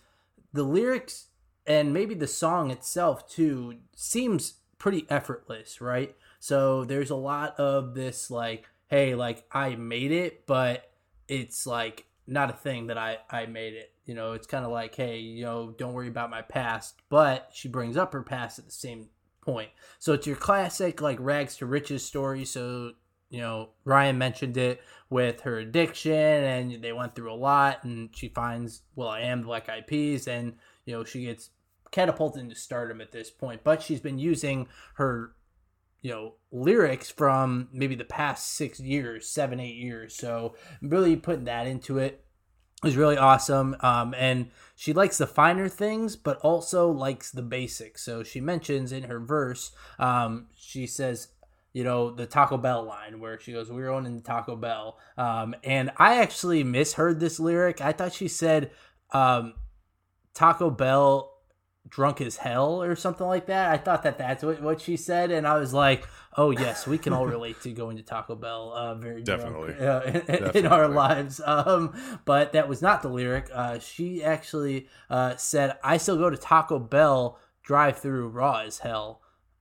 the 0.52 0.62
lyrics 0.62 1.28
and 1.66 1.92
maybe 1.92 2.14
the 2.14 2.26
song 2.26 2.70
itself 2.70 3.28
too 3.28 3.76
seems 3.94 4.54
pretty 4.78 5.06
effortless, 5.08 5.80
right? 5.80 6.14
So 6.40 6.84
there's 6.84 7.10
a 7.10 7.16
lot 7.16 7.58
of 7.58 7.94
this 7.94 8.30
like, 8.30 8.66
hey, 8.88 9.14
like 9.14 9.44
I 9.52 9.76
made 9.76 10.12
it, 10.12 10.46
but 10.46 10.90
it's 11.28 11.66
like 11.66 12.06
not 12.26 12.50
a 12.50 12.54
thing 12.54 12.88
that 12.88 12.98
I 12.98 13.18
I 13.30 13.46
made 13.46 13.74
it. 13.74 13.92
You 14.04 14.14
know, 14.14 14.32
it's 14.32 14.46
kind 14.46 14.64
of 14.64 14.72
like, 14.72 14.94
hey, 14.94 15.18
you 15.18 15.44
know, 15.44 15.74
don't 15.78 15.92
worry 15.92 16.08
about 16.08 16.30
my 16.30 16.42
past, 16.42 17.00
but 17.08 17.50
she 17.52 17.68
brings 17.68 17.96
up 17.96 18.12
her 18.12 18.22
past 18.22 18.58
at 18.58 18.66
the 18.66 18.72
same 18.72 19.08
point. 19.40 19.70
So 20.00 20.12
it's 20.12 20.26
your 20.26 20.36
classic 20.36 21.00
like 21.00 21.18
rags 21.20 21.56
to 21.58 21.66
riches 21.66 22.04
story. 22.04 22.44
So 22.44 22.92
you 23.32 23.40
know, 23.40 23.70
Ryan 23.84 24.18
mentioned 24.18 24.58
it 24.58 24.82
with 25.08 25.40
her 25.40 25.58
addiction, 25.58 26.12
and 26.12 26.84
they 26.84 26.92
went 26.92 27.14
through 27.14 27.32
a 27.32 27.34
lot, 27.34 27.82
and 27.82 28.10
she 28.14 28.28
finds 28.28 28.82
will.i.am 28.94 29.40
the 29.40 29.46
Black 29.46 29.70
Eyed 29.70 29.86
Peas, 29.86 30.28
and 30.28 30.52
you 30.84 30.94
know, 30.94 31.04
she 31.04 31.24
gets 31.24 31.50
catapulted 31.90 32.42
into 32.42 32.54
stardom 32.54 33.00
at 33.00 33.12
this 33.12 33.30
point. 33.30 33.62
But 33.62 33.82
she's 33.82 34.00
been 34.00 34.18
using 34.18 34.66
her, 34.94 35.32
you 36.00 36.10
know, 36.10 36.34
lyrics 36.50 37.10
from 37.10 37.68
maybe 37.72 37.94
the 37.94 38.04
past 38.04 38.52
six 38.52 38.80
years, 38.80 39.28
seven, 39.28 39.60
eight 39.60 39.76
years. 39.76 40.16
So 40.16 40.56
really 40.80 41.16
putting 41.16 41.44
that 41.44 41.66
into 41.66 41.98
it 41.98 42.24
was 42.82 42.96
really 42.96 43.16
awesome. 43.16 43.76
Um, 43.80 44.14
and 44.18 44.50
she 44.74 44.92
likes 44.92 45.18
the 45.18 45.26
finer 45.26 45.68
things, 45.68 46.16
but 46.16 46.38
also 46.38 46.90
likes 46.90 47.30
the 47.30 47.42
basics. 47.42 48.02
So 48.02 48.24
she 48.24 48.40
mentions 48.40 48.90
in 48.90 49.04
her 49.04 49.20
verse, 49.20 49.70
um, 49.98 50.48
she 50.56 50.86
says, 50.86 51.28
you 51.72 51.84
know, 51.84 52.10
the 52.10 52.26
Taco 52.26 52.58
Bell 52.58 52.84
line 52.84 53.20
where 53.20 53.38
she 53.38 53.52
goes, 53.52 53.70
We 53.70 53.82
are 53.82 53.90
owning 53.90 54.16
the 54.16 54.22
Taco 54.22 54.56
Bell. 54.56 54.98
Um, 55.16 55.54
and 55.64 55.90
I 55.96 56.20
actually 56.20 56.64
misheard 56.64 57.18
this 57.18 57.40
lyric. 57.40 57.80
I 57.80 57.92
thought 57.92 58.12
she 58.12 58.28
said, 58.28 58.72
um, 59.12 59.54
Taco 60.34 60.70
Bell 60.70 61.32
drunk 61.88 62.20
as 62.20 62.36
hell 62.36 62.82
or 62.82 62.94
something 62.94 63.26
like 63.26 63.46
that. 63.46 63.70
I 63.70 63.76
thought 63.76 64.02
that 64.04 64.18
that's 64.18 64.42
what, 64.42 64.62
what 64.62 64.80
she 64.80 64.96
said, 64.96 65.30
and 65.30 65.46
I 65.46 65.58
was 65.58 65.74
like, 65.74 66.06
oh 66.36 66.50
yes, 66.50 66.86
we 66.86 66.98
can 66.98 67.12
all 67.12 67.26
relate 67.26 67.60
to 67.62 67.72
going 67.72 67.96
to 67.96 68.02
Taco 68.02 68.34
Bell 68.34 68.72
uh, 68.72 68.94
very 68.94 69.22
definitely, 69.22 69.74
drunk, 69.74 69.80
uh, 70.06 70.06
in, 70.06 70.12
definitely. 70.12 70.60
in, 70.60 70.66
our 70.66 70.88
lives. 70.88 71.40
Um, 71.44 71.94
but 72.24 72.52
that 72.52 72.68
was 72.68 72.82
not 72.82 73.02
the 73.02 73.08
lyric. 73.08 73.48
Uh, 73.52 73.78
she 73.78 74.22
actually 74.22 74.88
uh, 75.10 75.36
said, 75.36 75.76
"I 75.82 75.96
still 75.96 76.16
go 76.16 76.30
to 76.30 76.36
Taco 76.36 76.78
Bell 76.78 77.38
drive 77.62 77.98
through 77.98 78.28
raw 78.28 78.60
as 78.60 78.78
hell. 78.78 79.20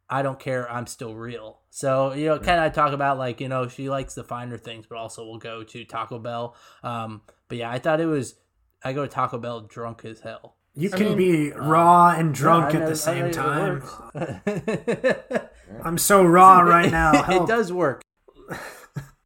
I 0.10 0.22
don't 0.22 0.40
care. 0.40 0.70
I'm 0.72 0.88
still 0.88 1.16
real." 1.16 1.62
So 1.70 2.14
you 2.14 2.26
know, 2.26 2.40
kind 2.40 2.64
of 2.64 2.74
talk 2.74 2.94
about 2.94 3.18
like 3.18 3.42
you 3.42 3.50
know 3.50 3.68
she 3.68 3.90
likes 3.90 4.14
the 4.14 4.24
finer 4.24 4.58
things, 4.58 4.86
but 4.88 4.98
also 4.98 5.26
will 5.26 5.40
go 5.40 5.64
to 5.64 5.86
Taco 5.86 6.20
Bell. 6.20 6.56
Um, 6.84 7.22
but 7.48 7.58
yeah, 7.58 7.72
I 7.72 7.80
thought 7.80 8.00
it 8.00 8.06
was 8.06 8.36
I 8.84 8.94
go 8.94 9.04
to 9.04 9.12
Taco 9.12 9.38
Bell 9.38 9.62
drunk 9.62 10.06
as 10.06 10.22
hell. 10.22 10.56
You 10.74 10.90
I 10.94 10.98
can 10.98 11.08
mean, 11.10 11.18
be 11.18 11.52
raw 11.52 12.10
and 12.12 12.34
drunk 12.34 12.74
yeah, 12.74 12.80
at 12.80 12.88
the 12.88 12.96
same 12.96 13.32
time. 13.32 13.84
I'm 15.84 15.98
so 15.98 16.24
raw 16.24 16.60
right 16.62 16.92
now. 16.92 17.30
it 17.30 17.48
does 17.48 17.72
work. 17.72 18.02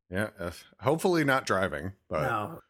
Yeah, 0.07 0.29
uh, 0.39 0.51
hopefully 0.79 1.23
not 1.23 1.47
driving, 1.47 1.93
but 2.07 2.21
no. 2.21 2.61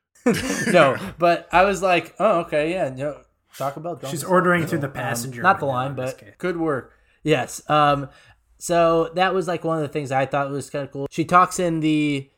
no, 0.72 0.98
but 1.20 1.50
I 1.52 1.66
was 1.66 1.82
like, 1.82 2.16
oh, 2.18 2.40
okay, 2.40 2.72
yeah, 2.72 2.90
no, 2.90 3.22
Taco 3.58 3.82
Bell. 3.82 4.00
She's 4.10 4.24
ordering 4.24 4.66
through 4.66 4.80
the 4.80 4.88
um, 4.88 4.94
passenger, 4.94 5.42
um, 5.42 5.44
not 5.44 5.60
the 5.60 5.66
line, 5.66 5.96
but 5.96 6.38
good 6.38 6.58
work. 6.58 6.94
Yes. 7.24 7.62
Um. 7.70 8.10
So 8.58 9.12
that 9.16 9.34
was 9.34 9.50
like 9.50 9.66
one 9.66 9.78
of 9.78 9.84
the 9.84 9.90
things 9.90 10.12
I 10.14 10.26
thought 10.26 10.50
was 10.50 10.70
kind 10.70 10.86
of 10.86 10.92
cool. 10.92 11.08
She 11.12 11.26
talks 11.26 11.60
in 11.60 11.82
the 11.82 12.32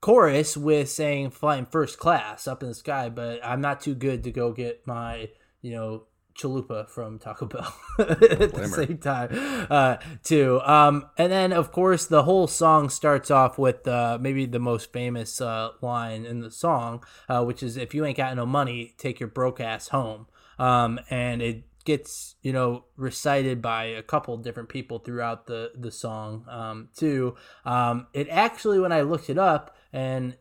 chorus 0.00 0.56
with 0.56 0.90
saying 0.90 1.30
flying 1.30 1.66
first 1.66 1.98
class 1.98 2.46
up 2.46 2.62
in 2.62 2.68
the 2.68 2.74
sky, 2.74 3.08
but 3.08 3.44
I'm 3.44 3.60
not 3.60 3.80
too 3.80 3.94
good 3.94 4.24
to 4.24 4.30
go 4.30 4.52
get 4.52 4.86
my, 4.86 5.30
you 5.62 5.72
know, 5.72 6.04
chalupa 6.34 6.88
from 6.88 7.18
Taco 7.18 7.46
Bell 7.46 7.74
at 7.98 8.52
the 8.52 8.68
same 8.68 8.98
time, 8.98 9.28
uh, 9.70 9.96
too. 10.22 10.60
Um, 10.62 11.06
and 11.16 11.32
then, 11.32 11.52
of 11.52 11.72
course, 11.72 12.06
the 12.06 12.24
whole 12.24 12.46
song 12.46 12.88
starts 12.88 13.30
off 13.30 13.58
with 13.58 13.86
uh, 13.86 14.18
maybe 14.20 14.46
the 14.46 14.58
most 14.58 14.92
famous 14.92 15.40
uh, 15.40 15.70
line 15.80 16.24
in 16.24 16.40
the 16.40 16.50
song, 16.50 17.04
uh, 17.28 17.44
which 17.44 17.62
is 17.62 17.76
"If 17.76 17.94
you 17.94 18.04
ain't 18.04 18.16
got 18.16 18.34
no 18.36 18.46
money, 18.46 18.94
take 18.98 19.20
your 19.20 19.28
broke 19.28 19.60
ass 19.60 19.88
home." 19.88 20.26
Um, 20.58 21.00
and 21.10 21.42
it 21.42 21.64
gets 21.84 22.36
you 22.42 22.52
know 22.52 22.84
recited 22.96 23.60
by 23.60 23.84
a 23.84 24.02
couple 24.02 24.36
different 24.36 24.68
people 24.68 24.98
throughout 24.98 25.46
the 25.46 25.72
the 25.74 25.90
song 25.90 26.44
um, 26.48 26.88
too. 26.96 27.36
Um, 27.64 28.06
it 28.12 28.28
actually, 28.30 28.78
when 28.78 28.92
I 28.92 29.02
looked 29.02 29.30
it 29.30 29.38
up, 29.38 29.76
and 29.92 30.36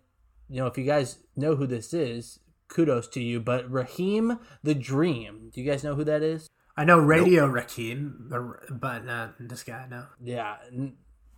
you 0.49 0.57
know, 0.57 0.67
if 0.67 0.77
you 0.77 0.83
guys 0.83 1.19
know 1.35 1.55
who 1.55 1.65
this 1.65 1.93
is, 1.93 2.39
kudos 2.71 3.07
to 3.09 3.21
you. 3.21 3.39
But 3.39 3.69
Raheem 3.69 4.39
the 4.63 4.73
Dream, 4.73 5.51
do 5.53 5.61
you 5.61 5.69
guys 5.69 5.83
know 5.83 5.95
who 5.95 6.03
that 6.05 6.23
is? 6.23 6.49
I 6.75 6.85
know 6.85 6.97
Radio 6.97 7.45
nope. 7.45 7.55
Raheem, 7.55 8.31
but 8.69 9.05
not 9.05 9.35
this 9.39 9.63
guy. 9.63 9.85
No. 9.89 10.05
Yeah. 10.23 10.55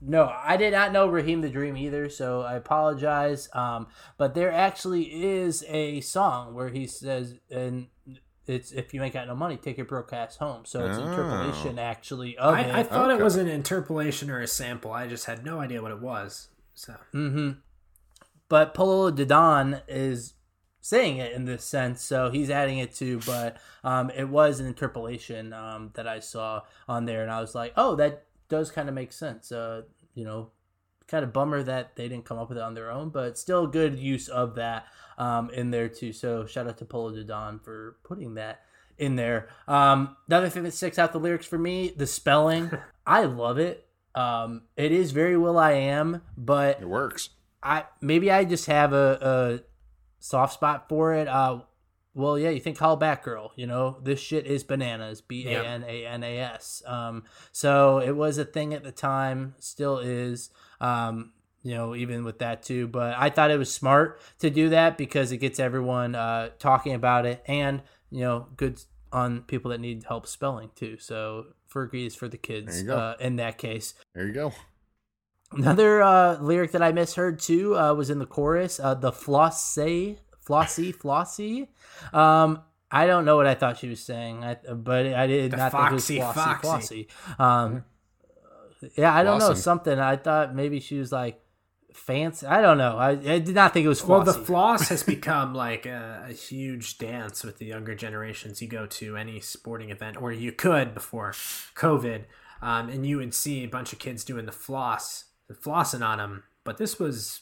No, 0.06 0.32
I 0.44 0.58
did 0.58 0.74
not 0.74 0.92
know 0.92 1.08
Raheem 1.08 1.42
the 1.42 1.50
Dream 1.50 1.78
either, 1.78 2.10
so 2.10 2.42
I 2.42 2.56
apologize. 2.56 3.50
Um, 3.54 3.88
but 4.18 4.36
there 4.36 4.52
actually 4.52 5.04
is 5.04 5.64
a 5.68 6.02
song 6.02 6.54
where 6.54 6.70
he 6.70 6.88
says, 6.88 7.36
and 7.50 7.88
it's 8.46 8.72
if 8.72 8.94
you 8.94 9.02
ain't 9.02 9.14
got 9.14 9.28
no 9.28 9.36
money, 9.36 9.56
take 9.56 9.78
your 9.78 9.86
broke 9.86 10.12
ass 10.12 10.36
home. 10.38 10.66
So 10.66 10.86
it's 10.86 10.98
oh. 10.98 11.10
interpolation 11.10 11.80
actually 11.80 12.38
of 12.38 12.54
I, 12.54 12.62
it. 12.62 12.76
I 12.76 12.84
thought 12.84 13.12
okay. 13.12 13.20
it 13.20 13.24
was 13.24 13.38
an 13.38 13.48
interpolation 13.48 14.30
or 14.30 14.42
a 14.42 14.48
sample. 14.48 14.92
I 14.92 15.08
just 15.08 15.26
had 15.26 15.46
no 15.46 15.60
idea 15.62 15.82
what 15.82 15.92
it 15.92 16.02
was. 16.02 16.50
So. 16.76 16.96
Mm-hmm. 17.14 17.52
But 18.50 18.74
Polow 18.74 19.16
da 19.16 19.26
Don 19.26 19.82
is 19.88 20.34
saying 20.84 21.16
it 21.16 21.32
in 21.32 21.46
this 21.46 21.64
sense, 21.64 22.04
so 22.04 22.30
he's 22.30 22.50
adding 22.50 22.78
it 22.78 22.94
too. 22.94 23.22
But 23.26 23.56
um, 23.86 24.10
it 24.10 24.28
was 24.28 24.60
an 24.60 24.68
interpolation 24.68 25.54
um, 25.54 25.92
that 25.94 26.08
I 26.08 26.20
saw 26.20 26.64
on 26.90 27.06
there, 27.06 27.24
and 27.24 27.32
I 27.32 27.40
was 27.40 27.56
like, 27.56 27.72
oh, 27.78 27.96
that 27.96 28.26
does 28.50 28.70
kind 28.70 28.90
of 28.90 28.94
make 28.94 29.14
sense. 29.14 29.50
Uh, 29.50 29.84
you 30.14 30.26
know, 30.26 30.52
kind 31.08 31.24
of 31.24 31.32
bummer 31.32 31.64
that 31.64 31.96
they 31.96 32.10
didn't 32.10 32.26
come 32.26 32.38
up 32.38 32.50
with 32.50 32.58
it 32.58 32.64
on 32.64 32.74
their 32.74 32.92
own, 32.92 33.10
but 33.10 33.38
still 33.38 33.66
good 33.66 33.98
use 33.98 34.28
of 34.28 34.56
that 34.56 34.86
um, 35.18 35.50
in 35.52 35.72
there 35.72 35.88
too. 35.88 36.12
So 36.12 36.46
shout 36.46 36.68
out 36.68 36.78
to 36.80 36.86
Polow 36.86 37.16
da 37.16 37.24
Don 37.24 37.60
for 37.60 37.96
putting 38.04 38.34
that 38.36 38.62
in 38.98 39.16
there. 39.16 39.48
Um, 39.70 40.18
the 40.28 40.36
other 40.36 40.50
thing 40.50 40.64
that 40.64 40.74
sticks 40.74 41.00
out 41.00 41.14
the 41.14 41.20
lyrics 41.20 41.46
for 41.46 41.58
me, 41.58 41.94
the 41.96 42.08
spelling, 42.08 42.72
I 43.08 43.24
love 43.24 43.58
it. 43.58 43.88
Um, 44.16 44.64
it 44.76 44.92
is 44.92 45.12
very 45.12 45.38
will.i.am, 45.38 46.22
but 46.38 46.82
it 46.82 46.90
works. 46.90 47.30
I 47.64 47.86
maybe 48.02 48.30
I 48.30 48.44
just 48.44 48.66
have 48.66 48.92
a, 48.92 49.18
a 49.22 49.73
soft 50.24 50.54
spot 50.54 50.88
for 50.88 51.14
it. 51.14 51.28
Uh, 51.28 51.60
well, 52.16 52.40
yeah, 52.40 52.50
you 52.50 52.62
think 52.62 52.78
Hollaback 52.78 53.24
Girl, 53.24 53.52
you 53.56 53.68
know, 53.68 53.98
this 54.02 54.20
shit 54.20 54.46
is 54.46 54.64
bananas, 54.64 55.20
B 55.20 55.48
A 55.48 55.66
N 55.66 55.84
A 55.86 56.06
N 56.06 56.24
A 56.24 56.40
S. 56.40 56.82
Um, 56.86 57.24
so 57.52 58.00
it 58.00 58.12
was 58.12 58.38
a 58.38 58.46
thing 58.46 58.74
at 58.74 58.84
the 58.84 58.92
time, 58.92 59.56
still 59.60 60.00
is. 60.00 60.50
Um, 60.80 61.34
you 61.64 61.74
know, 61.74 61.96
even 61.96 62.26
with 62.26 62.40
that 62.40 62.62
too. 62.62 62.88
But 62.88 63.16
I 63.18 63.30
thought 63.30 63.52
it 63.52 63.58
was 63.58 63.74
smart 63.74 64.22
to 64.40 64.50
do 64.50 64.70
that 64.70 64.98
because 64.98 65.32
it 65.32 65.38
gets 65.38 65.60
everyone 65.60 66.14
uh, 66.16 66.50
talking 66.60 66.94
about 66.94 67.26
it, 67.26 67.44
and 67.48 67.82
you 68.10 68.22
know, 68.22 68.48
good 68.56 68.82
on 69.12 69.42
people 69.42 69.72
that 69.72 69.80
need 69.80 70.04
help 70.08 70.28
spelling 70.28 70.72
too. 70.76 70.98
So 70.98 71.48
Fergie 71.72 72.06
is 72.06 72.16
for 72.16 72.28
the 72.28 72.38
kids 72.38 72.88
uh, 72.88 73.16
in 73.20 73.38
that 73.38 73.58
case. 73.58 73.94
There 74.14 74.28
you 74.28 74.34
go. 74.34 74.54
Another 75.56 76.02
uh, 76.02 76.38
lyric 76.40 76.72
that 76.72 76.82
I 76.82 76.92
misheard 76.92 77.40
too 77.40 77.78
uh, 77.78 77.94
was 77.94 78.10
in 78.10 78.20
the 78.20 78.26
chorus. 78.26 78.80
Uh, 78.80 78.94
the 78.94 79.12
flossy, 79.12 80.20
flossy, 80.42 80.92
flossy. 80.92 81.70
Um, 82.12 82.62
I 82.92 83.08
don't 83.08 83.26
know 83.26 83.36
what 83.36 83.48
I 83.48 83.56
thought 83.56 83.80
she 83.80 83.90
was 83.90 84.02
saying, 84.02 84.44
I, 84.44 84.56
but 84.56 85.08
I 85.08 85.28
did 85.28 85.52
the 85.52 85.58
not 85.58 85.72
foxy, 85.72 85.90
think 85.90 86.22
it 86.22 86.26
was 86.26 86.34
flossy, 86.34 86.62
foxy. 86.62 86.68
flossy. 86.68 87.08
Um, 87.40 87.84
yeah, 88.96 89.16
I 89.16 89.24
don't 89.24 89.40
know 89.40 89.54
something. 89.54 89.98
I 89.98 90.16
thought 90.16 90.54
maybe 90.54 90.80
she 90.80 91.00
was 91.00 91.12
like 91.12 91.40
fancy. 91.94 92.46
I 92.46 92.62
don't 92.62 92.78
know. 92.78 92.98
I, 92.98 93.12
I 93.12 93.40
did 93.40 93.56
not 93.56 93.74
think 93.74 93.86
it 93.86 93.90
was 93.90 94.02
flossy. 94.02 94.26
Well, 94.26 94.38
the 94.38 94.46
floss 94.46 94.90
has 94.90 95.04
become 95.16 95.54
like 95.54 95.86
a, 95.86 96.28
a, 96.30 96.34
huge 96.34 96.98
dance 96.98 97.44
with 97.44 97.58
the 97.58 97.66
younger 97.66 97.96
generations. 97.96 98.62
You 98.62 98.68
go 98.68 98.86
to 98.86 99.18
any 99.18 99.40
sporting 99.40 99.90
event, 99.90 100.22
or 100.22 100.32
you 100.32 100.52
could 100.52 100.94
before 100.94 101.32
COVID, 101.32 102.26
um, 102.62 102.90
and 102.90 103.06
you 103.06 103.18
would 103.18 103.34
see 103.34 103.64
a 103.64 103.68
bunch 103.68 103.94
of 103.94 104.00
kids 104.00 104.24
doing 104.24 104.46
the 104.46 104.52
floss 104.52 105.26
flossing 105.52 106.06
on 106.06 106.20
him, 106.20 106.44
but 106.64 106.78
this 106.78 107.00
was 107.00 107.42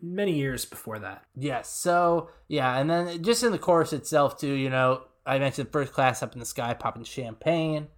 many 0.00 0.32
years 0.32 0.64
before 0.64 0.98
that. 0.98 1.24
Yes. 1.36 1.68
So 1.68 2.30
yeah, 2.48 2.78
and 2.78 2.88
then 2.88 3.22
just 3.22 3.42
in 3.42 3.52
the 3.52 3.58
chorus 3.58 3.92
itself 3.92 4.38
too, 4.38 4.52
you 4.52 4.70
know, 4.70 5.04
I 5.26 5.38
mentioned 5.38 5.70
first 5.72 5.92
class 5.92 6.22
up 6.22 6.32
in 6.34 6.40
the 6.40 6.46
sky, 6.46 6.74
popping 6.74 7.04
champagne. 7.04 7.88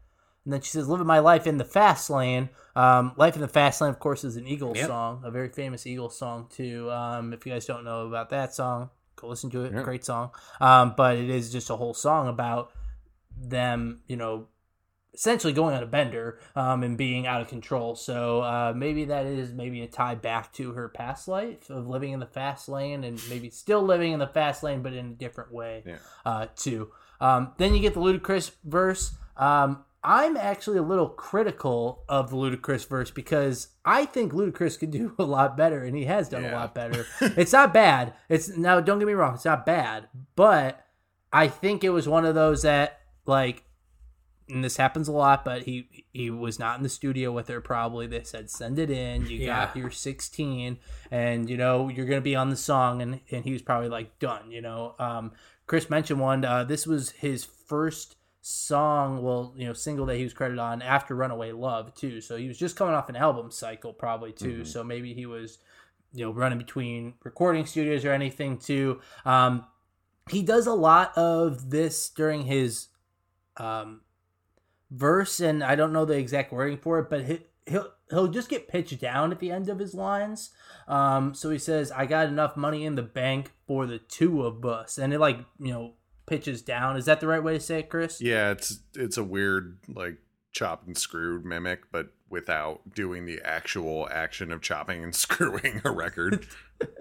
And 0.44 0.52
then 0.52 0.60
she 0.60 0.70
says, 0.70 0.88
"Living 0.88 1.06
my 1.06 1.20
life 1.20 1.46
in 1.46 1.56
the 1.56 1.64
fast 1.64 2.10
lane." 2.10 2.50
Um, 2.76 3.12
"Life 3.16 3.36
in 3.36 3.40
the 3.40 3.48
Fast 3.48 3.80
Lane," 3.80 3.90
of 3.90 3.98
course, 3.98 4.24
is 4.24 4.36
an 4.36 4.46
Eagles 4.46 4.76
yep. 4.76 4.88
song, 4.88 5.22
a 5.24 5.30
very 5.30 5.48
famous 5.48 5.86
Eagles 5.86 6.18
song 6.18 6.48
too. 6.50 6.90
Um, 6.90 7.32
if 7.32 7.46
you 7.46 7.52
guys 7.52 7.66
don't 7.66 7.84
know 7.84 8.06
about 8.06 8.30
that 8.30 8.52
song, 8.52 8.90
go 9.16 9.28
listen 9.28 9.48
to 9.50 9.64
it. 9.64 9.72
Yep. 9.72 9.84
Great 9.84 10.04
song. 10.04 10.32
Um, 10.60 10.94
but 10.96 11.16
it 11.16 11.30
is 11.30 11.52
just 11.52 11.70
a 11.70 11.76
whole 11.76 11.94
song 11.94 12.28
about 12.28 12.72
them, 13.36 14.02
you 14.06 14.16
know, 14.16 14.48
essentially 15.14 15.52
going 15.52 15.74
on 15.74 15.82
a 15.82 15.86
bender 15.86 16.38
um, 16.56 16.82
and 16.82 16.98
being 16.98 17.26
out 17.26 17.40
of 17.40 17.48
control. 17.48 17.94
So 17.94 18.42
uh, 18.42 18.72
maybe 18.76 19.04
that 19.06 19.26
is 19.26 19.52
maybe 19.52 19.82
a 19.82 19.86
tie 19.86 20.16
back 20.16 20.52
to 20.54 20.72
her 20.72 20.88
past 20.88 21.28
life 21.28 21.70
of 21.70 21.86
living 21.86 22.12
in 22.12 22.20
the 22.20 22.26
fast 22.26 22.68
lane 22.68 23.04
and 23.04 23.20
maybe 23.28 23.48
still 23.50 23.82
living 23.82 24.12
in 24.12 24.18
the 24.18 24.26
fast 24.26 24.62
lane, 24.62 24.82
but 24.82 24.92
in 24.92 25.06
a 25.06 25.14
different 25.14 25.52
way 25.52 25.84
yeah. 25.86 25.98
uh, 26.26 26.46
too. 26.56 26.90
Um, 27.20 27.52
then 27.58 27.74
you 27.74 27.80
get 27.80 27.94
the 27.94 28.00
Ludacris 28.00 28.50
verse. 28.64 29.12
Um, 29.36 29.84
I'm 30.02 30.36
actually 30.36 30.76
a 30.76 30.82
little 30.82 31.08
critical 31.08 32.04
of 32.08 32.28
the 32.28 32.36
Ludacris 32.36 32.86
verse 32.86 33.10
because 33.10 33.68
I 33.84 34.04
think 34.04 34.32
Ludacris 34.32 34.78
could 34.78 34.90
do 34.90 35.14
a 35.18 35.24
lot 35.24 35.56
better, 35.56 35.82
and 35.84 35.96
he 35.96 36.04
has 36.04 36.28
done 36.28 36.42
yeah. 36.42 36.52
a 36.52 36.56
lot 36.56 36.74
better. 36.74 37.06
it's 37.20 37.52
not 37.52 37.72
bad. 37.72 38.12
It's 38.28 38.56
now 38.56 38.80
don't 38.80 38.98
get 38.98 39.06
me 39.06 39.14
wrong, 39.14 39.34
it's 39.34 39.44
not 39.44 39.64
bad, 39.64 40.08
but 40.36 40.84
I 41.32 41.48
think 41.48 41.82
it 41.82 41.90
was 41.90 42.06
one 42.06 42.26
of 42.26 42.34
those 42.34 42.62
that 42.62 43.00
like 43.26 43.64
and 44.48 44.62
this 44.62 44.76
happens 44.76 45.08
a 45.08 45.12
lot, 45.12 45.44
but 45.44 45.62
he 45.62 46.04
he 46.12 46.30
was 46.30 46.58
not 46.58 46.76
in 46.76 46.82
the 46.82 46.88
studio 46.88 47.32
with 47.32 47.48
her. 47.48 47.60
Probably 47.60 48.06
they 48.06 48.22
said 48.24 48.50
send 48.50 48.78
it 48.78 48.90
in. 48.90 49.26
You 49.26 49.38
yeah. 49.38 49.66
got 49.66 49.76
your 49.76 49.90
16, 49.90 50.78
and 51.10 51.48
you 51.48 51.56
know 51.56 51.88
you're 51.88 52.06
gonna 52.06 52.20
be 52.20 52.36
on 52.36 52.50
the 52.50 52.56
song, 52.56 53.00
and 53.00 53.20
and 53.30 53.44
he 53.44 53.52
was 53.52 53.62
probably 53.62 53.88
like 53.88 54.18
done. 54.18 54.50
You 54.50 54.60
know, 54.60 54.94
um, 54.98 55.32
Chris 55.66 55.88
mentioned 55.88 56.20
one. 56.20 56.44
Uh, 56.44 56.64
this 56.64 56.86
was 56.86 57.10
his 57.10 57.44
first 57.44 58.16
song, 58.46 59.22
well, 59.22 59.54
you 59.56 59.66
know, 59.66 59.72
single 59.72 60.04
that 60.04 60.16
he 60.16 60.22
was 60.22 60.34
credited 60.34 60.58
on 60.58 60.82
after 60.82 61.14
Runaway 61.14 61.52
Love 61.52 61.94
too. 61.94 62.20
So 62.20 62.36
he 62.36 62.46
was 62.46 62.58
just 62.58 62.76
coming 62.76 62.94
off 62.94 63.08
an 63.08 63.16
album 63.16 63.50
cycle 63.50 63.94
probably 63.94 64.32
too. 64.32 64.52
Mm-hmm. 64.52 64.64
So 64.64 64.84
maybe 64.84 65.14
he 65.14 65.24
was 65.24 65.58
you 66.12 66.24
know 66.26 66.30
running 66.30 66.58
between 66.58 67.14
recording 67.24 67.64
studios 67.64 68.04
or 68.04 68.12
anything 68.12 68.58
too. 68.58 69.00
Um, 69.24 69.64
he 70.30 70.42
does 70.42 70.66
a 70.66 70.74
lot 70.74 71.16
of 71.16 71.70
this 71.70 72.10
during 72.10 72.42
his 72.42 72.88
um 73.56 74.00
verse, 74.94 75.40
and 75.40 75.62
I 75.62 75.74
don't 75.74 75.92
know 75.92 76.04
the 76.04 76.16
exact 76.16 76.52
wording 76.52 76.78
for 76.78 76.98
it, 76.98 77.10
but 77.10 77.24
he, 77.24 77.40
he'll 77.66 77.92
he'll 78.10 78.28
just 78.28 78.48
get 78.48 78.68
pitched 78.68 79.00
down 79.00 79.32
at 79.32 79.40
the 79.40 79.50
end 79.50 79.68
of 79.68 79.78
his 79.78 79.94
lines. 79.94 80.50
Um, 80.86 81.34
so 81.34 81.50
he 81.50 81.58
says, 81.58 81.90
"I 81.90 82.06
got 82.06 82.28
enough 82.28 82.56
money 82.56 82.84
in 82.84 82.94
the 82.94 83.02
bank 83.02 83.52
for 83.66 83.86
the 83.86 83.98
two 83.98 84.42
of 84.42 84.64
us," 84.64 84.98
and 84.98 85.12
it 85.12 85.18
like 85.18 85.38
you 85.58 85.72
know 85.72 85.94
pitches 86.26 86.62
down. 86.62 86.96
Is 86.96 87.04
that 87.06 87.20
the 87.20 87.26
right 87.26 87.42
way 87.42 87.54
to 87.54 87.60
say 87.60 87.80
it, 87.80 87.90
Chris? 87.90 88.20
Yeah, 88.20 88.50
it's 88.50 88.80
it's 88.94 89.16
a 89.16 89.24
weird 89.24 89.78
like 89.88 90.18
chopped 90.52 90.86
and 90.86 90.96
screwed 90.96 91.44
mimic, 91.44 91.90
but 91.90 92.08
without 92.34 92.80
doing 92.92 93.26
the 93.26 93.40
actual 93.44 94.08
action 94.10 94.50
of 94.50 94.60
chopping 94.60 95.04
and 95.04 95.14
screwing 95.24 95.80
a 95.84 95.90
record. 95.92 96.44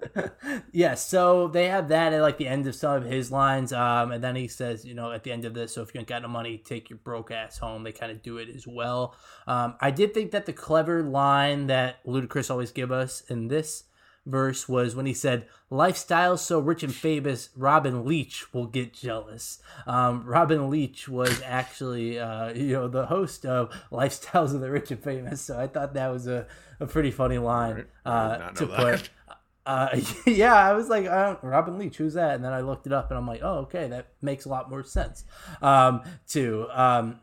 yes, 0.72 1.04
so 1.04 1.48
they 1.48 1.66
have 1.68 1.88
that 1.88 2.12
at 2.12 2.22
like 2.22 2.38
the 2.38 2.46
end 2.46 2.68
of 2.68 2.74
some 2.76 3.02
of 3.02 3.04
his 3.04 3.32
lines, 3.32 3.72
um, 3.72 4.12
and 4.12 4.22
then 4.22 4.36
he 4.36 4.46
says, 4.46 4.84
you 4.84 4.94
know, 4.94 5.10
at 5.10 5.24
the 5.24 5.32
end 5.32 5.44
of 5.44 5.52
this, 5.52 5.74
so 5.74 5.82
if 5.82 5.92
you 5.92 5.98
ain't 5.98 6.08
got 6.08 6.22
no 6.22 6.28
money, 6.28 6.56
take 6.56 6.88
your 6.88 7.00
broke 7.00 7.32
ass 7.32 7.58
home. 7.58 7.82
They 7.82 7.90
kind 7.90 8.12
of 8.12 8.22
do 8.22 8.38
it 8.38 8.48
as 8.48 8.64
well. 8.64 9.16
Um, 9.48 9.74
I 9.80 9.90
did 9.90 10.14
think 10.14 10.30
that 10.30 10.46
the 10.46 10.52
clever 10.52 11.02
line 11.02 11.66
that 11.66 12.04
Ludacris 12.06 12.48
always 12.48 12.70
give 12.70 12.92
us 12.92 13.22
in 13.28 13.48
this 13.48 13.84
verse 14.26 14.68
was 14.68 14.94
when 14.94 15.06
he 15.06 15.14
said, 15.14 15.46
"Lifestyle 15.70 16.36
so 16.36 16.58
rich 16.58 16.82
and 16.82 16.94
famous, 16.94 17.50
Robin 17.56 18.04
Leach 18.04 18.52
will 18.52 18.66
get 18.66 18.92
jealous." 18.94 19.58
Um, 19.86 20.24
Robin 20.24 20.70
Leach 20.70 21.08
was 21.08 21.40
actually, 21.44 22.18
uh, 22.18 22.52
you 22.52 22.72
know, 22.72 22.88
the 22.88 23.06
host 23.06 23.44
of 23.46 23.72
Lifestyles 23.92 24.54
of 24.54 24.60
the 24.60 24.70
Rich 24.70 24.90
and 24.90 25.02
Famous, 25.02 25.40
so 25.40 25.58
I 25.58 25.66
thought 25.66 25.94
that 25.94 26.08
was 26.08 26.26
a, 26.26 26.46
a 26.80 26.86
pretty 26.86 27.10
funny 27.10 27.38
line 27.38 27.86
uh, 28.04 28.50
to 28.50 28.66
that. 28.66 28.76
put. 28.76 29.10
Uh, 29.66 29.98
yeah, 30.26 30.54
I 30.54 30.74
was 30.74 30.90
like, 30.90 31.06
Robin 31.42 31.78
Leach, 31.78 31.96
who's 31.96 32.12
that? 32.12 32.34
And 32.34 32.44
then 32.44 32.52
I 32.52 32.60
looked 32.60 32.86
it 32.86 32.92
up, 32.92 33.10
and 33.10 33.16
I'm 33.16 33.26
like, 33.26 33.40
oh, 33.42 33.60
okay, 33.60 33.88
that 33.88 34.08
makes 34.20 34.44
a 34.44 34.50
lot 34.50 34.68
more 34.68 34.84
sense, 34.84 35.24
um, 35.62 36.02
too. 36.26 36.66
Um, 36.70 37.20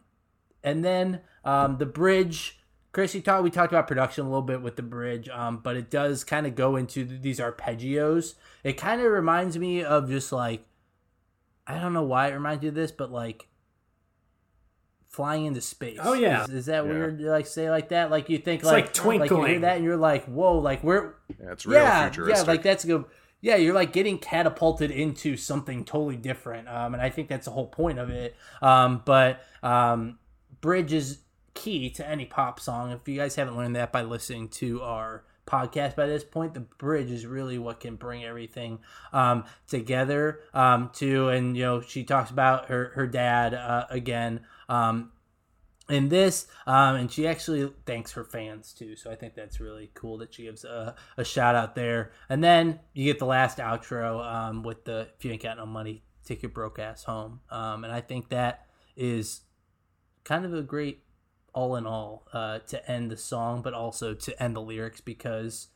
and 0.63 0.83
then 0.83 1.21
um, 1.43 1.77
the 1.77 1.85
bridge 1.85 2.60
Chris, 2.91 3.15
you 3.15 3.21
talked. 3.21 3.43
We 3.43 3.49
talked 3.49 3.71
about 3.71 3.87
production 3.87 4.25
a 4.25 4.29
little 4.29 4.41
bit 4.41 4.61
with 4.61 4.75
the 4.75 4.83
bridge, 4.83 5.29
um, 5.29 5.59
but 5.63 5.77
it 5.77 5.89
does 5.89 6.23
kind 6.23 6.45
of 6.45 6.55
go 6.55 6.75
into 6.75 7.05
these 7.05 7.39
arpeggios. 7.39 8.35
It 8.63 8.73
kind 8.73 9.01
of 9.01 9.11
reminds 9.11 9.57
me 9.57 9.83
of 9.83 10.09
just 10.09 10.31
like, 10.31 10.65
I 11.65 11.79
don't 11.79 11.93
know 11.93 12.03
why 12.03 12.27
it 12.27 12.33
reminds 12.33 12.63
you 12.63 12.69
of 12.69 12.75
this, 12.75 12.91
but 12.91 13.09
like 13.09 13.47
flying 15.07 15.45
into 15.45 15.61
space. 15.61 15.99
Oh 16.01 16.13
yeah, 16.13 16.43
is, 16.43 16.49
is 16.49 16.65
that 16.65 16.85
yeah. 16.85 16.91
weird? 16.91 17.19
To, 17.19 17.29
like 17.29 17.47
say 17.47 17.69
like 17.69 17.89
that? 17.89 18.11
Like 18.11 18.29
you 18.29 18.37
think 18.37 18.61
it's 18.61 18.71
like, 18.71 18.85
like 18.85 18.93
twinkling. 18.93 19.19
Like 19.19 19.29
you 19.31 19.45
hear 19.45 19.59
that 19.61 19.75
and 19.77 19.85
you're 19.85 19.95
like, 19.95 20.25
whoa, 20.25 20.57
like 20.57 20.83
we're 20.83 21.13
yeah, 21.39 21.51
it's 21.51 21.65
real 21.65 21.79
yeah, 21.79 22.09
futuristic. 22.09 22.45
Yeah, 22.45 22.51
like 22.51 22.63
that's 22.63 22.83
good. 22.83 23.05
Yeah, 23.39 23.55
you're 23.55 23.73
like 23.73 23.93
getting 23.93 24.19
catapulted 24.19 24.91
into 24.91 25.37
something 25.37 25.85
totally 25.85 26.17
different, 26.17 26.67
um, 26.67 26.93
and 26.93 27.01
I 27.01 27.09
think 27.09 27.29
that's 27.29 27.45
the 27.45 27.51
whole 27.51 27.67
point 27.67 27.99
of 27.99 28.09
it. 28.09 28.35
Um, 28.61 29.01
but 29.05 29.41
um, 29.63 30.19
Bridge 30.59 30.93
is 30.93 31.19
key 31.61 31.91
to 31.91 32.07
any 32.07 32.25
pop 32.25 32.59
song. 32.59 32.91
If 32.91 33.07
you 33.07 33.17
guys 33.17 33.35
haven't 33.35 33.55
learned 33.55 33.75
that 33.75 33.91
by 33.91 34.01
listening 34.01 34.49
to 34.49 34.81
our 34.81 35.23
podcast 35.45 35.95
by 35.95 36.07
this 36.07 36.23
point, 36.23 36.55
the 36.55 36.61
bridge 36.61 37.11
is 37.11 37.25
really 37.25 37.59
what 37.59 37.79
can 37.79 37.97
bring 37.97 38.23
everything 38.23 38.79
um, 39.13 39.45
together. 39.67 40.39
Um, 40.55 40.89
too, 40.91 41.29
and 41.29 41.55
you 41.55 41.63
know, 41.63 41.81
she 41.81 42.03
talks 42.03 42.31
about 42.31 42.69
her 42.69 42.91
her 42.95 43.05
dad 43.05 43.53
uh, 43.53 43.85
again. 43.89 44.41
Um, 44.69 45.11
in 45.89 46.07
this, 46.07 46.47
um, 46.65 46.95
and 46.95 47.11
she 47.11 47.27
actually 47.27 47.69
thanks 47.85 48.13
her 48.13 48.23
fans 48.23 48.71
too. 48.71 48.95
So 48.95 49.11
I 49.11 49.15
think 49.15 49.35
that's 49.35 49.59
really 49.59 49.91
cool 49.93 50.19
that 50.19 50.33
she 50.33 50.43
gives 50.43 50.63
a, 50.63 50.95
a 51.17 51.25
shout 51.25 51.53
out 51.53 51.75
there. 51.75 52.13
And 52.29 52.41
then 52.41 52.79
you 52.93 53.03
get 53.03 53.19
the 53.19 53.25
last 53.25 53.57
outro 53.57 54.25
um, 54.25 54.63
with 54.63 54.85
the 54.85 55.09
"If 55.17 55.25
you 55.25 55.31
ain't 55.31 55.43
got 55.43 55.57
no 55.57 55.65
money, 55.65 56.03
take 56.25 56.41
your 56.41 56.51
broke 56.51 56.79
ass 56.79 57.03
home." 57.03 57.41
Um, 57.49 57.83
and 57.83 57.91
I 57.91 57.99
think 57.99 58.29
that 58.29 58.67
is 58.95 59.41
kind 60.23 60.45
of 60.45 60.53
a 60.53 60.61
great 60.61 61.03
all 61.53 61.75
in 61.75 61.85
all 61.85 62.27
uh, 62.33 62.59
to 62.59 62.91
end 62.91 63.11
the 63.11 63.17
song, 63.17 63.61
but 63.61 63.73
also 63.73 64.13
to 64.13 64.43
end 64.43 64.55
the 64.55 64.61
lyrics 64.61 65.01
because 65.01 65.67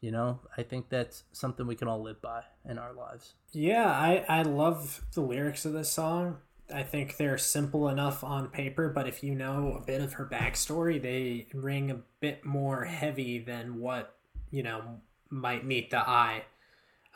you 0.00 0.10
know 0.10 0.40
I 0.56 0.62
think 0.62 0.88
that's 0.88 1.24
something 1.32 1.66
we 1.66 1.74
can 1.74 1.88
all 1.88 2.02
live 2.02 2.20
by 2.20 2.42
in 2.68 2.78
our 2.78 2.92
lives. 2.92 3.34
Yeah, 3.52 3.86
I 3.86 4.24
I 4.28 4.42
love 4.42 5.04
the 5.14 5.20
lyrics 5.20 5.64
of 5.64 5.72
this 5.72 5.90
song. 5.90 6.38
I 6.72 6.82
think 6.82 7.16
they're 7.16 7.36
simple 7.36 7.88
enough 7.88 8.24
on 8.24 8.48
paper, 8.48 8.88
but 8.88 9.06
if 9.06 9.22
you 9.22 9.34
know 9.34 9.78
a 9.80 9.84
bit 9.84 10.00
of 10.00 10.14
her 10.14 10.24
backstory, 10.24 11.00
they 11.00 11.46
ring 11.52 11.90
a 11.90 12.00
bit 12.20 12.44
more 12.44 12.84
heavy 12.84 13.38
than 13.38 13.80
what 13.80 14.16
you 14.50 14.62
know 14.62 15.00
might 15.30 15.64
meet 15.64 15.90
the 15.90 15.98
eye. 15.98 16.44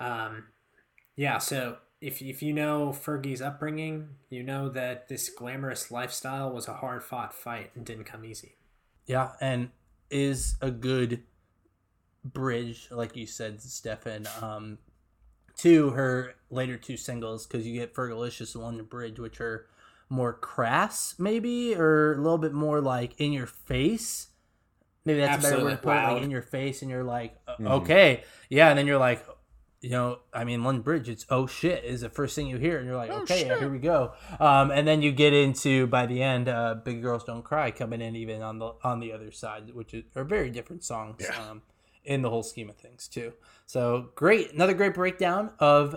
Um, 0.00 0.44
yeah, 1.16 1.38
so 1.38 1.78
if 2.00 2.22
if 2.22 2.42
you 2.42 2.52
know 2.52 2.90
Fergie's 2.90 3.42
upbringing, 3.42 4.08
you 4.30 4.42
know 4.42 4.68
that 4.68 5.08
this 5.08 5.28
glamorous 5.28 5.90
lifestyle 5.90 6.52
was 6.52 6.68
a 6.68 6.74
hard 6.74 7.02
fought 7.02 7.34
fight 7.34 7.70
and 7.74 7.84
didn't 7.84 8.04
come 8.04 8.24
easy. 8.24 8.56
Yeah, 9.06 9.32
and 9.40 9.70
is 10.10 10.56
a 10.60 10.70
good 10.70 11.22
bridge, 12.24 12.88
like 12.90 13.16
you 13.16 13.26
said, 13.26 13.60
Stefan, 13.60 14.26
um, 14.40 14.78
to 15.58 15.90
her 15.90 16.34
later 16.50 16.76
two 16.76 16.96
singles 16.96 17.46
because 17.46 17.66
you 17.66 17.74
get 17.74 17.94
Fergalicious 17.94 18.54
and 18.54 18.64
London 18.64 18.86
Bridge, 18.86 19.18
which 19.18 19.40
are 19.40 19.66
more 20.08 20.32
crass, 20.32 21.14
maybe, 21.18 21.74
or 21.74 22.14
a 22.14 22.20
little 22.20 22.38
bit 22.38 22.52
more 22.52 22.80
like 22.80 23.20
in 23.20 23.32
your 23.32 23.46
face. 23.46 24.28
Maybe 25.04 25.20
that's 25.20 25.44
Absolutely. 25.44 25.58
a 25.58 25.64
better 25.64 25.64
word 25.64 25.76
to 25.76 25.82
put 25.82 25.96
it, 25.96 26.14
like 26.14 26.22
in 26.22 26.30
your 26.30 26.42
face, 26.42 26.82
and 26.82 26.90
you're 26.90 27.04
like, 27.04 27.34
mm-hmm. 27.46 27.66
okay, 27.66 28.24
yeah, 28.50 28.68
and 28.68 28.78
then 28.78 28.86
you're 28.86 28.98
like, 28.98 29.24
you 29.80 29.90
know, 29.90 30.18
I 30.32 30.44
mean, 30.44 30.64
London 30.64 30.82
Bridge, 30.82 31.08
it's 31.08 31.24
oh 31.30 31.46
shit 31.46 31.84
is 31.84 32.00
the 32.00 32.08
first 32.08 32.34
thing 32.34 32.48
you 32.48 32.58
hear, 32.58 32.78
and 32.78 32.86
you're 32.86 32.96
like, 32.96 33.10
oh, 33.10 33.22
okay, 33.22 33.46
yeah, 33.46 33.58
here 33.58 33.70
we 33.70 33.78
go. 33.78 34.12
Um, 34.40 34.70
and 34.70 34.88
then 34.88 35.02
you 35.02 35.12
get 35.12 35.32
into 35.32 35.86
by 35.86 36.06
the 36.06 36.20
end, 36.22 36.48
uh, 36.48 36.76
Big 36.84 37.00
Girls 37.00 37.24
Don't 37.24 37.44
Cry 37.44 37.70
coming 37.70 38.00
in 38.00 38.16
even 38.16 38.42
on 38.42 38.58
the 38.58 38.72
on 38.82 38.98
the 38.98 39.12
other 39.12 39.30
side, 39.30 39.72
which 39.74 39.94
is, 39.94 40.04
are 40.16 40.24
very 40.24 40.50
different 40.50 40.82
songs 40.82 41.20
yeah. 41.20 41.50
um, 41.50 41.62
in 42.04 42.22
the 42.22 42.30
whole 42.30 42.42
scheme 42.42 42.68
of 42.68 42.76
things 42.76 43.06
too. 43.06 43.32
So 43.66 44.08
great, 44.16 44.52
another 44.52 44.74
great 44.74 44.94
breakdown 44.94 45.50
of 45.60 45.96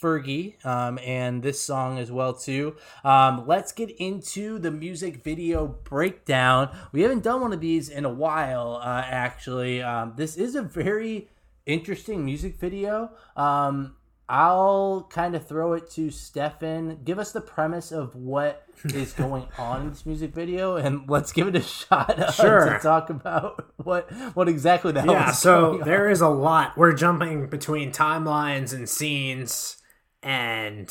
Fergie 0.00 0.64
um, 0.64 0.98
and 1.04 1.42
this 1.42 1.60
song 1.60 1.98
as 1.98 2.10
well 2.10 2.32
too. 2.32 2.76
Um, 3.04 3.46
let's 3.46 3.72
get 3.72 3.90
into 3.90 4.58
the 4.58 4.70
music 4.70 5.22
video 5.22 5.66
breakdown. 5.66 6.74
We 6.92 7.02
haven't 7.02 7.22
done 7.22 7.40
one 7.40 7.52
of 7.52 7.60
these 7.60 7.88
in 7.88 8.04
a 8.04 8.10
while, 8.12 8.80
uh, 8.82 9.02
actually. 9.04 9.82
Um, 9.82 10.14
this 10.16 10.36
is 10.36 10.54
a 10.54 10.62
very 10.62 11.28
interesting 11.66 12.24
music 12.24 12.58
video. 12.58 13.10
Um, 13.36 13.96
I'll 14.28 15.08
kind 15.10 15.34
of 15.34 15.46
throw 15.46 15.74
it 15.74 15.90
to 15.90 16.10
Stefan. 16.10 17.00
Give 17.04 17.18
us 17.18 17.32
the 17.32 17.40
premise 17.40 17.92
of 17.92 18.14
what 18.14 18.66
is 18.84 19.12
going 19.12 19.46
on 19.58 19.82
in 19.82 19.90
this 19.90 20.06
music 20.06 20.34
video, 20.34 20.76
and 20.76 21.08
let's 21.08 21.32
give 21.32 21.48
it 21.48 21.56
a 21.56 21.62
shot 21.62 22.18
uh, 22.18 22.30
sure. 22.30 22.72
to 22.72 22.78
talk 22.78 23.10
about 23.10 23.72
what 23.76 24.10
what 24.34 24.48
exactly 24.48 24.92
the 24.92 25.02
hell. 25.02 25.12
Yeah, 25.12 25.32
so 25.32 25.82
there 25.84 26.08
is 26.08 26.20
a 26.20 26.28
lot. 26.28 26.76
We're 26.76 26.94
jumping 26.94 27.48
between 27.48 27.92
timelines 27.92 28.72
and 28.72 28.88
scenes 28.88 29.76
and 30.22 30.90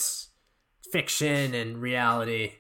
fiction 0.92 1.56
and 1.56 1.82
reality, 1.82 2.54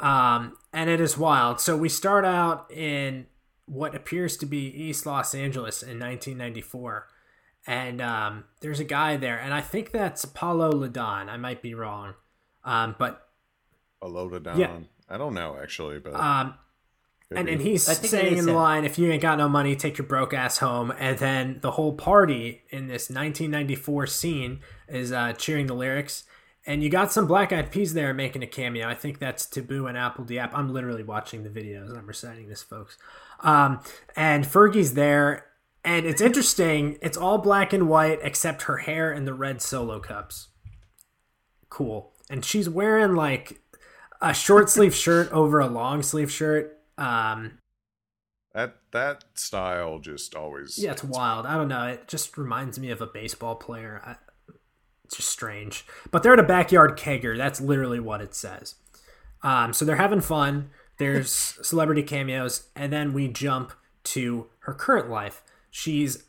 um, 0.00 0.56
and 0.72 0.90
it 0.90 1.00
is 1.00 1.16
wild. 1.16 1.60
So 1.60 1.76
we 1.76 1.88
start 1.88 2.24
out 2.24 2.70
in 2.70 3.26
what 3.64 3.94
appears 3.94 4.36
to 4.38 4.46
be 4.46 4.66
East 4.66 5.06
Los 5.06 5.34
Angeles 5.34 5.82
in 5.82 6.00
1994 6.00 7.06
and 7.70 8.00
um, 8.00 8.44
there's 8.62 8.80
a 8.80 8.84
guy 8.84 9.16
there, 9.16 9.38
and 9.38 9.54
I 9.54 9.60
think 9.60 9.92
that's 9.92 10.24
Polow 10.24 10.80
da 10.80 10.88
Don. 10.88 11.28
I 11.28 11.36
might 11.36 11.62
be 11.62 11.72
wrong, 11.72 12.14
um, 12.64 12.96
but 12.98 13.28
Polow 14.02 14.28
da 14.28 14.38
Don. 14.40 14.58
Yeah. 14.58 14.76
I 15.08 15.16
don't 15.16 15.34
know 15.34 15.56
actually, 15.60 16.00
but 16.00 16.14
um, 16.16 16.54
and 17.30 17.48
and 17.48 17.60
he's 17.62 17.84
saying 17.84 18.38
in 18.38 18.44
the 18.44 18.54
line, 18.54 18.84
"If 18.84 18.98
you 18.98 19.08
ain't 19.12 19.22
got 19.22 19.38
no 19.38 19.48
money, 19.48 19.76
take 19.76 19.98
your 19.98 20.06
broke 20.08 20.34
ass 20.34 20.58
home." 20.58 20.92
And 20.98 21.18
then 21.18 21.60
the 21.62 21.70
whole 21.70 21.92
party 21.92 22.62
in 22.70 22.88
this 22.88 23.08
1994 23.08 24.08
scene 24.08 24.60
is 24.88 25.12
uh, 25.12 25.32
cheering 25.34 25.68
the 25.68 25.74
lyrics. 25.74 26.24
And 26.66 26.82
you 26.82 26.90
got 26.90 27.10
some 27.10 27.26
Black 27.26 27.52
Eyed 27.52 27.70
Peas 27.70 27.94
there 27.94 28.12
making 28.12 28.42
a 28.42 28.46
cameo. 28.46 28.86
I 28.86 28.94
think 28.94 29.18
that's 29.18 29.46
Taboo 29.46 29.86
and 29.86 29.96
apl.de.ap. 29.96 30.52
I'm 30.54 30.72
literally 30.72 31.02
watching 31.02 31.42
the 31.42 31.48
videos. 31.48 31.96
I'm 31.96 32.06
reciting 32.06 32.48
this, 32.48 32.62
folks. 32.62 32.98
Um, 33.40 33.80
and 34.14 34.44
Fergie's 34.44 34.92
there, 34.92 35.46
and 35.84 36.06
it's 36.06 36.20
interesting. 36.20 36.98
It's 37.00 37.16
all 37.16 37.38
black 37.38 37.72
and 37.72 37.88
white 37.88 38.18
except 38.22 38.62
her 38.62 38.78
hair 38.78 39.12
and 39.12 39.26
the 39.26 39.34
red 39.34 39.62
solo 39.62 39.98
cups. 39.98 40.48
Cool. 41.68 42.12
And 42.28 42.44
she's 42.44 42.68
wearing 42.68 43.14
like 43.14 43.60
a 44.20 44.34
short 44.34 44.68
sleeve 44.68 44.94
shirt 44.94 45.30
over 45.32 45.58
a 45.58 45.66
long 45.66 46.02
sleeve 46.02 46.30
shirt. 46.30 46.78
Um, 46.98 47.58
that 48.52 48.76
that 48.92 49.24
style 49.34 50.00
just 50.00 50.34
always 50.34 50.76
yeah, 50.78 50.90
it's 50.92 51.04
wild. 51.04 51.46
I 51.46 51.56
don't 51.56 51.68
know. 51.68 51.86
It 51.86 52.08
just 52.08 52.36
reminds 52.36 52.78
me 52.78 52.90
of 52.90 53.00
a 53.00 53.06
baseball 53.06 53.54
player. 53.54 54.02
I, 54.04 54.16
it's 55.04 55.16
just 55.16 55.28
strange. 55.28 55.86
But 56.10 56.22
they're 56.22 56.32
at 56.32 56.38
a 56.38 56.44
backyard 56.44 56.98
kegger. 56.98 57.36
That's 57.36 57.60
literally 57.60 58.00
what 58.00 58.20
it 58.20 58.34
says. 58.34 58.74
Um, 59.42 59.72
so 59.72 59.84
they're 59.84 59.96
having 59.96 60.20
fun. 60.20 60.70
There's 60.98 61.30
celebrity 61.62 62.02
cameos, 62.02 62.68
and 62.76 62.92
then 62.92 63.12
we 63.12 63.28
jump 63.28 63.72
to 64.04 64.48
her 64.60 64.74
current 64.74 65.08
life. 65.08 65.42
She's 65.70 66.24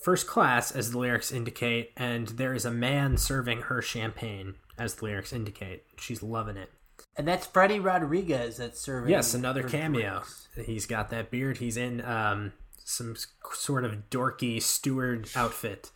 first 0.00 0.26
class, 0.26 0.70
as 0.70 0.92
the 0.92 0.98
lyrics 0.98 1.32
indicate, 1.32 1.92
and 1.96 2.28
there 2.28 2.54
is 2.54 2.64
a 2.64 2.70
man 2.70 3.16
serving 3.16 3.62
her 3.62 3.82
champagne, 3.82 4.54
as 4.78 4.94
the 4.94 5.04
lyrics 5.04 5.32
indicate. 5.32 5.84
She's 5.98 6.22
loving 6.22 6.56
it. 6.56 6.70
And 7.16 7.26
that's 7.26 7.46
Freddy 7.46 7.80
Rodriguez 7.80 8.58
that's 8.58 8.80
serving. 8.80 9.10
Yes, 9.10 9.34
another 9.34 9.62
cameo. 9.62 10.22
Drinks. 10.22 10.48
He's 10.66 10.86
got 10.86 11.10
that 11.10 11.30
beard. 11.30 11.58
He's 11.58 11.76
in 11.76 12.04
um, 12.04 12.52
some 12.84 13.16
sort 13.52 13.84
of 13.84 14.10
dorky 14.10 14.62
steward 14.62 15.28
outfit, 15.34 15.90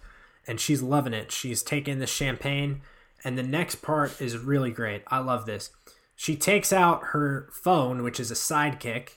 and 0.46 0.60
she's 0.60 0.82
loving 0.82 1.14
it. 1.14 1.30
She's 1.30 1.62
taking 1.62 1.98
the 1.98 2.06
champagne, 2.06 2.82
and 3.24 3.38
the 3.38 3.42
next 3.42 3.76
part 3.76 4.20
is 4.20 4.36
really 4.38 4.70
great. 4.70 5.02
I 5.08 5.18
love 5.18 5.46
this. 5.46 5.70
She 6.16 6.36
takes 6.36 6.72
out 6.72 7.08
her 7.12 7.48
phone, 7.52 8.02
which 8.02 8.20
is 8.20 8.30
a 8.30 8.34
sidekick, 8.34 9.10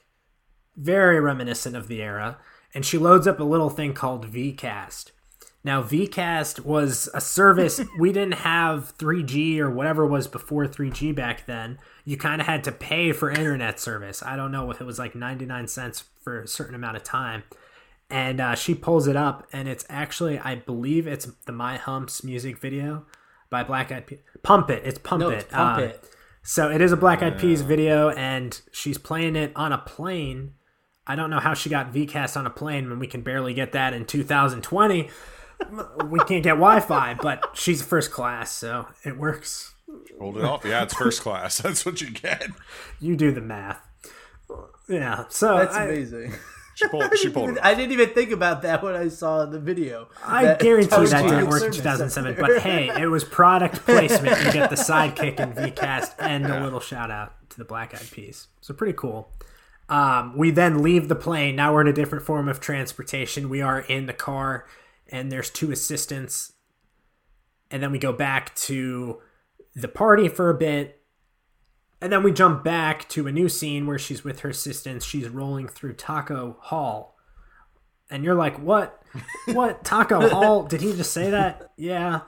very 0.75 1.19
reminiscent 1.19 1.75
of 1.75 1.88
the 1.88 2.01
era 2.01 2.38
and 2.74 2.86
she 2.86 2.97
loads 2.97 3.28
up 3.28 3.39
a 3.39 3.43
little 3.43 3.69
thing 3.69 3.93
called 3.93 4.32
VCast. 4.32 5.11
Now, 5.65 5.82
VCast 5.82 6.65
was 6.65 7.07
a 7.13 7.21
service 7.21 7.80
we 7.99 8.11
didn't 8.11 8.39
have 8.39 8.97
3G 8.97 9.59
or 9.59 9.69
whatever 9.69 10.05
was 10.05 10.28
before 10.28 10.65
3G 10.67 11.15
back 11.15 11.45
then. 11.45 11.78
You 12.03 12.17
kind 12.17 12.41
of 12.41 12.47
had 12.47 12.63
to 12.65 12.71
pay 12.71 13.13
for 13.13 13.30
internet 13.32 13.80
service. 13.80 14.21
I 14.21 14.36
don't 14.36 14.51
know 14.51 14.69
if 14.71 14.82
it 14.82 14.84
was 14.86 14.99
like 14.99 15.15
99 15.15 15.67
cents 15.67 16.03
for 16.21 16.41
a 16.41 16.47
certain 16.47 16.76
amount 16.76 16.97
of 16.97 17.03
time. 17.03 17.43
and 18.09 18.41
uh, 18.41 18.55
she 18.55 18.76
pulls 18.76 19.07
it 19.07 19.15
up, 19.15 19.47
and 19.53 19.67
it's 19.67 19.86
actually, 19.89 20.38
I 20.38 20.55
believe, 20.55 21.07
it's 21.07 21.26
the 21.45 21.51
My 21.53 21.78
Humps 21.78 22.24
music 22.24 22.59
video 22.59 23.05
by 23.49 23.63
Black 23.63 23.91
Eyed 23.91 24.05
Peas. 24.05 24.19
Pump 24.43 24.69
it, 24.69 24.84
it's 24.86 24.99
Pump 24.99 25.21
No, 25.21 25.30
It. 25.30 25.36
it's 25.36 25.51
Pump 25.51 25.78
Uh, 25.80 25.82
It. 25.84 26.09
So 26.43 26.69
it 26.69 26.82
is 26.82 26.91
a 26.91 26.97
Black 26.97 27.24
Eyed 27.24 27.39
Peas 27.39 27.61
video, 27.61 28.09
and 28.09 28.59
she's 28.74 28.97
playing 28.97 29.38
it 29.38 29.53
on 29.55 29.71
a 29.71 29.78
plane. 29.78 30.53
I 31.05 31.15
don't 31.15 31.29
know 31.29 31.39
how 31.39 31.53
she 31.53 31.69
got 31.69 31.93
VCast 31.93 32.37
on 32.37 32.45
a 32.45 32.49
plane 32.49 32.89
when 32.89 32.99
we 32.99 33.07
can 33.07 33.21
barely 33.21 33.53
get 33.53 33.73
that 33.73 33.93
in 33.93 34.05
2020. 34.05 35.09
we 36.05 36.19
can't 36.19 36.43
get 36.43 36.51
Wi-Fi, 36.55 37.15
but 37.15 37.49
she's 37.53 37.81
first 37.81 38.11
class, 38.11 38.51
so 38.51 38.87
it 39.03 39.17
works. 39.17 39.73
Hold 40.19 40.37
it 40.37 40.43
off. 40.43 40.63
Yeah, 40.65 40.83
it's 40.83 40.93
first 40.93 41.21
class. 41.21 41.57
That's 41.61 41.85
what 41.85 42.01
you 42.01 42.09
get. 42.09 42.47
You 42.99 43.15
do 43.15 43.31
the 43.31 43.41
math. 43.41 43.79
Yeah, 44.87 45.25
so 45.29 45.57
That's 45.57 45.75
I, 45.75 45.85
amazing. 45.85 46.33
She 46.75 46.87
pulled. 46.87 47.03
She 47.17 47.29
pulled. 47.29 47.51
it 47.51 47.57
off. 47.59 47.65
I 47.65 47.75
didn't 47.75 47.91
even 47.91 48.09
think 48.09 48.31
about 48.31 48.63
that 48.63 48.81
when 48.83 48.95
I 48.95 49.07
saw 49.09 49.45
the 49.45 49.59
video. 49.59 50.09
I 50.25 50.45
That 50.45 50.59
guarantee 50.59 50.89
toast 50.89 51.11
that 51.11 51.21
didn't 51.23 51.47
work 51.47 51.63
in 51.63 51.71
2007. 51.71 52.35
But 52.39 52.61
hey, 52.61 52.89
it 53.01 53.07
was 53.07 53.23
product 53.23 53.75
placement. 53.85 54.43
You 54.43 54.51
get 54.51 54.69
the 54.69 54.75
sidekick 54.75 55.39
in 55.39 55.53
VCast 55.53 56.15
and 56.19 56.45
a 56.47 56.63
little 56.63 56.79
shout 56.79 57.11
out 57.11 57.33
to 57.51 57.57
the 57.57 57.65
Black 57.65 57.93
Eyed 57.93 58.09
Peas. 58.11 58.47
So 58.61 58.73
pretty 58.73 58.93
cool. 58.93 59.29
Um, 59.93 60.35
we 60.35 60.49
then 60.49 60.81
leave 60.81 61.07
the 61.07 61.13
plane. 61.13 61.55
Now 61.55 61.71
we're 61.71 61.81
in 61.81 61.87
a 61.87 61.93
different 61.93 62.25
form 62.25 62.49
of 62.49 62.59
transportation. 62.59 63.47
We 63.47 63.61
are 63.61 63.81
in 63.81 64.07
the 64.07 64.13
car, 64.13 64.65
and 65.07 65.31
there's 65.31 65.51
two 65.51 65.71
assistants. 65.71 66.53
And 67.69 67.83
then 67.83 67.91
we 67.91 67.99
go 67.99 68.11
back 68.11 68.55
to 68.55 69.21
the 69.75 69.87
party 69.87 70.27
for 70.29 70.49
a 70.49 70.55
bit. 70.55 70.99
And 72.01 72.11
then 72.11 72.23
we 72.23 72.31
jump 72.31 72.63
back 72.63 73.07
to 73.09 73.27
a 73.27 73.31
new 73.31 73.47
scene 73.47 73.85
where 73.85 73.99
she's 73.99 74.23
with 74.23 74.39
her 74.39 74.49
assistants. 74.49 75.05
She's 75.05 75.29
rolling 75.29 75.67
through 75.67 75.93
Taco 75.93 76.57
Hall. 76.59 77.15
And 78.09 78.23
you're 78.23 78.33
like, 78.33 78.57
what? 78.57 78.99
What? 79.45 79.83
Taco 79.85 80.27
Hall? 80.27 80.63
Did 80.63 80.81
he 80.81 80.95
just 80.95 81.13
say 81.13 81.29
that? 81.29 81.71
Yeah. 81.77 82.21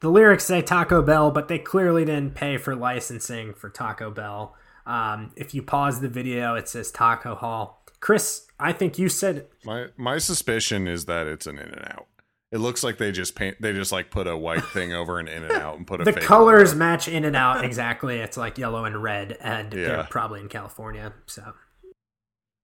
The 0.00 0.10
lyrics 0.10 0.44
say 0.44 0.60
Taco 0.60 1.02
Bell, 1.02 1.30
but 1.30 1.46
they 1.46 1.60
clearly 1.60 2.04
didn't 2.04 2.34
pay 2.34 2.56
for 2.56 2.74
licensing 2.74 3.54
for 3.54 3.70
Taco 3.70 4.10
Bell. 4.10 4.56
Um, 4.86 5.32
if 5.36 5.54
you 5.54 5.62
pause 5.62 6.00
the 6.00 6.08
video, 6.08 6.54
it 6.54 6.68
says 6.68 6.90
Taco 6.90 7.34
Hall. 7.34 7.82
Chris, 8.00 8.46
I 8.60 8.72
think 8.72 8.98
you 8.98 9.08
said 9.08 9.46
My 9.64 9.86
my 9.96 10.18
suspicion 10.18 10.86
is 10.86 11.06
that 11.06 11.26
it's 11.26 11.46
an 11.46 11.58
In 11.58 11.68
and 11.68 11.84
Out. 11.92 12.06
It 12.52 12.58
looks 12.58 12.84
like 12.84 12.98
they 12.98 13.10
just 13.10 13.34
paint. 13.34 13.60
They 13.60 13.72
just 13.72 13.90
like 13.90 14.10
put 14.10 14.26
a 14.28 14.36
white 14.36 14.64
thing 14.66 14.92
over 14.92 15.18
an 15.18 15.26
In 15.26 15.42
and 15.42 15.52
Out 15.52 15.76
and 15.76 15.86
put 15.86 16.00
a 16.00 16.04
the 16.10 16.12
colors 16.12 16.74
match 16.74 17.08
in 17.08 17.24
and 17.24 17.34
out 17.34 17.64
exactly. 17.64 18.18
It's 18.18 18.36
like 18.36 18.56
yellow 18.58 18.84
and 18.84 19.02
red, 19.02 19.36
and 19.40 19.72
Yeah. 19.74 19.86
they're 19.88 20.06
probably 20.08 20.40
in 20.40 20.48
California. 20.48 21.12
So 21.26 21.54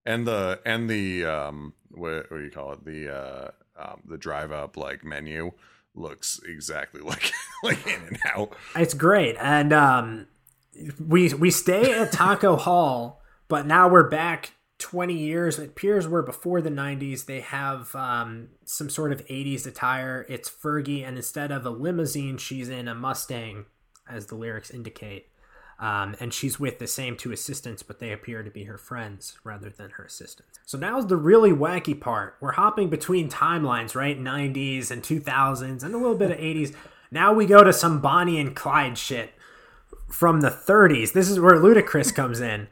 and 0.07 0.27
the 0.27 0.61
and 0.65 0.89
the 0.89 1.25
um 1.25 1.75
what, 1.91 2.31
what 2.31 2.39
do 2.39 2.45
you 2.45 2.51
call 2.51 2.73
it 2.73 2.85
the 2.85 3.13
uh 3.15 3.51
um 3.77 4.03
the 4.07 4.17
drive 4.19 4.53
up 4.53 4.77
like 4.77 5.05
menu 5.05 5.53
looks 5.95 6.41
exactly 6.47 7.01
like 7.03 7.33
like 7.65 7.85
In 7.87 8.01
and 8.09 8.19
Out. 8.35 8.55
It's 8.77 8.95
great, 8.95 9.37
and 9.41 9.73
um, 9.73 10.27
we 10.99 11.33
we 11.35 11.51
stay 11.51 11.93
at 11.93 12.13
Taco 12.13 12.57
Hall, 12.59 13.23
but 13.49 13.67
now 13.67 13.89
we're 13.89 14.09
back 14.09 14.53
twenty 14.79 15.17
years. 15.17 15.59
It 15.59 15.71
appears 15.71 16.09
we're 16.09 16.23
before 16.23 16.61
the 16.61 16.71
'90s. 16.71 17.27
They 17.27 17.41
have 17.41 17.95
um, 17.95 18.49
some 18.65 18.91
sort 18.91 19.13
of 19.13 19.27
'80s 19.27 19.67
attire. 19.67 20.27
It's 20.29 20.51
Fergie, 20.51 21.07
and 21.07 21.17
instead 21.17 21.51
of 21.51 21.67
a 21.67 21.71
limousine, 21.71 22.39
she's 22.39 22.69
in 22.69 22.89
a 22.89 22.95
Mustang, 22.95 23.67
as 24.09 24.27
the 24.27 24.35
lyrics 24.35 24.71
indicate. 24.71 25.29
Um, 25.79 26.15
and 26.21 26.33
she's 26.33 26.61
with 26.61 26.79
the 26.79 26.87
same 26.87 27.17
two 27.17 27.33
assistants, 27.33 27.83
but 27.83 27.99
they 27.99 28.13
appear 28.13 28.45
to 28.45 28.51
be 28.51 28.65
her 28.65 28.79
friends 28.79 29.37
rather 29.43 29.69
than 29.69 29.91
her 29.91 30.05
assistants. 30.05 30.61
So 30.65 30.79
now's 30.79 31.09
the 31.09 31.17
really 31.17 31.51
wacky 31.51 32.01
part. 32.01 32.37
We're 32.41 32.53
hopping 32.53 32.89
between 32.89 33.29
timelines, 33.29 33.97
right? 33.97 34.17
90s 34.17 34.93
and 34.93 35.03
2000s 35.03 35.83
and 35.83 35.93
a 35.93 35.99
little 35.99 36.15
bit 36.15 36.31
of 36.31 36.39
80s. 36.39 36.73
Now 37.11 37.33
we 37.33 37.47
go 37.47 37.65
to 37.65 37.73
some 37.73 38.01
Bonnie 38.01 38.39
and 38.39 38.55
Clyde 38.55 38.97
shit 38.97 39.33
from 40.11 40.41
the 40.41 40.51
30s. 40.51 41.13
This 41.13 41.29
is 41.31 41.41
where 41.41 41.55
Ludacris 41.55 42.15
comes 42.15 42.41
in. 42.41 42.69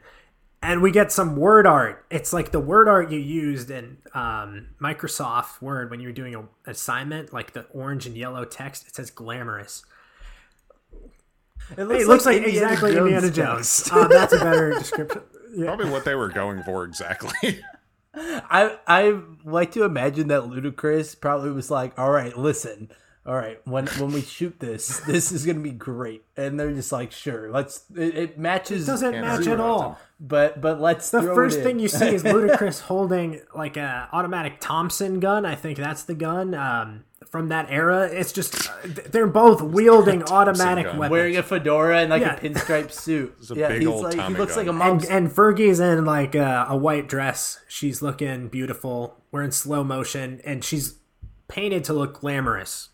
And 0.63 0.83
we 0.83 0.91
get 0.91 1.11
some 1.11 1.35
word 1.35 1.65
art. 1.65 2.05
It's 2.11 2.31
like 2.33 2.51
the 2.51 2.59
word 2.59 2.87
art 2.87 3.09
you 3.09 3.17
used 3.17 3.71
in 3.71 3.97
um, 4.13 4.67
Microsoft 4.79 5.59
Word 5.59 5.89
when 5.89 5.99
you're 5.99 6.11
doing 6.11 6.35
an 6.35 6.47
assignment, 6.67 7.33
like 7.33 7.53
the 7.53 7.63
orange 7.73 8.05
and 8.05 8.15
yellow 8.15 8.45
text. 8.45 8.87
It 8.87 8.93
says 8.93 9.09
glamorous. 9.09 9.83
It 11.77 11.87
Hey, 11.87 12.01
it 12.01 12.07
looks 12.07 12.27
like, 12.27 12.37
Indiana 12.37 12.67
exactly 12.67 12.93
Jones 12.93 13.23
Indiana 13.23 13.31
text. 13.55 13.87
Jones. 13.87 13.89
Uh, 13.91 14.07
that's 14.07 14.33
a 14.33 14.37
better 14.37 14.69
description. 14.77 15.21
Yeah. 15.55 15.65
Probably 15.65 15.89
what 15.89 16.05
they 16.05 16.13
were 16.15 16.29
going 16.29 16.61
for 16.61 16.83
exactly. 16.83 17.59
I 18.13 18.77
I 18.85 19.19
like 19.43 19.71
to 19.71 19.83
imagine 19.83 20.27
that 20.27 20.43
Ludacris 20.43 21.19
probably 21.19 21.51
was 21.51 21.71
like, 21.71 21.97
"All 21.97 22.11
right, 22.11 22.37
listen, 22.37 22.91
all 23.25 23.35
right, 23.35 23.59
when 23.67 23.85
when 23.87 24.11
we 24.13 24.21
shoot 24.21 24.59
this, 24.59 24.99
this 25.07 25.31
is 25.31 25.45
gonna 25.45 25.59
be 25.59 25.71
great," 25.71 26.23
and 26.35 26.59
they're 26.59 26.73
just 26.73 26.91
like, 26.91 27.11
"Sure, 27.11 27.51
let's." 27.51 27.83
It, 27.95 28.17
it 28.17 28.39
matches. 28.39 28.87
It 28.87 28.91
doesn't 28.91 29.11
Can't 29.13 29.25
match 29.25 29.47
at 29.47 29.59
all. 29.59 29.99
but 30.19 30.59
but 30.59 30.81
let's. 30.81 31.11
The 31.11 31.21
throw 31.21 31.35
first 31.35 31.59
it 31.59 31.63
thing 31.63 31.79
you 31.79 31.87
see 31.87 32.15
is 32.15 32.23
Ludacris 32.25 32.81
holding 32.81 33.41
like 33.55 33.77
a 33.77 34.09
automatic 34.11 34.55
Thompson 34.59 35.19
gun. 35.19 35.45
I 35.45 35.53
think 35.55 35.77
that's 35.77 36.03
the 36.03 36.15
gun 36.15 36.55
um, 36.55 37.03
from 37.29 37.49
that 37.49 37.67
era. 37.69 38.07
It's 38.11 38.31
just 38.31 38.67
uh, 38.67 38.73
they're 39.11 39.27
both 39.27 39.61
wielding 39.61 40.23
automatic 40.23 40.85
gun. 40.85 40.97
weapons. 40.97 41.11
wearing 41.11 41.37
a 41.37 41.43
fedora 41.43 41.99
and 41.99 42.09
like 42.09 42.21
Yeah. 42.23 42.35
a 42.37 42.39
pinstripe 42.39 42.91
suit. 43.03 43.35
a 43.51 43.55
yeah, 43.55 43.67
big 43.67 43.81
he's 43.81 43.87
old 43.87 44.03
like 44.05 44.13
he 44.15 44.19
Tommy 44.19 44.37
looks 44.39 44.57
like 44.57 44.65
a 44.67 44.71
gun. 44.73 44.81
and, 44.81 45.05
and 45.05 45.29
Fergie's 45.31 45.79
in 45.79 46.05
like 46.05 46.33
a, 46.33 46.65
a 46.69 46.75
white 46.75 47.07
dress. 47.07 47.59
She's 47.67 48.01
looking 48.01 48.47
beautiful. 48.47 49.21
We're 49.29 49.43
in 49.43 49.51
slow 49.51 49.83
motion, 49.83 50.41
and 50.43 50.63
she's 50.63 50.95
painted 51.47 51.83
to 51.83 51.93
look 51.93 52.19
glamorous. 52.19 52.89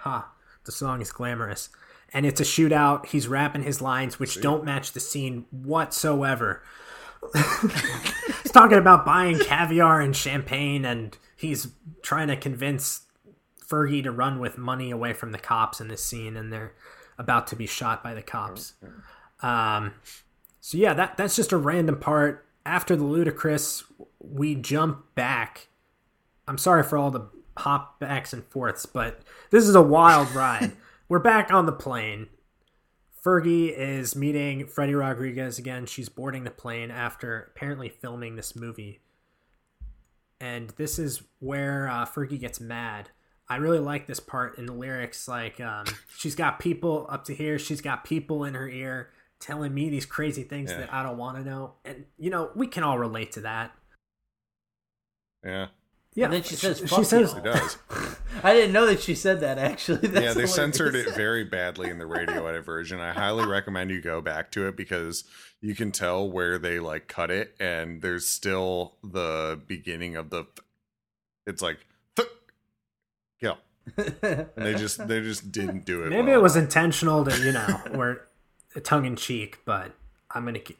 Ha! 0.00 0.30
The 0.64 0.72
song 0.72 1.02
is 1.02 1.12
glamorous, 1.12 1.68
and 2.12 2.24
it's 2.24 2.40
a 2.40 2.44
shootout. 2.44 3.06
He's 3.06 3.28
rapping 3.28 3.62
his 3.62 3.82
lines, 3.82 4.18
which 4.18 4.40
don't 4.40 4.64
match 4.64 4.92
the 4.92 5.00
scene 5.00 5.46
whatsoever. 5.50 6.62
he's 8.42 8.52
talking 8.52 8.78
about 8.78 9.04
buying 9.04 9.38
caviar 9.38 10.00
and 10.00 10.16
champagne, 10.16 10.84
and 10.84 11.16
he's 11.36 11.68
trying 12.02 12.28
to 12.28 12.36
convince 12.36 13.02
Fergie 13.66 14.02
to 14.02 14.10
run 14.10 14.40
with 14.40 14.56
money 14.56 14.90
away 14.90 15.12
from 15.12 15.32
the 15.32 15.38
cops 15.38 15.80
in 15.80 15.88
this 15.88 16.04
scene, 16.04 16.36
and 16.36 16.52
they're 16.52 16.72
about 17.18 17.46
to 17.48 17.56
be 17.56 17.66
shot 17.66 18.02
by 18.02 18.14
the 18.14 18.22
cops. 18.22 18.74
Um, 19.42 19.94
so 20.60 20.78
yeah, 20.78 20.94
that 20.94 21.16
that's 21.16 21.36
just 21.36 21.52
a 21.52 21.58
random 21.58 21.98
part. 21.98 22.46
After 22.64 22.96
the 22.96 23.04
Ludacris, 23.04 23.84
we 24.18 24.54
jump 24.54 25.14
back. 25.14 25.68
I'm 26.48 26.58
sorry 26.58 26.82
for 26.82 26.96
all 26.96 27.10
the 27.10 27.28
hop 27.60 27.98
backs 28.00 28.32
and 28.32 28.44
forths, 28.44 28.86
but 28.86 29.20
this 29.50 29.66
is 29.66 29.74
a 29.74 29.82
wild 29.82 30.30
ride. 30.34 30.72
We're 31.08 31.18
back 31.18 31.52
on 31.52 31.66
the 31.66 31.72
plane. 31.72 32.28
Fergie 33.24 33.72
is 33.76 34.16
meeting 34.16 34.66
Freddy 34.66 34.94
Rodriguez 34.94 35.58
again. 35.58 35.84
She's 35.86 36.08
boarding 36.08 36.44
the 36.44 36.50
plane 36.50 36.90
after 36.90 37.50
apparently 37.54 37.88
filming 37.88 38.36
this 38.36 38.56
movie. 38.56 39.00
And 40.40 40.70
this 40.70 40.98
is 40.98 41.22
where 41.38 41.86
uh, 41.88 42.06
Fergie 42.06 42.40
gets 42.40 42.60
mad. 42.60 43.10
I 43.46 43.56
really 43.56 43.78
like 43.80 44.06
this 44.06 44.20
part 44.20 44.56
in 44.58 44.64
the 44.64 44.72
lyrics. 44.72 45.28
Like, 45.28 45.60
um, 45.60 45.84
she's 46.16 46.34
got 46.34 46.60
people 46.60 47.06
up 47.10 47.24
to 47.24 47.34
here, 47.34 47.58
she's 47.58 47.80
got 47.82 48.04
people 48.04 48.44
in 48.44 48.54
her 48.54 48.68
ear 48.68 49.10
telling 49.38 49.74
me 49.74 49.90
these 49.90 50.06
crazy 50.06 50.42
things 50.44 50.70
Yeah. 50.70 50.78
that 50.78 50.94
I 50.94 51.02
don't 51.02 51.18
want 51.18 51.36
to 51.38 51.44
know. 51.44 51.74
And, 51.84 52.04
you 52.16 52.30
know, 52.30 52.50
we 52.54 52.66
can 52.66 52.84
all 52.84 52.98
relate 52.98 53.32
to 53.32 53.40
that. 53.42 53.72
Yeah, 55.44 55.68
Yeah. 56.14 56.24
And 56.24 56.34
then 56.34 56.42
she 56.42 56.56
says, 56.56 56.78
she 56.78 56.86
"Fuck 56.86 57.04
says, 57.04 57.30
y'all." 57.30 57.38
it 57.38 57.44
does. 57.44 57.78
I 58.42 58.52
didn't 58.52 58.72
know 58.72 58.86
that 58.86 59.00
she 59.00 59.14
said 59.14 59.40
that 59.40 59.58
actually. 59.58 59.98
That's 60.08 60.14
yeah, 60.14 60.20
they 60.20 60.26
hilarious. 60.28 60.54
censored 60.54 60.94
it 60.96 61.14
very 61.14 61.44
badly 61.44 61.88
in 61.88 61.98
the 61.98 62.06
radio 62.06 62.46
edit 62.46 62.64
version. 62.64 63.00
I 63.00 63.12
highly 63.12 63.46
recommend 63.46 63.90
you 63.90 64.00
go 64.00 64.20
back 64.20 64.50
to 64.52 64.66
it 64.66 64.76
because 64.76 65.24
you 65.60 65.74
can 65.74 65.92
tell 65.92 66.28
where 66.28 66.58
they 66.58 66.80
like 66.80 67.06
cut 67.06 67.30
it, 67.30 67.54
and 67.60 68.02
there's 68.02 68.26
still 68.26 68.96
the 69.04 69.60
beginning 69.66 70.16
of 70.16 70.30
the. 70.30 70.46
It's 71.46 71.62
like, 71.62 71.78
yeah, 73.40 73.54
and 73.96 74.48
they 74.56 74.74
just 74.74 75.06
they 75.06 75.20
just 75.20 75.52
didn't 75.52 75.84
do 75.84 76.02
it. 76.02 76.10
maybe 76.10 76.28
well. 76.28 76.40
it 76.40 76.42
was 76.42 76.56
intentional 76.56 77.24
to, 77.24 77.38
you 77.40 77.52
know, 77.52 77.80
or 77.94 78.26
tongue 78.82 79.04
in 79.04 79.16
cheek, 79.16 79.58
but 79.64 79.92
I'm 80.30 80.42
going 80.42 80.54
to 80.54 80.60
keep. 80.60 80.78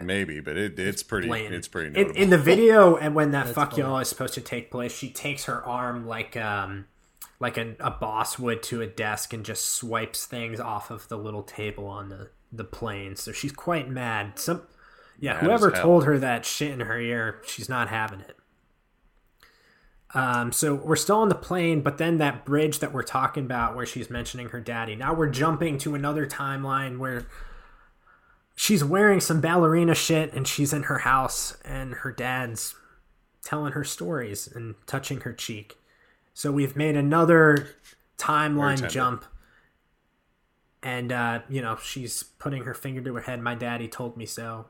Maybe, 0.00 0.40
but 0.40 0.56
it 0.56 0.78
it's 0.78 1.02
pretty 1.02 1.28
blatant. 1.28 1.54
it's 1.54 1.68
pretty 1.68 1.98
in, 2.00 2.14
in 2.16 2.30
the 2.30 2.38
video 2.38 2.96
and 2.96 3.14
when 3.14 3.32
that 3.32 3.46
That's 3.46 3.54
fuck 3.54 3.70
funny. 3.72 3.82
y'all 3.82 3.98
is 3.98 4.08
supposed 4.08 4.34
to 4.34 4.40
take 4.40 4.70
place 4.70 4.96
she 4.96 5.10
takes 5.10 5.44
her 5.44 5.64
arm 5.64 6.06
like 6.06 6.36
um 6.36 6.86
like 7.40 7.56
a, 7.56 7.74
a 7.80 7.90
boss 7.90 8.38
would 8.38 8.62
to 8.64 8.80
a 8.80 8.86
desk 8.86 9.32
and 9.32 9.44
just 9.44 9.66
swipes 9.66 10.26
things 10.26 10.60
off 10.60 10.90
of 10.90 11.08
the 11.08 11.18
little 11.18 11.42
table 11.42 11.86
on 11.86 12.08
the 12.08 12.30
the 12.52 12.64
plane 12.64 13.16
so 13.16 13.32
she's 13.32 13.52
quite 13.52 13.88
mad 13.88 14.38
some 14.38 14.62
yeah 15.18 15.34
Mad 15.34 15.42
whoever 15.42 15.70
told 15.70 16.04
her 16.04 16.18
that 16.18 16.44
shit 16.44 16.70
in 16.70 16.80
her 16.80 16.98
ear 16.98 17.40
she's 17.44 17.68
not 17.68 17.88
having 17.88 18.20
it 18.20 18.36
um, 20.14 20.52
so 20.52 20.74
we're 20.74 20.96
still 20.96 21.18
on 21.18 21.28
the 21.28 21.34
plane, 21.34 21.82
but 21.82 21.98
then 21.98 22.16
that 22.18 22.46
bridge 22.46 22.78
that 22.78 22.94
we're 22.94 23.02
talking 23.02 23.44
about 23.44 23.76
where 23.76 23.84
she's 23.84 24.08
mentioning 24.08 24.48
her 24.48 24.60
daddy. 24.60 24.96
Now 24.96 25.12
we're 25.12 25.28
jumping 25.28 25.76
to 25.78 25.94
another 25.94 26.26
timeline 26.26 26.98
where 26.98 27.26
she's 28.58 28.82
wearing 28.82 29.20
some 29.20 29.40
ballerina 29.40 29.94
shit 29.94 30.32
and 30.32 30.46
she's 30.46 30.72
in 30.72 30.82
her 30.84 30.98
house 30.98 31.56
and 31.64 31.94
her 31.94 32.10
dad's 32.10 32.74
telling 33.44 33.72
her 33.72 33.84
stories 33.84 34.48
and 34.52 34.74
touching 34.84 35.20
her 35.20 35.32
cheek. 35.32 35.78
So 36.34 36.50
we've 36.50 36.74
made 36.74 36.96
another 36.96 37.68
timeline 38.18 38.90
jump. 38.90 39.24
And, 40.82 41.12
uh, 41.12 41.42
you 41.48 41.62
know, 41.62 41.76
she's 41.80 42.24
putting 42.24 42.64
her 42.64 42.74
finger 42.74 43.00
to 43.00 43.14
her 43.14 43.20
head. 43.20 43.40
My 43.40 43.54
daddy 43.54 43.86
told 43.86 44.16
me 44.16 44.26
so. 44.26 44.66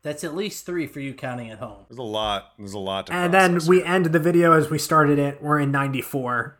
That's 0.00 0.24
at 0.24 0.34
least 0.34 0.64
three 0.64 0.86
for 0.86 1.00
you 1.00 1.12
counting 1.12 1.50
at 1.50 1.58
home. 1.58 1.84
There's 1.90 1.98
a 1.98 2.02
lot. 2.02 2.52
There's 2.56 2.72
a 2.72 2.78
lot. 2.78 3.10
and 3.10 3.34
then 3.34 3.58
we 3.66 3.82
end 3.84 4.06
the 4.06 4.18
video 4.18 4.52
as 4.52 4.70
we 4.70 4.78
started 4.78 5.18
it. 5.18 5.42
We're 5.42 5.58
in 5.58 5.72
'94 5.72 6.58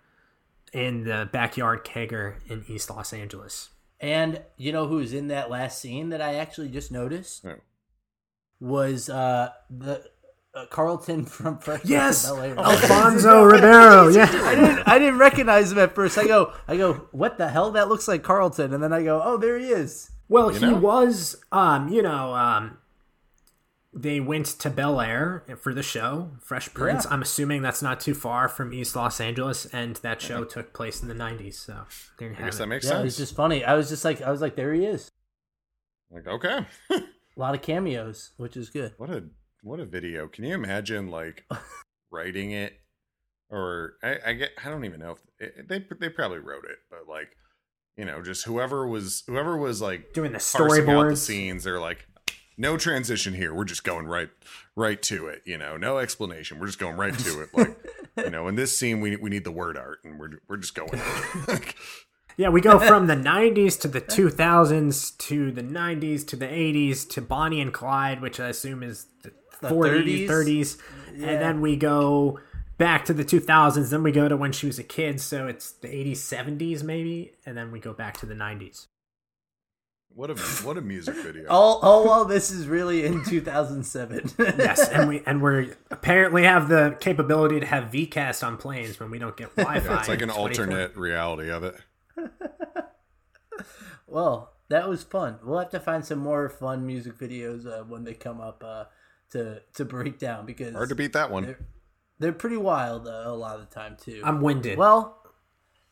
in 0.73 1.05
the 1.05 1.29
backyard 1.33 1.85
kegger 1.85 2.37
in 2.51 2.65
East 2.69 2.91
Los 2.91 3.13
Angeles. 3.13 3.69
And 4.01 4.43
you 4.57 4.73
know 4.73 4.87
who's 4.87 5.13
in 5.13 5.29
that 5.29 5.51
last 5.51 5.81
scene 5.81 6.11
that 6.11 6.21
I 6.21 6.35
actually 6.35 6.69
just 6.69 6.93
noticed 6.93 7.47
was 8.61 9.09
uh, 9.09 9.51
the 9.71 10.05
uh, 10.55 10.67
Carlton 10.67 11.25
from 11.25 11.59
Fresh 11.59 11.85
yes, 11.85 12.31
Alfonso 12.31 13.43
Ribeiro. 13.45 14.09
Yeah, 14.09 14.29
I 14.33 14.55
didn't 14.55 14.89
I 14.89 14.99
didn't 14.99 15.19
recognize 15.19 15.73
him 15.73 15.79
at 15.79 15.95
first. 15.95 16.19
I 16.19 16.27
go 16.27 16.53
I 16.69 16.77
go 16.77 17.09
what 17.13 17.39
the 17.39 17.49
hell 17.49 17.71
that 17.73 17.89
looks 17.89 18.09
like 18.09 18.23
Carlton, 18.23 18.73
and 18.73 18.83
then 18.83 18.93
I 18.93 19.03
go 19.03 19.23
oh 19.25 19.37
there 19.37 19.59
he 19.59 19.69
is. 19.69 20.11
Well, 20.29 20.53
you 20.53 20.59
he 20.59 20.67
know? 20.67 20.77
was 20.77 21.37
um 21.53 21.89
you 21.89 22.03
know 22.03 22.35
um 22.35 22.79
they 23.97 24.21
went 24.21 24.47
to 24.47 24.69
Bel 24.69 25.01
Air 25.01 25.43
for 25.63 25.73
the 25.73 25.83
show, 25.83 26.33
Fresh 26.41 26.75
Prince. 26.75 27.05
Yeah. 27.07 27.13
I'm 27.13 27.23
assuming 27.23 27.63
that's 27.63 27.83
not 27.83 27.99
too 27.99 28.15
far 28.15 28.47
from 28.47 28.75
East 28.75 28.95
Los 28.95 29.21
Angeles, 29.21 29.65
and 29.67 29.97
that 29.97 30.21
show 30.21 30.41
yeah. 30.41 30.49
took 30.49 30.75
place 30.75 31.03
in 31.03 31.09
the 31.09 31.15
'90s. 31.15 31.55
So 31.55 31.85
there 32.19 32.29
you 32.29 32.37
I 32.39 32.45
guess 32.45 32.57
it. 32.57 32.59
that 32.59 32.67
makes 32.67 32.85
yeah, 32.85 32.93
sense. 32.93 33.07
It's 33.07 33.17
just 33.17 33.35
funny. 33.35 33.65
I 33.65 33.75
was 33.75 33.89
just 33.89 34.05
like, 34.05 34.21
I 34.21 34.31
was 34.31 34.43
like, 34.43 34.55
there 34.55 34.75
he 34.75 34.85
is. 34.85 35.11
Like 36.11 36.27
okay, 36.27 36.67
a 36.91 37.01
lot 37.37 37.55
of 37.55 37.63
cameos, 37.63 38.33
which 38.37 38.57
is 38.57 38.69
good. 38.69 38.93
What 38.99 39.11
a 39.11 39.25
what 39.63 39.81
a 39.81 39.87
video! 39.87 40.29
Can 40.29 40.45
you 40.45 40.55
imagine 40.55 41.11
like 41.11 41.45
writing 42.13 42.51
it, 42.53 42.75
or 43.49 43.95
I, 44.03 44.19
I 44.27 44.33
get 44.35 44.51
I 44.63 44.69
don't 44.69 44.85
even 44.85 45.01
know 45.01 45.13
if 45.13 45.19
it, 45.39 45.69
they 45.69 45.85
they 45.99 46.11
probably 46.11 46.39
wrote 46.39 46.65
it, 46.65 46.77
but 46.91 47.09
like 47.09 47.35
you 47.97 48.05
know, 48.05 48.23
just 48.23 48.45
whoever 48.45 48.87
was 48.87 49.25
whoever 49.27 49.57
was 49.57 49.81
like 49.81 50.13
doing 50.13 50.33
the 50.33 50.39
storyboards, 50.39 51.11
the 51.11 51.17
scenes. 51.17 51.65
They're 51.65 51.81
like, 51.81 52.07
no 52.59 52.77
transition 52.77 53.35
here. 53.35 53.55
We're 53.55 53.65
just 53.65 53.85
going 53.85 54.07
right 54.07 54.31
right 54.75 55.01
to 55.03 55.29
it. 55.29 55.43
You 55.45 55.59
know, 55.59 55.77
no 55.77 55.99
explanation. 55.99 56.59
We're 56.59 56.67
just 56.67 56.79
going 56.79 56.97
right 56.97 57.17
to 57.17 57.43
it. 57.43 57.49
Like, 57.53 57.79
you 58.17 58.31
know, 58.31 58.49
in 58.49 58.55
this 58.55 58.77
scene, 58.77 59.01
we 59.01 59.17
we 59.17 59.31
need 59.31 59.45
the 59.45 59.53
word 59.53 59.77
art, 59.77 60.01
and 60.05 60.19
we're 60.19 60.39
we're 60.49 60.57
just 60.57 60.75
going. 60.75 61.01
yeah, 62.37 62.49
we 62.49 62.61
go 62.61 62.79
from 62.87 63.07
the 63.07 63.17
'90s 63.17 63.81
to 63.81 63.89
the 63.89 64.01
2000s 64.01 65.17
to 65.19 65.53
the 65.53 65.63
'90s 65.63 66.27
to 66.29 66.37
the 66.37 66.47
'80s 66.47 67.09
to 67.11 67.21
Bonnie 67.21 67.61
and 67.61 67.73
Clyde, 67.73 68.21
which 68.21 68.41
I 68.41 68.49
assume 68.49 68.83
is 68.83 69.07
the, 69.23 69.33
the 69.61 69.69
40s, 69.69 70.27
30s, 70.27 70.29
30s. 70.29 70.79
Yeah. 71.15 71.29
and 71.29 71.43
then 71.43 71.61
we 71.61 71.77
go 71.77 72.41
back 72.79 73.05
to 73.07 73.15
the 73.15 73.25
2000s. 73.25 73.91
Then 73.91 74.03
we 74.03 74.13
go 74.13 74.29
to 74.29 74.37
when 74.37 74.53
she 74.53 74.67
was 74.67 74.79
a 74.79 74.85
kid, 74.85 75.21
so 75.21 75.47
it's 75.47 75.73
the 75.73 75.89
80s, 75.89 76.17
70s 76.17 76.83
maybe, 76.83 77.33
and 77.45 77.57
then 77.57 77.71
we 77.71 77.81
go 77.81 77.93
back 77.93 78.19
to 78.19 78.27
the 78.27 78.35
90s. 78.35 78.87
What 80.17 80.31
a 80.31 80.35
what 80.65 80.79
a 80.79 80.81
music 80.81 81.15
video! 81.23 81.47
all 81.51 81.79
all 81.81 82.07
while 82.07 82.25
this 82.25 82.51
is 82.51 82.67
really 82.67 83.05
in 83.05 83.23
2007. 83.23 84.31
yes, 84.39 84.89
and 84.89 85.11
we 85.11 85.23
and 85.27 85.43
we 85.43 85.73
apparently 85.91 86.45
have 86.45 86.69
the 86.71 86.97
capability 87.01 87.61
to 87.61 87.67
have 87.67 87.91
VCast 87.91 88.45
on 88.45 88.57
planes 88.57 88.99
when 88.99 89.11
we 89.11 89.19
don't 89.19 89.37
get 89.37 89.55
Wi-Fi. 89.57 89.87
Yeah, 89.87 89.99
it's 89.99 90.09
like 90.09 90.23
an 90.23 90.31
alternate 90.31 90.97
reality 90.97 91.51
of 91.51 91.65
it. 91.65 91.77
well, 94.07 94.55
that 94.71 94.89
was 94.89 95.03
fun. 95.03 95.39
We'll 95.45 95.59
have 95.59 95.69
to 95.71 95.81
find 95.81 96.03
some 96.03 96.21
more 96.21 96.49
fun 96.49 96.87
music 96.87 97.19
videos 97.19 97.67
uh, 97.67 97.85
when 97.85 98.05
they 98.05 98.15
come 98.15 98.41
up 98.41 98.65
uh, 98.67 98.85
to 99.33 99.61
to 99.75 99.85
break 99.85 100.19
down 100.19 100.47
because 100.47 100.73
hard 100.73 100.89
to 100.89 100.95
beat 100.95 101.13
that 101.13 101.31
one. 101.31 101.45
They're, 101.45 101.59
they're 102.21 102.33
pretty 102.33 102.57
wild 102.57 103.07
uh, 103.07 103.25
a 103.27 103.35
lot 103.37 103.61
of 103.61 103.69
the 103.69 103.75
time 103.75 103.99
too. 104.01 104.23
I'm 104.25 104.41
winded. 104.41 104.79
Well, 104.79 105.23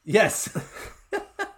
yes. 0.02 0.48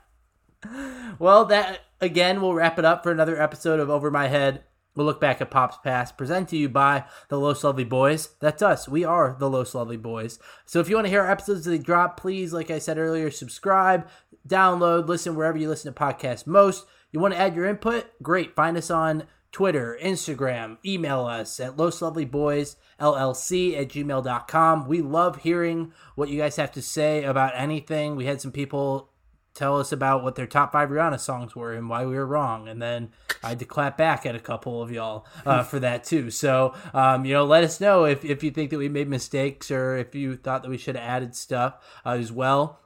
well, 1.19 1.45
that 1.47 1.81
again, 2.01 2.41
we'll 2.41 2.55
wrap 2.55 2.79
it 2.79 2.85
up 2.85 3.03
for 3.03 3.11
another 3.11 3.41
episode 3.41 3.81
of 3.81 3.91
Over 3.91 4.11
My 4.11 4.29
Head. 4.29 4.63
We'll 4.95 5.07
look 5.07 5.21
back 5.21 5.43
at 5.43 5.51
Pop's 5.51 5.77
Past, 5.85 6.17
presented 6.17 6.49
to 6.49 6.57
you 6.57 6.71
by 6.71 7.05
the 7.29 7.39
Los 7.39 7.63
Lovely 7.63 7.85
Boys. 7.85 8.31
That's 8.41 8.63
us. 8.63 8.89
We 8.89 9.05
are 9.05 9.37
the 9.39 9.51
Los 9.51 9.75
Lovely 9.75 9.99
Boys. 9.99 10.39
So 10.65 10.81
if 10.81 10.89
you 10.89 10.95
want 10.95 11.07
to 11.07 11.11
hear 11.11 11.21
our 11.21 11.31
episodes 11.31 11.61
as 11.61 11.67
they 11.67 11.79
drop, 11.79 12.19
please, 12.19 12.55
like 12.55 12.71
I 12.71 12.79
said 12.79 12.97
earlier, 12.97 13.31
subscribe, 13.31 14.09
download, 14.49 15.07
listen 15.07 15.35
wherever 15.35 15.59
you 15.59 15.69
listen 15.69 15.93
to 15.93 16.01
podcasts 16.01 16.47
most. 16.47 16.87
You 17.13 17.21
want 17.21 17.35
to 17.35 17.41
add 17.41 17.55
your 17.55 17.67
input? 17.67 18.07
Great. 18.23 18.57
Find 18.57 18.79
us 18.79 18.91
on 18.91 19.25
Twitter, 19.53 19.99
Instagram, 20.03 20.79
email 20.85 21.25
us 21.25 21.61
at 21.61 21.77
LosLovelyBoysLLC 21.77 23.79
at 23.79 23.89
gmail.com. 23.89 24.89
We 24.89 25.01
love 25.01 25.43
hearing 25.43 25.93
what 26.15 26.29
you 26.29 26.39
guys 26.39 26.57
have 26.57 26.73
to 26.73 26.83
say 26.83 27.25
about 27.25 27.53
anything. 27.55 28.17
We 28.17 28.27
had 28.27 28.41
some 28.41 28.53
people 28.53 29.11
tell 29.57 29.81
us 29.81 29.91
about 29.91 30.23
what 30.23 30.35
their 30.35 30.47
top 30.47 30.73
five 30.73 30.91
Rihanna 30.91 31.19
songs 31.19 31.57
were 31.57 31.73
and 31.73 31.89
why 31.89 32.05
we 32.05 32.15
were 32.15 32.27
wrong. 32.27 32.69
And 32.69 32.81
then 32.81 33.11
I 33.43 33.51
had 33.51 33.59
to 33.61 33.65
clap 33.65 33.97
back 33.97 34.27
at 34.27 34.35
a 34.35 34.41
couple 34.41 34.83
of 34.83 34.93
y'all 34.93 35.27
uh, 35.45 35.63
for 35.65 35.81
that 35.81 36.05
too. 36.05 36.31
So, 36.31 36.75
um, 36.93 37.25
you 37.25 37.33
know, 37.33 37.45
let 37.45 37.65
us 37.65 37.81
know 37.81 38.05
if, 38.05 38.25
if 38.25 38.45
you 38.45 38.51
think 38.51 38.71
that 38.71 38.79
we 38.79 38.89
made 38.89 39.09
mistakes 39.09 39.71
or 39.71 39.97
if 39.97 40.15
you 40.15 40.37
thought 40.37 40.63
that 40.63 40.69
we 40.69 40.79
should 40.79 40.97
have 40.97 41.05
added 41.05 41.35
stuff 41.35 41.75
uh, 42.05 42.11
as 42.11 42.31
well. 42.31 42.81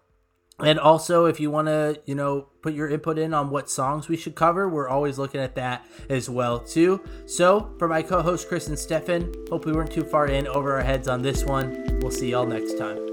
And 0.62 0.78
also, 0.78 1.24
if 1.24 1.40
you 1.40 1.50
want 1.50 1.68
to, 1.68 2.02
you 2.04 2.14
know, 2.14 2.48
put 2.60 2.74
your 2.74 2.88
input 2.88 3.18
in 3.18 3.32
on 3.32 3.48
what 3.48 3.70
songs 3.70 4.08
we 4.08 4.16
should 4.18 4.34
cover, 4.34 4.68
we're 4.68 4.90
always 4.90 5.18
looking 5.18 5.40
at 5.40 5.54
that 5.54 5.86
as 6.10 6.28
well 6.28 6.58
too. 6.58 7.02
So, 7.24 7.74
for 7.78 7.88
my 7.88 8.02
co-host 8.02 8.46
Chris 8.46 8.68
and 8.68 8.78
Stefan, 8.78 9.32
hope 9.48 9.64
we 9.64 9.72
weren't 9.72 9.90
too 9.90 10.04
far 10.04 10.26
in 10.26 10.46
over 10.46 10.74
our 10.74 10.82
heads 10.82 11.08
on 11.08 11.22
this 11.22 11.44
one. 11.44 11.98
We'll 12.02 12.10
see 12.10 12.32
y'all 12.32 12.46
next 12.46 12.76
time. 12.76 13.09